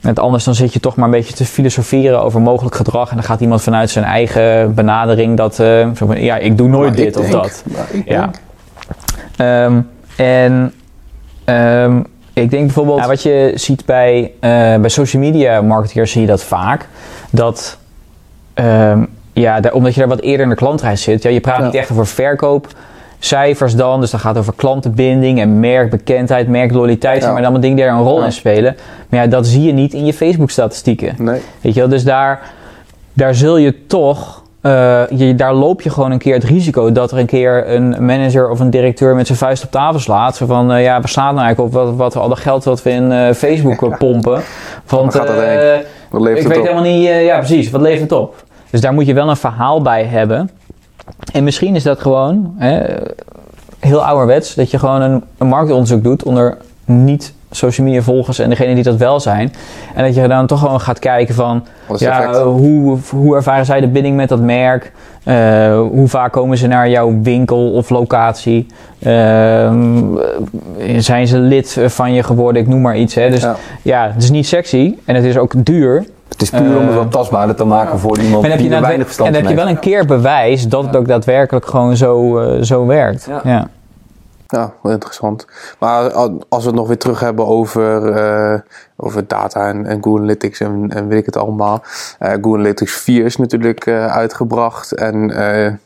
net 0.00 0.18
anders 0.18 0.44
dan 0.44 0.54
zit 0.54 0.72
je 0.72 0.80
toch 0.80 0.96
maar 0.96 1.04
een 1.04 1.10
beetje 1.10 1.34
te 1.34 1.44
filosoferen 1.44 2.22
over 2.22 2.40
mogelijk 2.40 2.74
gedrag. 2.74 3.08
En 3.10 3.16
dan 3.16 3.24
gaat 3.24 3.40
iemand 3.40 3.62
vanuit 3.62 3.90
zijn 3.90 4.04
eigen 4.04 4.74
benadering 4.74 5.36
dat... 5.36 5.58
Uh, 5.58 5.86
ja, 6.14 6.36
ik 6.36 6.56
doe 6.56 6.68
nooit 6.68 6.96
dit 6.96 7.16
of 7.16 7.28
dat. 7.28 7.64
Ja. 8.04 8.30
Um, 9.64 9.88
en... 10.16 10.72
Um, 11.44 12.06
ik 12.42 12.50
denk 12.50 12.64
bijvoorbeeld, 12.64 13.06
wat 13.06 13.22
je 13.22 13.52
ziet 13.54 13.84
bij, 13.84 14.22
uh, 14.22 14.30
bij 14.80 14.88
social 14.88 15.22
media 15.22 15.62
marketeers 15.62 16.12
zie 16.12 16.20
je 16.20 16.26
dat 16.26 16.42
vaak. 16.42 16.88
Dat, 17.30 17.78
um, 18.54 19.08
ja, 19.32 19.60
daar, 19.60 19.72
omdat 19.72 19.94
je 19.94 20.00
daar 20.00 20.08
wat 20.08 20.20
eerder 20.20 20.42
in 20.42 20.48
de 20.48 20.54
klantreis 20.54 21.02
zit. 21.02 21.22
Ja, 21.22 21.30
je 21.30 21.40
praat 21.40 21.62
niet 21.62 21.74
echt 21.74 21.90
over 21.90 22.06
verkoopcijfers 22.06 23.74
dan. 23.74 24.00
Dus 24.00 24.10
dat 24.10 24.20
gaat 24.20 24.38
over 24.38 24.52
klantenbinding 24.56 25.40
en 25.40 25.60
merkbekendheid, 25.60 26.48
merkloyaliteit. 26.48 27.22
Ja. 27.22 27.32
Maar 27.32 27.42
allemaal 27.42 27.60
dingen 27.60 27.76
die 27.76 27.84
er 27.84 27.92
een 27.92 28.02
rol 28.02 28.24
in 28.24 28.32
spelen. 28.32 28.76
Maar 29.08 29.20
ja, 29.20 29.26
dat 29.26 29.46
zie 29.46 29.62
je 29.62 29.72
niet 29.72 29.92
in 29.92 30.04
je 30.04 30.14
Facebook 30.14 30.50
statistieken. 30.50 31.14
Nee. 31.18 31.40
Weet 31.60 31.74
je 31.74 31.80
wel, 31.80 31.88
dus 31.88 32.04
daar, 32.04 32.40
daar 33.12 33.34
zul 33.34 33.56
je 33.56 33.86
toch 33.86 34.42
uh, 34.66 35.18
je, 35.18 35.34
daar 35.34 35.54
loop 35.54 35.82
je 35.82 35.90
gewoon 35.90 36.10
een 36.10 36.18
keer 36.18 36.34
het 36.34 36.44
risico 36.44 36.92
dat 36.92 37.12
er 37.12 37.18
een 37.18 37.26
keer 37.26 37.70
een 37.70 38.04
manager 38.04 38.50
of 38.50 38.60
een 38.60 38.70
directeur 38.70 39.14
met 39.14 39.26
zijn 39.26 39.38
vuist 39.38 39.64
op 39.64 39.70
tafel 39.70 40.00
slaat. 40.00 40.36
Zo 40.36 40.46
van, 40.46 40.72
uh, 40.72 40.82
ja, 40.82 41.00
we 41.00 41.08
slaan 41.08 41.34
nou 41.34 41.46
eigenlijk 41.46 41.74
op 41.74 41.82
wat, 41.82 41.94
wat 41.96 42.16
al 42.16 42.28
dat 42.28 42.38
geld 42.38 42.64
wat 42.64 42.82
we 42.82 42.90
in 42.90 43.10
uh, 43.10 43.32
Facebook 43.32 43.98
pompen. 43.98 44.42
Want, 44.86 45.12
wat 45.12 45.14
gaat 45.14 45.26
dat? 45.26 45.84
Wat 46.10 46.20
levert 46.20 46.42
ik 46.42 46.48
weet 46.48 46.62
helemaal 46.62 46.82
niet, 46.82 47.04
ja 47.04 47.38
precies, 47.38 47.70
wat 47.70 47.80
levert 47.80 48.10
het 48.10 48.12
op? 48.12 48.44
Dus 48.70 48.80
daar 48.80 48.92
moet 48.92 49.06
je 49.06 49.14
wel 49.14 49.28
een 49.28 49.36
verhaal 49.36 49.82
bij 49.82 50.04
hebben. 50.04 50.50
En 51.32 51.44
misschien 51.44 51.74
is 51.74 51.82
dat 51.82 52.00
gewoon 52.00 52.54
hè, 52.56 52.84
heel 53.78 54.04
ouderwets, 54.04 54.54
dat 54.54 54.70
je 54.70 54.78
gewoon 54.78 55.00
een, 55.00 55.24
een 55.38 55.46
marktonderzoek 55.46 56.02
doet 56.02 56.22
onder 56.22 56.56
niet 56.84 57.34
social 57.56 57.86
media 57.86 58.02
volgers 58.02 58.38
en 58.38 58.48
degene 58.48 58.74
die 58.74 58.82
dat 58.82 58.96
wel 58.96 59.20
zijn. 59.20 59.52
En 59.94 60.04
dat 60.04 60.14
je 60.14 60.28
dan 60.28 60.46
toch 60.46 60.60
gewoon 60.60 60.80
gaat 60.80 60.98
kijken 60.98 61.34
van 61.34 61.66
ja, 61.96 62.42
hoe, 62.42 62.98
hoe 63.10 63.36
ervaren 63.36 63.64
zij 63.64 63.80
de 63.80 63.88
binding 63.88 64.16
met 64.16 64.28
dat 64.28 64.40
merk? 64.40 64.92
Uh, 65.24 65.78
hoe 65.78 66.08
vaak 66.08 66.32
komen 66.32 66.58
ze 66.58 66.66
naar 66.66 66.88
jouw 66.88 67.14
winkel 67.22 67.72
of 67.72 67.90
locatie? 67.90 68.66
Uh, 68.98 69.72
zijn 70.96 71.26
ze 71.26 71.38
lid 71.38 71.80
van 71.86 72.12
je 72.12 72.22
geworden? 72.22 72.62
Ik 72.62 72.68
noem 72.68 72.80
maar 72.80 72.96
iets. 72.96 73.14
Hè. 73.14 73.30
Dus 73.30 73.42
ja. 73.42 73.56
ja. 73.82 74.10
het 74.12 74.22
is 74.22 74.30
niet 74.30 74.46
sexy 74.46 74.94
en 75.04 75.14
het 75.14 75.24
is 75.24 75.38
ook 75.38 75.64
duur. 75.64 76.06
Het 76.28 76.42
is 76.42 76.50
puur 76.50 76.76
om 76.76 76.86
het 76.86 76.94
wat 76.94 77.12
tastbaarder 77.12 77.56
te 77.56 77.64
maken 77.64 77.98
voor 77.98 78.18
iemand 78.18 78.44
en 78.44 78.58
die 78.58 78.74
er 78.74 78.80
weinig 78.80 79.06
verstand 79.06 79.28
van 79.28 79.38
En 79.38 79.42
heb 79.42 79.56
je 79.56 79.62
wel 79.62 79.68
een 79.68 79.78
keer 79.78 80.06
bewijs 80.06 80.68
dat 80.68 80.84
het 80.84 80.96
ook 80.96 81.08
daadwerkelijk 81.08 81.66
gewoon 81.66 81.96
zo, 81.96 82.40
uh, 82.40 82.62
zo 82.62 82.86
werkt. 82.86 83.28
ja. 83.30 83.40
Ja, 83.44 83.68
wel 84.82 84.92
interessant. 84.92 85.46
Maar 85.78 86.12
als 86.48 86.62
we 86.62 86.70
het 86.70 86.74
nog 86.74 86.86
weer 86.86 86.98
terug 86.98 87.20
hebben 87.20 87.46
over, 87.46 88.16
uh, 88.16 88.60
over 88.96 89.26
data 89.26 89.68
en, 89.68 90.02
Google 90.02 90.20
Analytics 90.20 90.60
en, 90.60 90.90
en 90.90 91.08
weet 91.08 91.18
ik 91.18 91.26
het 91.26 91.36
allemaal. 91.36 91.82
Uh, 92.20 92.30
Google 92.30 92.52
Analytics 92.52 92.92
4 92.92 93.24
is 93.24 93.36
natuurlijk 93.36 93.86
uh, 93.86 94.06
uitgebracht 94.06 94.92
en 94.92 95.26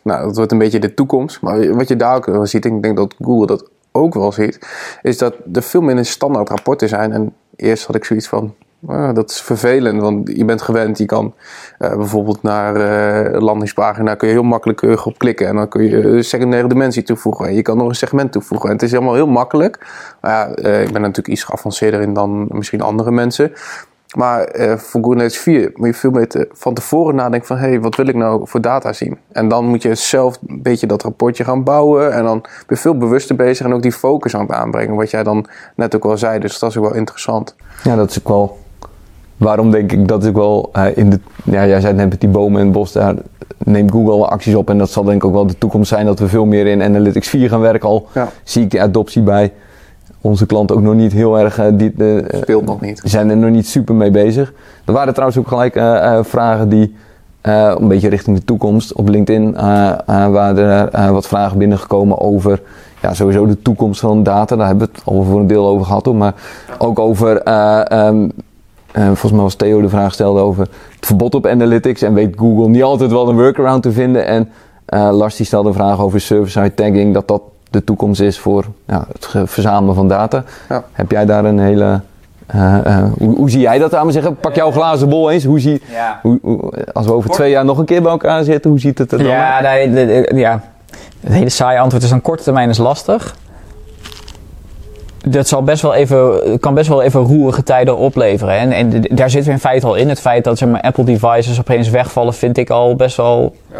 nou, 0.02 0.24
dat 0.24 0.36
wordt 0.36 0.52
een 0.52 0.58
beetje 0.58 0.78
de 0.78 0.94
toekomst. 0.94 1.40
Maar 1.40 1.74
wat 1.74 1.88
je 1.88 1.96
daar 1.96 2.16
ook 2.16 2.26
wel 2.26 2.46
ziet, 2.46 2.64
en 2.64 2.76
ik 2.76 2.82
denk 2.82 2.96
dat 2.96 3.14
Google 3.18 3.46
dat 3.46 3.68
ook 3.92 4.14
wel 4.14 4.32
ziet, 4.32 4.58
is 5.02 5.18
dat 5.18 5.34
er 5.52 5.62
veel 5.62 5.80
minder 5.80 6.04
standaard 6.04 6.48
rapporten 6.48 6.88
zijn. 6.88 7.12
En 7.12 7.34
eerst 7.56 7.86
had 7.86 7.96
ik 7.96 8.04
zoiets 8.04 8.28
van, 8.28 8.54
dat 9.14 9.30
is 9.30 9.40
vervelend, 9.40 10.00
want 10.00 10.36
je 10.36 10.44
bent 10.44 10.62
gewend. 10.62 10.98
Je 10.98 11.04
kan 11.04 11.34
uh, 11.78 11.96
bijvoorbeeld 11.96 12.42
naar 12.42 12.76
uh, 12.76 13.40
landingspagina 13.40 14.14
kun 14.14 14.28
je 14.28 14.34
heel 14.34 14.42
makkelijk 14.42 15.06
op 15.06 15.18
klikken. 15.18 15.46
En 15.46 15.56
dan 15.56 15.68
kun 15.68 15.82
je 15.82 16.02
een 16.02 16.24
secundaire 16.24 16.68
dimensie 16.68 17.02
toevoegen. 17.02 17.46
En 17.46 17.54
je 17.54 17.62
kan 17.62 17.76
nog 17.76 17.88
een 17.88 17.94
segment 17.94 18.32
toevoegen. 18.32 18.68
En 18.68 18.74
het 18.74 18.84
is 18.84 18.90
helemaal 18.90 19.14
heel 19.14 19.26
makkelijk. 19.26 19.86
Maar 20.20 20.32
ja, 20.32 20.46
ik 20.80 20.92
ben 20.92 21.00
natuurlijk 21.00 21.28
iets 21.28 21.44
geavanceerder 21.44 22.00
in 22.00 22.14
dan 22.14 22.46
misschien 22.48 22.80
andere 22.80 23.10
mensen. 23.10 23.52
Maar 24.16 24.48
voor 24.78 25.02
Google 25.02 25.30
4 25.30 25.70
moet 25.74 25.86
je 25.86 25.94
veel 25.94 26.10
beter 26.10 26.48
van 26.52 26.74
tevoren 26.74 27.14
nadenken 27.14 27.46
van... 27.46 27.56
hé, 27.56 27.68
hey, 27.68 27.80
wat 27.80 27.96
wil 27.96 28.06
ik 28.06 28.14
nou 28.14 28.48
voor 28.48 28.60
data 28.60 28.92
zien? 28.92 29.18
En 29.32 29.48
dan 29.48 29.66
moet 29.66 29.82
je 29.82 29.94
zelf 29.94 30.38
een 30.46 30.62
beetje 30.62 30.86
dat 30.86 31.02
rapportje 31.02 31.44
gaan 31.44 31.64
bouwen... 31.64 32.12
en 32.12 32.24
dan 32.24 32.40
ben 32.40 32.50
je 32.68 32.76
veel 32.76 32.96
bewuster 32.96 33.36
bezig 33.36 33.66
en 33.66 33.74
ook 33.74 33.82
die 33.82 33.92
focus 33.92 34.34
aan 34.34 34.40
het 34.40 34.50
aanbrengen... 34.50 34.96
wat 34.96 35.10
jij 35.10 35.22
dan 35.22 35.46
net 35.76 35.94
ook 35.96 36.04
al 36.04 36.18
zei, 36.18 36.38
dus 36.38 36.58
dat 36.58 36.70
is 36.70 36.76
ook 36.76 36.84
wel 36.84 36.94
interessant. 36.94 37.54
Ja, 37.82 37.96
dat 37.96 38.10
is 38.10 38.18
ook 38.18 38.28
wel... 38.28 38.58
Waarom 39.40 39.70
denk 39.70 39.92
ik 39.92 40.08
dat 40.08 40.24
ik 40.24 40.34
wel 40.34 40.70
uh, 40.76 40.96
in 40.96 41.10
de... 41.10 41.20
Ja, 41.44 41.66
jij 41.66 41.80
zei 41.80 41.94
net 41.94 42.08
met 42.08 42.20
die 42.20 42.28
bomen 42.28 42.60
in 42.60 42.66
het 42.66 42.74
bos, 42.74 42.92
daar 42.92 43.14
neemt 43.58 43.90
Google 43.90 44.26
acties 44.26 44.54
op... 44.54 44.70
en 44.70 44.78
dat 44.78 44.90
zal 44.90 45.04
denk 45.04 45.16
ik 45.16 45.24
ook 45.24 45.32
wel 45.32 45.46
de 45.46 45.58
toekomst 45.58 45.88
zijn... 45.88 46.06
dat 46.06 46.18
we 46.18 46.28
veel 46.28 46.44
meer 46.44 46.66
in 46.66 46.82
Analytics 46.82 47.28
4 47.28 47.48
gaan 47.48 47.60
werken 47.60 47.88
al. 47.88 48.08
Zie 48.44 48.62
ik 48.62 48.70
die 48.70 48.82
adoptie 48.82 49.22
bij 49.22 49.52
onze 50.20 50.46
klanten 50.46 50.76
ook 50.76 50.82
nog 50.82 50.94
niet 50.94 51.12
heel 51.12 51.38
erg. 51.38 51.58
Uh, 51.58 51.66
die, 51.72 51.92
uh, 51.96 52.24
Speelt 52.40 52.64
nog 52.64 52.80
niet. 52.80 53.00
zijn 53.04 53.30
er 53.30 53.36
nog 53.36 53.50
niet 53.50 53.66
super 53.66 53.94
mee 53.94 54.10
bezig. 54.10 54.52
Er 54.84 54.92
waren 54.92 55.12
trouwens 55.12 55.40
ook 55.40 55.48
gelijk 55.48 55.76
uh, 55.76 56.18
vragen 56.22 56.68
die. 56.68 56.94
een 57.42 57.88
beetje 57.88 58.08
richting 58.08 58.36
de 58.36 58.44
toekomst 58.44 58.92
op 58.92 59.08
LinkedIn. 59.08 59.52
waren 60.06 60.92
er 60.92 61.12
wat 61.12 61.26
vragen 61.26 61.58
binnengekomen 61.58 62.20
over. 62.20 62.62
Ja, 63.02 63.14
sowieso 63.14 63.46
de 63.46 63.62
toekomst 63.62 64.00
van 64.00 64.22
data. 64.22 64.56
Daar 64.56 64.66
hebben 64.66 64.86
we 64.86 64.92
het 64.94 65.04
al 65.04 65.22
voor 65.22 65.40
een 65.40 65.46
deel 65.46 65.66
over 65.66 65.86
gehad. 65.86 66.04
Hoor. 66.04 66.16
Maar 66.16 66.34
ook 66.78 66.98
over. 66.98 67.52
Um, 68.06 68.32
volgens 68.92 69.32
mij 69.32 69.42
was 69.42 69.54
Theo 69.54 69.80
de 69.80 69.88
vraag 69.88 70.12
stelde 70.12 70.40
over 70.40 70.68
het 70.96 71.06
verbod 71.06 71.34
op 71.34 71.46
analytics. 71.46 72.02
En 72.02 72.14
weet 72.14 72.34
Google 72.36 72.68
niet 72.68 72.82
altijd 72.82 73.10
wel 73.10 73.28
een 73.28 73.36
workaround 73.36 73.82
te 73.82 73.92
vinden. 73.92 74.26
En 74.26 74.48
Lars 75.16 75.36
die 75.36 75.46
stelde 75.46 75.68
een 75.68 75.74
vraag 75.74 76.00
over 76.00 76.20
server-side 76.20 76.74
tagging. 76.74 77.14
Dat 77.14 77.28
dat 77.28 77.42
de 77.70 77.84
toekomst 77.84 78.20
is 78.20 78.38
voor 78.38 78.64
ja, 78.86 79.06
het 79.12 79.50
verzamelen 79.50 79.94
van 79.94 80.08
data. 80.08 80.44
Ja. 80.68 80.84
Heb 80.92 81.10
jij 81.10 81.26
daar 81.26 81.44
een 81.44 81.58
hele. 81.58 82.00
Uh, 82.54 82.78
uh, 82.86 83.04
hoe, 83.18 83.36
hoe, 83.36 83.50
zie 83.50 83.60
jij 83.60 83.78
dat 83.78 83.94
aan 83.94 84.06
me 84.06 84.12
zeggen? 84.12 84.36
Pak 84.36 84.54
jouw 84.54 84.70
glazen 84.70 85.08
bol 85.08 85.30
eens. 85.30 85.44
Hoe 85.44 85.60
zie, 85.60 85.82
ja. 85.90 86.18
hoe, 86.22 86.72
als 86.92 87.06
we 87.06 87.12
over 87.12 87.30
twee 87.30 87.50
jaar 87.50 87.64
nog 87.64 87.78
een 87.78 87.84
keer 87.84 88.02
bij 88.02 88.10
elkaar 88.10 88.44
zitten, 88.44 88.70
hoe 88.70 88.80
ziet 88.80 88.98
het 88.98 89.12
er 89.12 89.18
dan 89.18 89.26
ja, 89.26 89.60
uit? 89.62 89.90
Nee, 89.90 90.34
ja, 90.34 90.62
het 91.20 91.32
hele 91.32 91.48
saaie 91.48 91.78
antwoord 91.78 92.04
is: 92.04 92.10
een 92.10 92.22
korte 92.22 92.42
termijn 92.42 92.68
is 92.68 92.78
lastig. 92.78 93.36
Dat 95.24 95.48
zal 95.48 95.62
best 95.62 95.82
wel 95.82 95.94
even, 95.94 96.58
kan 96.60 96.74
best 96.74 96.88
wel 96.88 97.02
even 97.02 97.20
roerige 97.20 97.62
tijden 97.62 97.96
opleveren. 97.96 98.58
En, 98.58 98.72
en 98.72 99.02
daar 99.10 99.30
zitten 99.30 99.48
we 99.48 99.54
in 99.54 99.62
feite 99.62 99.86
al 99.86 99.94
in. 99.94 100.08
Het 100.08 100.20
feit 100.20 100.44
dat 100.44 100.58
zeg 100.58 100.68
maar, 100.68 100.80
Apple 100.80 101.04
devices 101.04 101.58
opeens 101.58 101.88
wegvallen, 101.88 102.34
vind 102.34 102.58
ik 102.58 102.70
al 102.70 102.96
best 102.96 103.16
wel. 103.16 103.56
Ja 103.72 103.78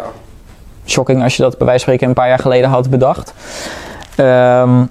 shocking 0.85 1.23
als 1.23 1.35
je 1.35 1.43
dat 1.43 1.57
bij 1.57 1.67
wijze 1.67 1.83
van 1.83 1.93
spreken 1.93 2.07
een 2.07 2.21
paar 2.21 2.27
jaar 2.27 2.39
geleden 2.39 2.69
had 2.69 2.89
bedacht. 2.89 3.33
Um, 4.17 4.89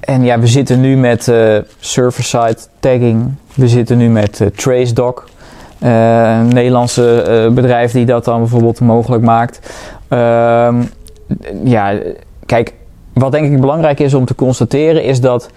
en 0.00 0.24
ja, 0.24 0.38
we 0.38 0.46
zitten 0.46 0.80
nu 0.80 0.96
met 0.96 1.26
uh, 1.26 1.58
server-side 1.78 2.58
tagging. 2.80 3.34
We 3.54 3.68
zitten 3.68 3.98
nu 3.98 4.08
met 4.08 4.40
uh, 4.40 4.48
TraceDoc. 4.48 5.28
Uh, 5.82 6.38
een 6.38 6.48
Nederlandse 6.48 7.50
bedrijf 7.54 7.92
die 7.92 8.06
dat 8.06 8.24
dan 8.24 8.38
bijvoorbeeld 8.38 8.80
mogelijk 8.80 9.22
maakt. 9.22 9.60
Um, 10.08 10.90
ja, 11.64 11.98
kijk, 12.46 12.74
wat 13.18 13.32
denk 13.32 13.52
ik 13.52 13.60
belangrijk 13.60 14.00
is 14.00 14.14
om 14.14 14.24
te 14.24 14.34
constateren 14.34 15.04
is 15.04 15.20
dat 15.20 15.50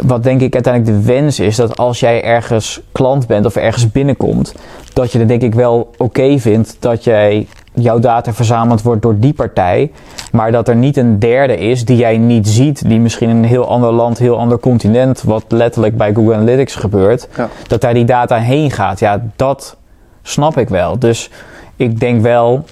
wat 0.00 0.22
denk 0.22 0.40
ik 0.40 0.54
uiteindelijk 0.54 0.96
de 0.96 1.12
wens 1.12 1.40
is, 1.40 1.56
dat 1.56 1.76
als 1.76 2.00
jij 2.00 2.22
ergens 2.22 2.80
klant 2.92 3.26
bent 3.26 3.46
of 3.46 3.56
ergens 3.56 3.92
binnenkomt, 3.92 4.54
dat 4.92 5.12
je 5.12 5.18
het 5.18 5.28
denk 5.28 5.42
ik 5.42 5.54
wel 5.54 5.90
oké 5.96 6.38
vindt 6.38 6.76
dat 6.78 7.04
jij 7.04 7.46
jouw 7.74 7.98
data 7.98 8.32
verzameld 8.32 8.82
wordt 8.82 9.02
door 9.02 9.18
die 9.18 9.32
partij, 9.32 9.90
maar 10.32 10.52
dat 10.52 10.68
er 10.68 10.76
niet 10.76 10.96
een 10.96 11.18
derde 11.18 11.56
is 11.56 11.84
die 11.84 11.96
jij 11.96 12.18
niet 12.18 12.48
ziet, 12.48 12.88
die 12.88 13.00
misschien 13.00 13.28
in 13.28 13.36
een 13.36 13.44
heel 13.44 13.68
ander 13.68 13.92
land, 13.92 14.18
heel 14.18 14.38
ander 14.38 14.58
continent, 14.58 15.22
wat 15.22 15.44
letterlijk 15.48 15.96
bij 15.96 16.14
Google 16.14 16.34
Analytics 16.34 16.74
gebeurt, 16.74 17.28
dat 17.66 17.80
daar 17.80 17.94
die 17.94 18.04
data 18.04 18.36
heen 18.36 18.70
gaat. 18.70 18.98
Ja, 18.98 19.22
dat 19.36 19.76
snap 20.22 20.58
ik 20.58 20.68
wel. 20.68 20.98
Dus 20.98 21.30
ik 21.76 22.00
denk 22.00 22.22
wel 22.22 22.64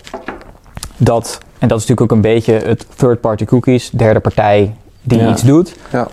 dat, 0.96 1.38
en 1.64 1.70
dat 1.70 1.80
is 1.80 1.86
natuurlijk 1.86 2.12
ook 2.12 2.16
een 2.16 2.32
beetje 2.32 2.52
het 2.52 2.86
third-party 2.96 3.44
cookies, 3.44 3.90
derde 3.90 4.20
partij 4.20 4.74
die 5.02 5.28
iets 5.28 5.42
doet. 5.42 5.76
Ja 5.92 6.08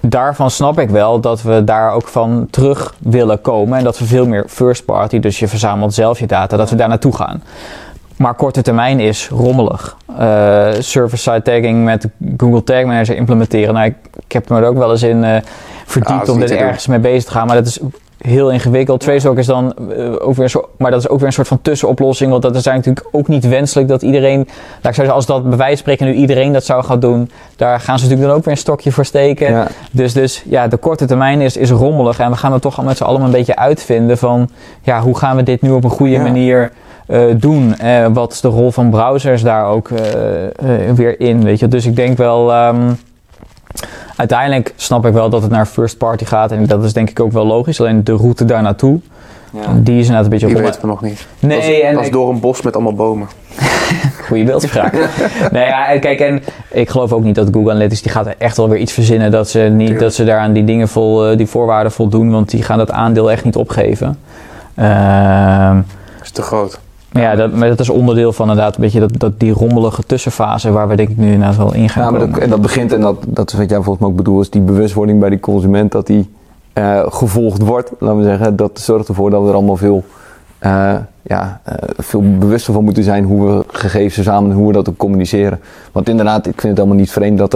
daarvan 0.00 0.50
snap 0.50 0.78
ik 0.78 0.90
wel 0.90 1.20
dat 1.20 1.42
we 1.42 1.64
daar 1.64 1.92
ook 1.92 2.08
van 2.08 2.46
terug 2.50 2.94
willen 2.98 3.40
komen. 3.40 3.78
En 3.78 3.84
dat 3.84 3.98
we 3.98 4.04
veel 4.04 4.26
meer 4.26 4.44
first 4.48 4.84
party, 4.84 5.18
dus 5.18 5.38
je 5.38 5.48
verzamelt 5.48 5.94
zelf 5.94 6.18
je 6.18 6.26
data, 6.26 6.56
dat 6.56 6.70
we 6.70 6.76
daar 6.76 6.88
naartoe 6.88 7.16
gaan. 7.16 7.42
Maar 8.16 8.34
korte 8.34 8.62
termijn 8.62 9.00
is 9.00 9.28
rommelig. 9.28 9.96
Uh, 10.10 10.68
Server-side 10.78 11.42
tagging 11.42 11.84
met 11.84 12.08
Google 12.36 12.64
Tag 12.64 12.84
Manager 12.84 13.16
implementeren. 13.16 13.74
Nou, 13.74 13.86
ik, 13.86 13.94
ik 14.26 14.32
heb 14.32 14.48
me 14.48 14.60
er 14.60 14.66
ook 14.66 14.76
wel 14.76 14.90
eens 14.90 15.02
in 15.02 15.24
uh, 15.24 15.36
verdiept 15.86 16.28
om 16.28 16.42
er 16.42 16.56
ergens 16.56 16.86
mee 16.86 16.98
bezig 16.98 17.24
te 17.24 17.30
gaan. 17.30 17.46
Maar 17.46 17.56
dat 17.56 17.66
is 17.66 17.78
heel 18.20 18.50
ingewikkeld. 18.50 19.00
TraceDoc 19.00 19.38
is 19.38 19.46
dan 19.46 19.74
uh, 19.96 20.12
ook 20.12 20.34
weer 20.34 20.44
een 20.44 20.50
soort, 20.50 20.66
maar 20.76 20.90
dat 20.90 21.00
is 21.00 21.08
ook 21.08 21.18
weer 21.18 21.26
een 21.26 21.32
soort 21.32 21.48
van 21.48 21.62
tussenoplossing. 21.62 22.30
Want 22.30 22.42
dat 22.42 22.56
is 22.56 22.64
natuurlijk 22.64 23.06
ook 23.12 23.28
niet 23.28 23.48
wenselijk 23.48 23.88
dat 23.88 24.02
iedereen, 24.02 24.38
laat 24.38 24.84
ik 24.84 24.94
zeggen, 24.94 25.14
als 25.14 25.26
dat 25.26 25.48
bij 25.48 25.58
wijze 25.58 25.76
spreken 25.76 26.06
nu 26.06 26.12
iedereen 26.12 26.52
dat 26.52 26.64
zou 26.64 26.84
gaan 26.84 27.00
doen, 27.00 27.30
daar 27.56 27.80
gaan 27.80 27.98
ze 27.98 28.04
natuurlijk 28.04 28.28
dan 28.28 28.38
ook 28.38 28.44
weer 28.44 28.54
een 28.54 28.60
stokje 28.60 28.92
voor 28.92 29.04
steken. 29.04 29.66
Dus, 29.90 30.12
dus 30.12 30.42
ja, 30.46 30.68
de 30.68 30.76
korte 30.76 31.06
termijn 31.06 31.40
is, 31.40 31.56
is 31.56 31.70
rommelig 31.70 32.18
en 32.18 32.30
we 32.30 32.36
gaan 32.36 32.52
er 32.52 32.60
toch 32.60 32.78
al 32.78 32.84
met 32.84 32.96
z'n 32.96 33.04
allen 33.04 33.22
een 33.22 33.30
beetje 33.30 33.56
uitvinden 33.56 34.18
van, 34.18 34.50
ja, 34.82 35.00
hoe 35.00 35.16
gaan 35.16 35.36
we 35.36 35.42
dit 35.42 35.62
nu 35.62 35.70
op 35.70 35.84
een 35.84 35.90
goede 35.90 36.18
manier 36.18 36.72
uh, 37.08 37.24
doen? 37.36 37.74
Uh, 37.82 38.06
wat 38.12 38.32
is 38.32 38.40
de 38.40 38.48
rol 38.48 38.70
van 38.70 38.90
browsers 38.90 39.42
daar 39.42 39.66
ook 39.66 39.90
weer 40.94 41.20
in, 41.20 41.44
weet 41.44 41.58
je? 41.58 41.68
Dus 41.68 41.86
ik 41.86 41.96
denk 41.96 42.16
wel... 42.16 42.66
Um, 42.66 42.98
uiteindelijk 44.20 44.72
snap 44.76 45.06
ik 45.06 45.12
wel 45.12 45.30
dat 45.30 45.42
het 45.42 45.50
naar 45.50 45.66
first 45.66 45.98
party 45.98 46.24
gaat. 46.24 46.52
En 46.52 46.66
dat 46.66 46.84
is 46.84 46.92
denk 46.92 47.10
ik 47.10 47.20
ook 47.20 47.32
wel 47.32 47.46
logisch. 47.46 47.80
Alleen 47.80 48.04
de 48.04 48.12
route 48.12 48.44
daar 48.44 48.62
naartoe, 48.62 49.00
ja. 49.52 49.60
die 49.74 49.98
is 49.98 50.00
inderdaad 50.00 50.24
een 50.24 50.30
beetje... 50.30 50.46
Die 50.46 50.56
weten 50.56 50.80
we 50.80 50.86
nog 50.86 51.02
niet. 51.02 51.26
Nee, 51.38 51.60
dat 51.60 51.68
is, 51.68 51.80
en 51.80 51.94
dat 51.94 52.04
is 52.04 52.10
door 52.10 52.30
een 52.30 52.40
bos 52.40 52.62
met 52.62 52.74
allemaal 52.74 52.94
bomen. 52.94 53.28
Goeie 54.26 54.44
beeldspraak. 54.44 54.92
nee, 55.52 55.66
ja, 55.66 55.98
kijk, 55.98 56.20
en 56.20 56.42
ik 56.70 56.90
geloof 56.90 57.12
ook 57.12 57.22
niet 57.22 57.34
dat 57.34 57.48
Google 57.52 57.70
Analytics, 57.70 58.02
die 58.02 58.12
gaat 58.12 58.26
er 58.26 58.34
echt 58.38 58.56
wel 58.56 58.68
weer 58.68 58.78
iets 58.78 58.92
verzinnen 58.92 59.30
dat 59.30 59.48
ze, 59.48 59.58
niet, 59.58 59.98
dat 59.98 60.14
ze 60.14 60.24
daar 60.24 60.38
aan 60.38 60.52
die 60.52 60.64
dingen 60.64 60.88
vol, 60.88 61.26
eh, 61.26 61.36
die 61.36 61.46
voorwaarden 61.46 61.92
voldoen. 61.92 62.30
Want 62.30 62.50
die 62.50 62.62
gaan 62.62 62.78
dat 62.78 62.90
aandeel 62.90 63.30
echt 63.30 63.44
niet 63.44 63.56
opgeven. 63.56 64.18
Uh, 64.78 65.76
is 66.22 66.30
te 66.30 66.42
groot. 66.42 66.80
Ja, 67.12 67.34
dat, 67.34 67.52
maar 67.52 67.68
dat 67.68 67.80
is 67.80 67.88
onderdeel 67.88 68.32
van 68.32 68.48
inderdaad 68.48 68.74
een 68.74 68.80
beetje 68.80 69.00
dat, 69.00 69.12
dat 69.18 69.40
die 69.40 69.52
rommelige 69.52 70.02
tussenfase 70.02 70.70
waar 70.70 70.88
we 70.88 70.96
denk 70.96 71.08
ik 71.08 71.16
nu 71.16 71.32
inderdaad 71.32 71.56
wel 71.56 71.74
in 71.74 71.88
gaan. 71.88 72.04
Ja, 72.04 72.10
maar 72.10 72.30
dat, 72.30 72.38
en 72.38 72.50
dat 72.50 72.60
begint, 72.60 72.92
en 72.92 73.00
dat, 73.00 73.16
dat 73.26 73.52
is 73.52 73.58
wat 73.58 73.70
jij 73.70 73.78
volgens 73.78 73.98
mij 73.98 74.08
ook 74.08 74.16
bedoelt, 74.16 74.42
is 74.42 74.50
die 74.50 74.60
bewustwording 74.60 75.20
bij 75.20 75.28
die 75.28 75.40
consument 75.40 75.92
dat 75.92 76.06
die 76.06 76.30
uh, 76.74 77.00
gevolgd 77.08 77.62
wordt. 77.62 77.90
Laten 77.98 78.18
we 78.18 78.24
zeggen, 78.24 78.56
dat 78.56 78.80
zorgt 78.80 79.08
ervoor 79.08 79.30
dat 79.30 79.42
we 79.42 79.48
er 79.48 79.54
allemaal 79.54 79.76
veel, 79.76 80.04
uh, 80.62 80.94
ja, 81.22 81.60
uh, 81.68 81.74
veel 81.96 82.22
bewuster 82.38 82.72
van 82.72 82.84
moeten 82.84 83.04
zijn 83.04 83.24
hoe 83.24 83.46
we 83.46 83.64
gegevens 83.68 84.14
verzamelen 84.14 84.50
en 84.50 84.56
hoe 84.56 84.66
we 84.66 84.72
dat 84.72 84.88
ook 84.88 84.96
communiceren. 84.96 85.60
Want 85.92 86.08
inderdaad, 86.08 86.46
ik 86.46 86.60
vind 86.60 86.62
het 86.62 86.76
helemaal 86.76 86.96
niet 86.96 87.12
vreemd 87.12 87.38
dat 87.38 87.54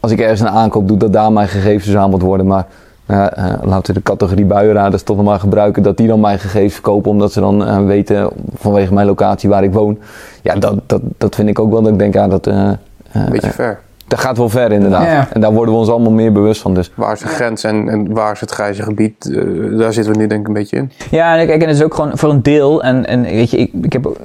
als 0.00 0.12
ik 0.12 0.20
ergens 0.20 0.40
een 0.40 0.48
aankoop 0.48 0.88
doe, 0.88 0.96
dat 0.96 1.12
daar 1.12 1.32
mijn 1.32 1.48
gegevens 1.48 1.84
verzameld 1.84 2.22
worden. 2.22 2.46
Maar 2.46 2.66
uh, 3.10 3.26
laten 3.62 3.94
we 3.94 4.00
de 4.00 4.02
categorie 4.02 4.44
buienraders 4.44 5.02
toch 5.02 5.16
nog 5.16 5.24
maar 5.24 5.40
gebruiken, 5.40 5.82
dat 5.82 5.96
die 5.96 6.06
dan 6.06 6.20
mijn 6.20 6.38
gegevens 6.38 6.72
verkopen, 6.72 7.10
omdat 7.10 7.32
ze 7.32 7.40
dan 7.40 7.62
uh, 7.62 7.86
weten 7.86 8.30
vanwege 8.54 8.94
mijn 8.94 9.06
locatie 9.06 9.48
waar 9.48 9.64
ik 9.64 9.72
woon. 9.72 9.98
Ja, 10.42 10.54
dat, 10.54 10.74
dat, 10.86 11.00
dat 11.18 11.34
vind 11.34 11.48
ik 11.48 11.58
ook 11.58 11.70
wel 11.70 11.82
dat 11.82 11.92
ik 11.92 11.98
denk, 11.98 12.14
ja, 12.14 12.28
dat... 12.28 12.46
Uh, 12.46 12.70
Een 13.12 13.30
beetje 13.30 13.50
ver. 13.50 13.78
Dat 14.08 14.20
gaat 14.20 14.36
wel 14.36 14.48
ver 14.48 14.72
inderdaad. 14.72 15.30
En 15.32 15.40
daar 15.40 15.52
worden 15.52 15.74
we 15.74 15.80
ons 15.80 15.88
allemaal 15.88 16.12
meer 16.12 16.32
bewust 16.32 16.60
van. 16.60 16.74
Dus. 16.74 16.92
Waar 16.94 17.12
is 17.12 17.20
de 17.20 17.26
grens 17.26 17.64
en, 17.64 17.88
en 17.88 18.12
waar 18.12 18.32
is 18.32 18.40
het 18.40 18.50
grijze 18.50 18.82
gebied? 18.82 19.34
daar 19.78 19.92
zitten 19.92 20.12
we 20.12 20.18
nu 20.18 20.26
denk 20.26 20.40
ik 20.40 20.46
een 20.46 20.52
beetje 20.52 20.76
in. 20.76 20.92
Ja, 21.10 21.38
en 21.38 21.46
kijk, 21.46 21.62
en 21.62 21.68
het 21.68 21.76
is 21.76 21.82
ook 21.82 21.94
gewoon 21.94 22.18
voor 22.18 22.30
een 22.30 22.42
deel. 22.42 22.82
En, 22.82 23.06
en 23.06 23.22
weet 23.22 23.50
je, 23.50 23.56
ik, 23.56 23.70
ik 23.82 23.92
heb 23.92 24.18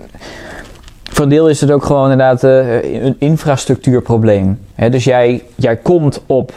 voor 1.04 1.24
een 1.24 1.30
deel 1.30 1.50
is 1.50 1.62
het 1.62 1.72
ook 1.72 1.86
gewoon 1.86 2.12
inderdaad 2.12 2.44
een 2.44 3.16
infrastructuurprobleem. 3.20 4.60
He, 4.76 4.90
dus 4.90 5.04
jij, 5.04 5.44
jij 5.56 5.76
komt 5.76 6.22
op 6.26 6.54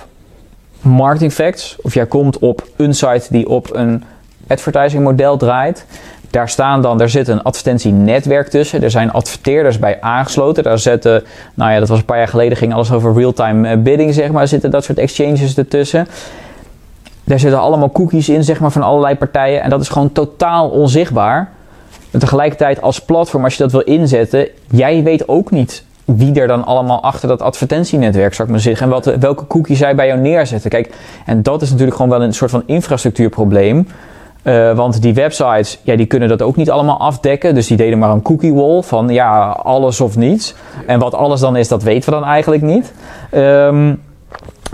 marketing 0.84 1.32
facts, 1.32 1.76
of 1.82 1.94
jij 1.94 2.06
komt 2.06 2.38
op 2.38 2.68
een 2.76 2.94
site 2.94 3.26
die 3.30 3.48
op 3.48 3.74
een 3.74 4.04
advertising 4.46 5.04
model 5.04 5.36
draait. 5.36 5.86
Daar 6.30 6.48
staan 6.48 6.82
dan, 6.82 6.98
daar 6.98 7.08
zit 7.08 7.28
een 7.28 7.42
advertentienetwerk 7.42 8.48
tussen. 8.48 8.82
Er 8.82 8.90
zijn 8.90 9.12
adverteerders 9.12 9.78
bij 9.78 10.00
aangesloten. 10.00 10.62
Daar 10.62 10.78
zetten, 10.78 11.24
nou 11.54 11.72
ja, 11.72 11.78
dat 11.78 11.88
was 11.88 11.98
een 11.98 12.04
paar 12.04 12.18
jaar 12.18 12.28
geleden, 12.28 12.58
ging 12.58 12.74
alles 12.74 12.92
over 12.92 13.14
real-time 13.14 13.68
eh, 13.68 13.78
bidding, 13.78 14.14
zeg 14.14 14.30
maar. 14.30 14.48
Zitten 14.48 14.70
dat 14.70 14.84
soort 14.84 14.98
exchanges 14.98 15.56
ertussen. 15.56 16.08
Daar 17.24 17.38
zitten 17.38 17.60
allemaal 17.60 17.92
cookies 17.92 18.28
in, 18.28 18.44
zeg 18.44 18.60
maar, 18.60 18.70
van 18.70 18.82
allerlei 18.82 19.14
partijen. 19.14 19.62
En 19.62 19.70
dat 19.70 19.80
is 19.80 19.88
gewoon 19.88 20.12
totaal 20.12 20.68
onzichtbaar. 20.68 21.52
En 22.10 22.18
tegelijkertijd 22.18 22.82
als 22.82 23.00
platform, 23.00 23.44
als 23.44 23.56
je 23.56 23.62
dat 23.62 23.72
wil 23.72 23.80
inzetten, 23.80 24.48
jij 24.70 25.02
weet 25.02 25.28
ook 25.28 25.50
niet 25.50 25.84
wie 26.04 26.40
er 26.40 26.46
dan 26.46 26.64
allemaal 26.64 27.02
achter 27.02 27.28
dat 27.28 27.42
advertentienetwerk, 27.42 28.34
zou 28.34 28.48
ik 28.48 28.54
maar 28.54 28.62
zeggen. 28.62 28.86
En 28.86 28.92
wat, 28.92 29.04
welke 29.04 29.46
cookie 29.46 29.76
zij 29.76 29.94
bij 29.94 30.06
jou 30.06 30.20
neerzetten. 30.20 30.70
Kijk, 30.70 30.94
en 31.26 31.42
dat 31.42 31.62
is 31.62 31.70
natuurlijk 31.70 31.96
gewoon 31.96 32.10
wel 32.10 32.22
een 32.22 32.34
soort 32.34 32.50
van 32.50 32.62
infrastructuurprobleem. 32.66 33.86
Uh, 34.42 34.76
want 34.76 35.02
die 35.02 35.14
websites, 35.14 35.80
ja, 35.82 35.96
die 35.96 36.06
kunnen 36.06 36.28
dat 36.28 36.42
ook 36.42 36.56
niet 36.56 36.70
allemaal 36.70 36.98
afdekken. 36.98 37.54
Dus 37.54 37.66
die 37.66 37.76
deden 37.76 37.98
maar 37.98 38.10
een 38.10 38.22
cookie 38.22 38.54
wall 38.54 38.82
van 38.82 39.08
ja, 39.08 39.48
alles 39.48 40.00
of 40.00 40.16
niets. 40.16 40.54
En 40.86 40.98
wat 40.98 41.14
alles 41.14 41.40
dan 41.40 41.56
is, 41.56 41.68
dat 41.68 41.82
weten 41.82 42.12
we 42.12 42.20
dan 42.20 42.24
eigenlijk 42.24 42.62
niet. 42.62 42.92
Um, 43.34 44.02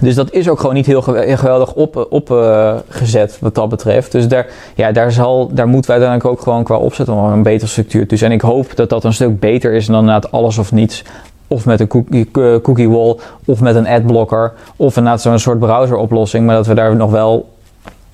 dus 0.01 0.15
dat 0.15 0.33
is 0.33 0.49
ook 0.49 0.61
gewoon 0.61 0.75
niet 0.75 0.87
heel 0.87 1.03
geweldig 1.03 1.73
opgezet 2.09 3.31
op, 3.31 3.37
uh, 3.37 3.41
wat 3.41 3.55
dat 3.55 3.69
betreft. 3.69 4.13
Dus 4.13 4.29
daar, 4.29 4.47
ja, 4.75 4.93
daar, 4.93 5.13
zal, 5.13 5.51
daar 5.53 5.69
moeten 5.69 5.91
wij 5.91 6.01
uiteindelijk 6.01 6.39
ook 6.39 6.45
gewoon 6.45 6.65
qua 6.65 6.77
opzetten 6.77 7.15
om 7.15 7.25
een 7.25 7.43
betere 7.43 7.71
structuur. 7.71 8.07
Dus 8.07 8.23
en 8.23 8.33
ik 8.33 8.41
hoop 8.41 8.77
dat 8.77 8.89
dat 8.89 9.05
een 9.05 9.13
stuk 9.13 9.41
beter 9.41 9.73
is 9.73 9.87
dan 9.87 9.99
inderdaad 9.99 10.33
alles 10.33 10.59
of 10.59 10.73
niets. 10.73 11.05
Of 11.47 11.67
met 11.67 11.81
een 11.81 11.87
cookie, 11.87 12.31
cookie 12.63 12.91
wall, 12.91 13.17
of 13.45 13.61
met 13.61 13.75
een 13.75 13.87
adblocker, 13.87 14.53
of 14.77 14.97
inderdaad 14.97 15.21
zo'n 15.21 15.39
soort 15.39 15.59
browseroplossing. 15.59 16.47
Maar 16.47 16.55
dat 16.55 16.67
we 16.67 16.75
daar 16.75 16.97
nog 16.97 17.11
wel 17.11 17.49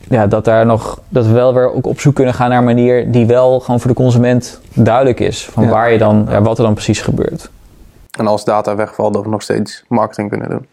ja, 0.08 0.26
dat, 0.26 0.44
daar 0.44 0.66
nog, 0.66 1.00
dat 1.08 1.26
we 1.26 1.32
wel 1.32 1.54
weer 1.54 1.72
ook 1.72 1.86
op 1.86 2.00
zoek 2.00 2.14
kunnen 2.14 2.34
gaan 2.34 2.48
naar 2.48 2.58
een 2.58 2.64
manier 2.64 3.10
die 3.12 3.26
wel 3.26 3.60
gewoon 3.60 3.80
voor 3.80 3.90
de 3.90 3.96
consument 3.96 4.60
duidelijk 4.74 5.20
is. 5.20 5.44
Van 5.44 5.68
waar 5.68 5.92
je 5.92 5.98
dan, 5.98 6.26
ja, 6.30 6.42
wat 6.42 6.58
er 6.58 6.64
dan 6.64 6.74
precies 6.74 7.00
gebeurt. 7.00 7.50
En 8.18 8.26
als 8.26 8.44
data 8.44 8.76
wegvalt, 8.76 9.14
dat 9.14 9.22
we 9.22 9.28
nog 9.28 9.42
steeds 9.42 9.84
marketing 9.88 10.30
kunnen 10.30 10.50
doen. 10.50 10.66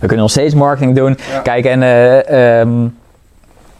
We 0.00 0.06
kunnen 0.06 0.18
nog 0.18 0.30
steeds 0.30 0.54
marketing 0.54 0.96
doen. 0.96 1.16
Kijk, 1.42 1.64
en 1.64 1.82
uh, 1.82 2.60
um, 2.60 2.98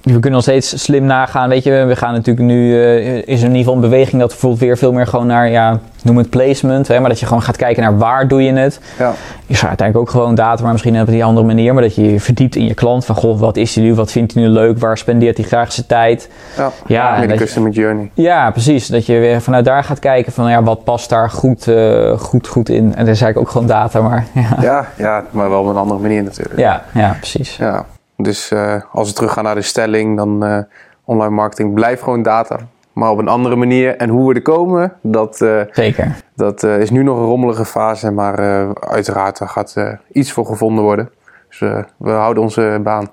we 0.03 0.11
kunnen 0.13 0.33
nog 0.33 0.43
steeds 0.43 0.83
slim 0.83 1.05
nagaan. 1.05 1.49
Weet 1.49 1.65
je, 1.65 1.85
we 1.85 1.97
gaan 1.97 2.13
natuurlijk 2.13 2.47
nu, 2.47 2.75
uh, 2.75 3.17
is 3.17 3.23
er 3.25 3.29
in 3.29 3.41
ieder 3.43 3.57
geval 3.57 3.75
een 3.75 3.81
beweging 3.81 4.21
dat 4.21 4.31
bijvoorbeeld 4.31 4.61
weer 4.61 4.79
veel 4.79 4.93
meer 4.93 5.07
gewoon 5.07 5.27
naar, 5.27 5.51
ja, 5.51 5.79
noem 6.03 6.17
het 6.17 6.31
placement. 6.31 6.89
Hè, 6.89 7.01
maar 7.01 7.09
dat 7.09 7.21
je 7.21 7.27
gewoon 7.27 7.43
gaat 7.43 7.57
kijken 7.57 7.83
naar 7.83 7.99
waar 7.99 8.29
doe 8.29 8.43
je 8.43 8.53
het. 8.53 8.81
Ja. 8.99 9.13
Je 9.47 9.55
zou 9.55 9.69
uiteindelijk 9.69 10.09
ook 10.09 10.15
gewoon 10.15 10.35
data, 10.35 10.63
maar 10.63 10.73
misschien 10.73 11.01
op 11.01 11.07
die 11.07 11.25
andere 11.25 11.47
manier. 11.47 11.75
Maar 11.75 11.83
dat 11.83 11.95
je 11.95 12.13
je 12.13 12.21
verdiept 12.21 12.57
in 12.57 12.67
je 12.67 12.75
klant. 12.75 13.05
Van, 13.05 13.15
goh, 13.15 13.41
wat 13.41 13.57
is 13.57 13.75
hij 13.75 13.85
nu? 13.85 13.95
Wat 13.95 14.13
vindt 14.13 14.35
hij 14.35 14.43
nu 14.43 14.49
leuk? 14.49 14.79
Waar 14.79 14.99
spendeert 14.99 15.37
hij 15.37 15.47
graag 15.47 15.73
zijn 15.73 15.87
tijd? 15.87 16.31
Ja, 16.57 16.73
ja 16.87 17.27
de 17.27 17.35
customer 17.35 17.71
journey. 17.71 18.11
Ja, 18.15 18.51
precies. 18.51 18.87
Dat 18.87 19.07
je 19.07 19.19
weer 19.19 19.41
vanuit 19.41 19.65
daar 19.65 19.85
gaat 19.85 19.99
kijken 19.99 20.33
van, 20.33 20.51
ja, 20.51 20.63
wat 20.63 20.85
past 20.85 21.09
daar 21.09 21.31
goed, 21.31 21.67
uh, 21.67 22.19
goed, 22.19 22.47
goed 22.47 22.69
in? 22.69 22.85
En 22.85 23.05
dat 23.05 23.15
is 23.15 23.23
eigenlijk 23.23 23.39
ook 23.39 23.49
gewoon 23.49 23.67
data, 23.67 24.01
maar 24.01 24.27
ja. 24.35 24.57
Ja, 24.63 24.87
ja 24.97 25.25
maar 25.31 25.51
wel 25.51 25.61
op 25.61 25.67
een 25.67 25.77
andere 25.77 26.01
manier 26.01 26.23
natuurlijk. 26.23 26.59
Ja, 26.59 26.83
ja 26.95 27.17
precies. 27.21 27.57
Ja. 27.57 27.87
Dus 28.23 28.51
uh, 28.51 28.75
als 28.93 29.09
we 29.09 29.15
teruggaan 29.15 29.45
naar 29.45 29.55
de 29.55 29.63
stelling, 29.63 30.17
dan 30.17 30.45
uh, 30.45 30.59
online 31.05 31.35
marketing 31.35 31.75
blijft 31.75 32.03
gewoon 32.03 32.23
data. 32.23 32.59
Maar 32.93 33.11
op 33.11 33.19
een 33.19 33.29
andere 33.29 33.57
manier. 33.57 33.97
En 33.97 34.09
hoe 34.09 34.29
we 34.29 34.35
er 34.35 34.43
komen, 34.43 34.93
dat, 35.03 35.41
uh, 35.41 35.61
Zeker. 35.71 36.17
dat 36.35 36.63
is 36.63 36.91
nu 36.91 37.03
nog 37.03 37.19
een 37.19 37.25
rommelige 37.25 37.65
fase. 37.65 38.11
Maar 38.11 38.39
uiteraard 38.81 39.41
gaat 39.45 39.77
iets 40.13 40.33
voor 40.33 40.47
gevonden 40.47 40.85
worden. 40.85 41.11
Dus 41.49 41.59
we 41.97 42.11
houden 42.11 42.43
onze 42.43 42.81
baan. 42.83 43.11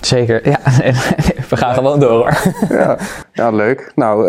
Zeker, 0.00 0.48
ja. 0.48 0.58
we 1.50 1.56
gaan 1.56 1.74
gewoon 1.74 2.00
door 2.00 2.10
hoor. 2.10 2.38
ja, 2.68 2.98
ja, 3.32 3.50
leuk. 3.50 3.92
Nou, 3.94 4.26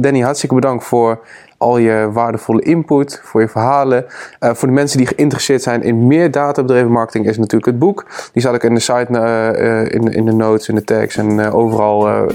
Danny, 0.00 0.20
hartstikke 0.20 0.54
bedankt 0.54 0.84
voor 0.84 1.20
al 1.60 1.78
je 1.78 2.08
waardevolle 2.12 2.62
input, 2.62 3.20
voor 3.24 3.40
je 3.40 3.48
verhalen. 3.48 4.04
Uh, 4.40 4.50
voor 4.54 4.68
de 4.68 4.74
mensen 4.74 4.98
die 4.98 5.06
geïnteresseerd 5.06 5.62
zijn 5.62 5.82
in 5.82 6.06
meer 6.06 6.30
databedreven 6.30 6.90
marketing 6.90 7.26
is 7.26 7.36
natuurlijk 7.36 7.66
het 7.66 7.78
boek. 7.78 8.06
Die 8.32 8.42
zal 8.42 8.54
ik 8.54 8.62
in 8.62 8.74
de 8.74 8.80
site, 8.80 9.06
uh, 9.10 9.80
in, 9.80 10.12
in 10.12 10.24
de 10.24 10.32
notes, 10.32 10.68
in 10.68 10.74
de 10.74 10.84
tags 10.84 11.16
en 11.16 11.50
overal 11.52 12.28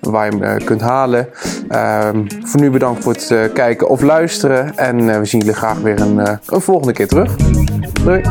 waar 0.00 0.34
je 0.34 0.44
hem 0.44 0.64
kunt 0.64 0.80
halen. 0.80 1.28
Ehm, 1.68 2.24
voor 2.44 2.60
nu 2.60 2.70
bedankt 2.70 3.02
voor 3.02 3.12
het 3.12 3.52
kijken 3.52 3.88
of 3.88 4.00
luisteren. 4.00 4.76
En 4.76 5.20
we 5.20 5.24
zien 5.24 5.40
jullie 5.40 5.56
graag 5.56 5.78
weer 5.78 6.00
een, 6.00 6.18
een 6.46 6.60
volgende 6.60 6.92
keer 6.92 7.08
terug. 7.08 7.36
Doei! 8.04 8.22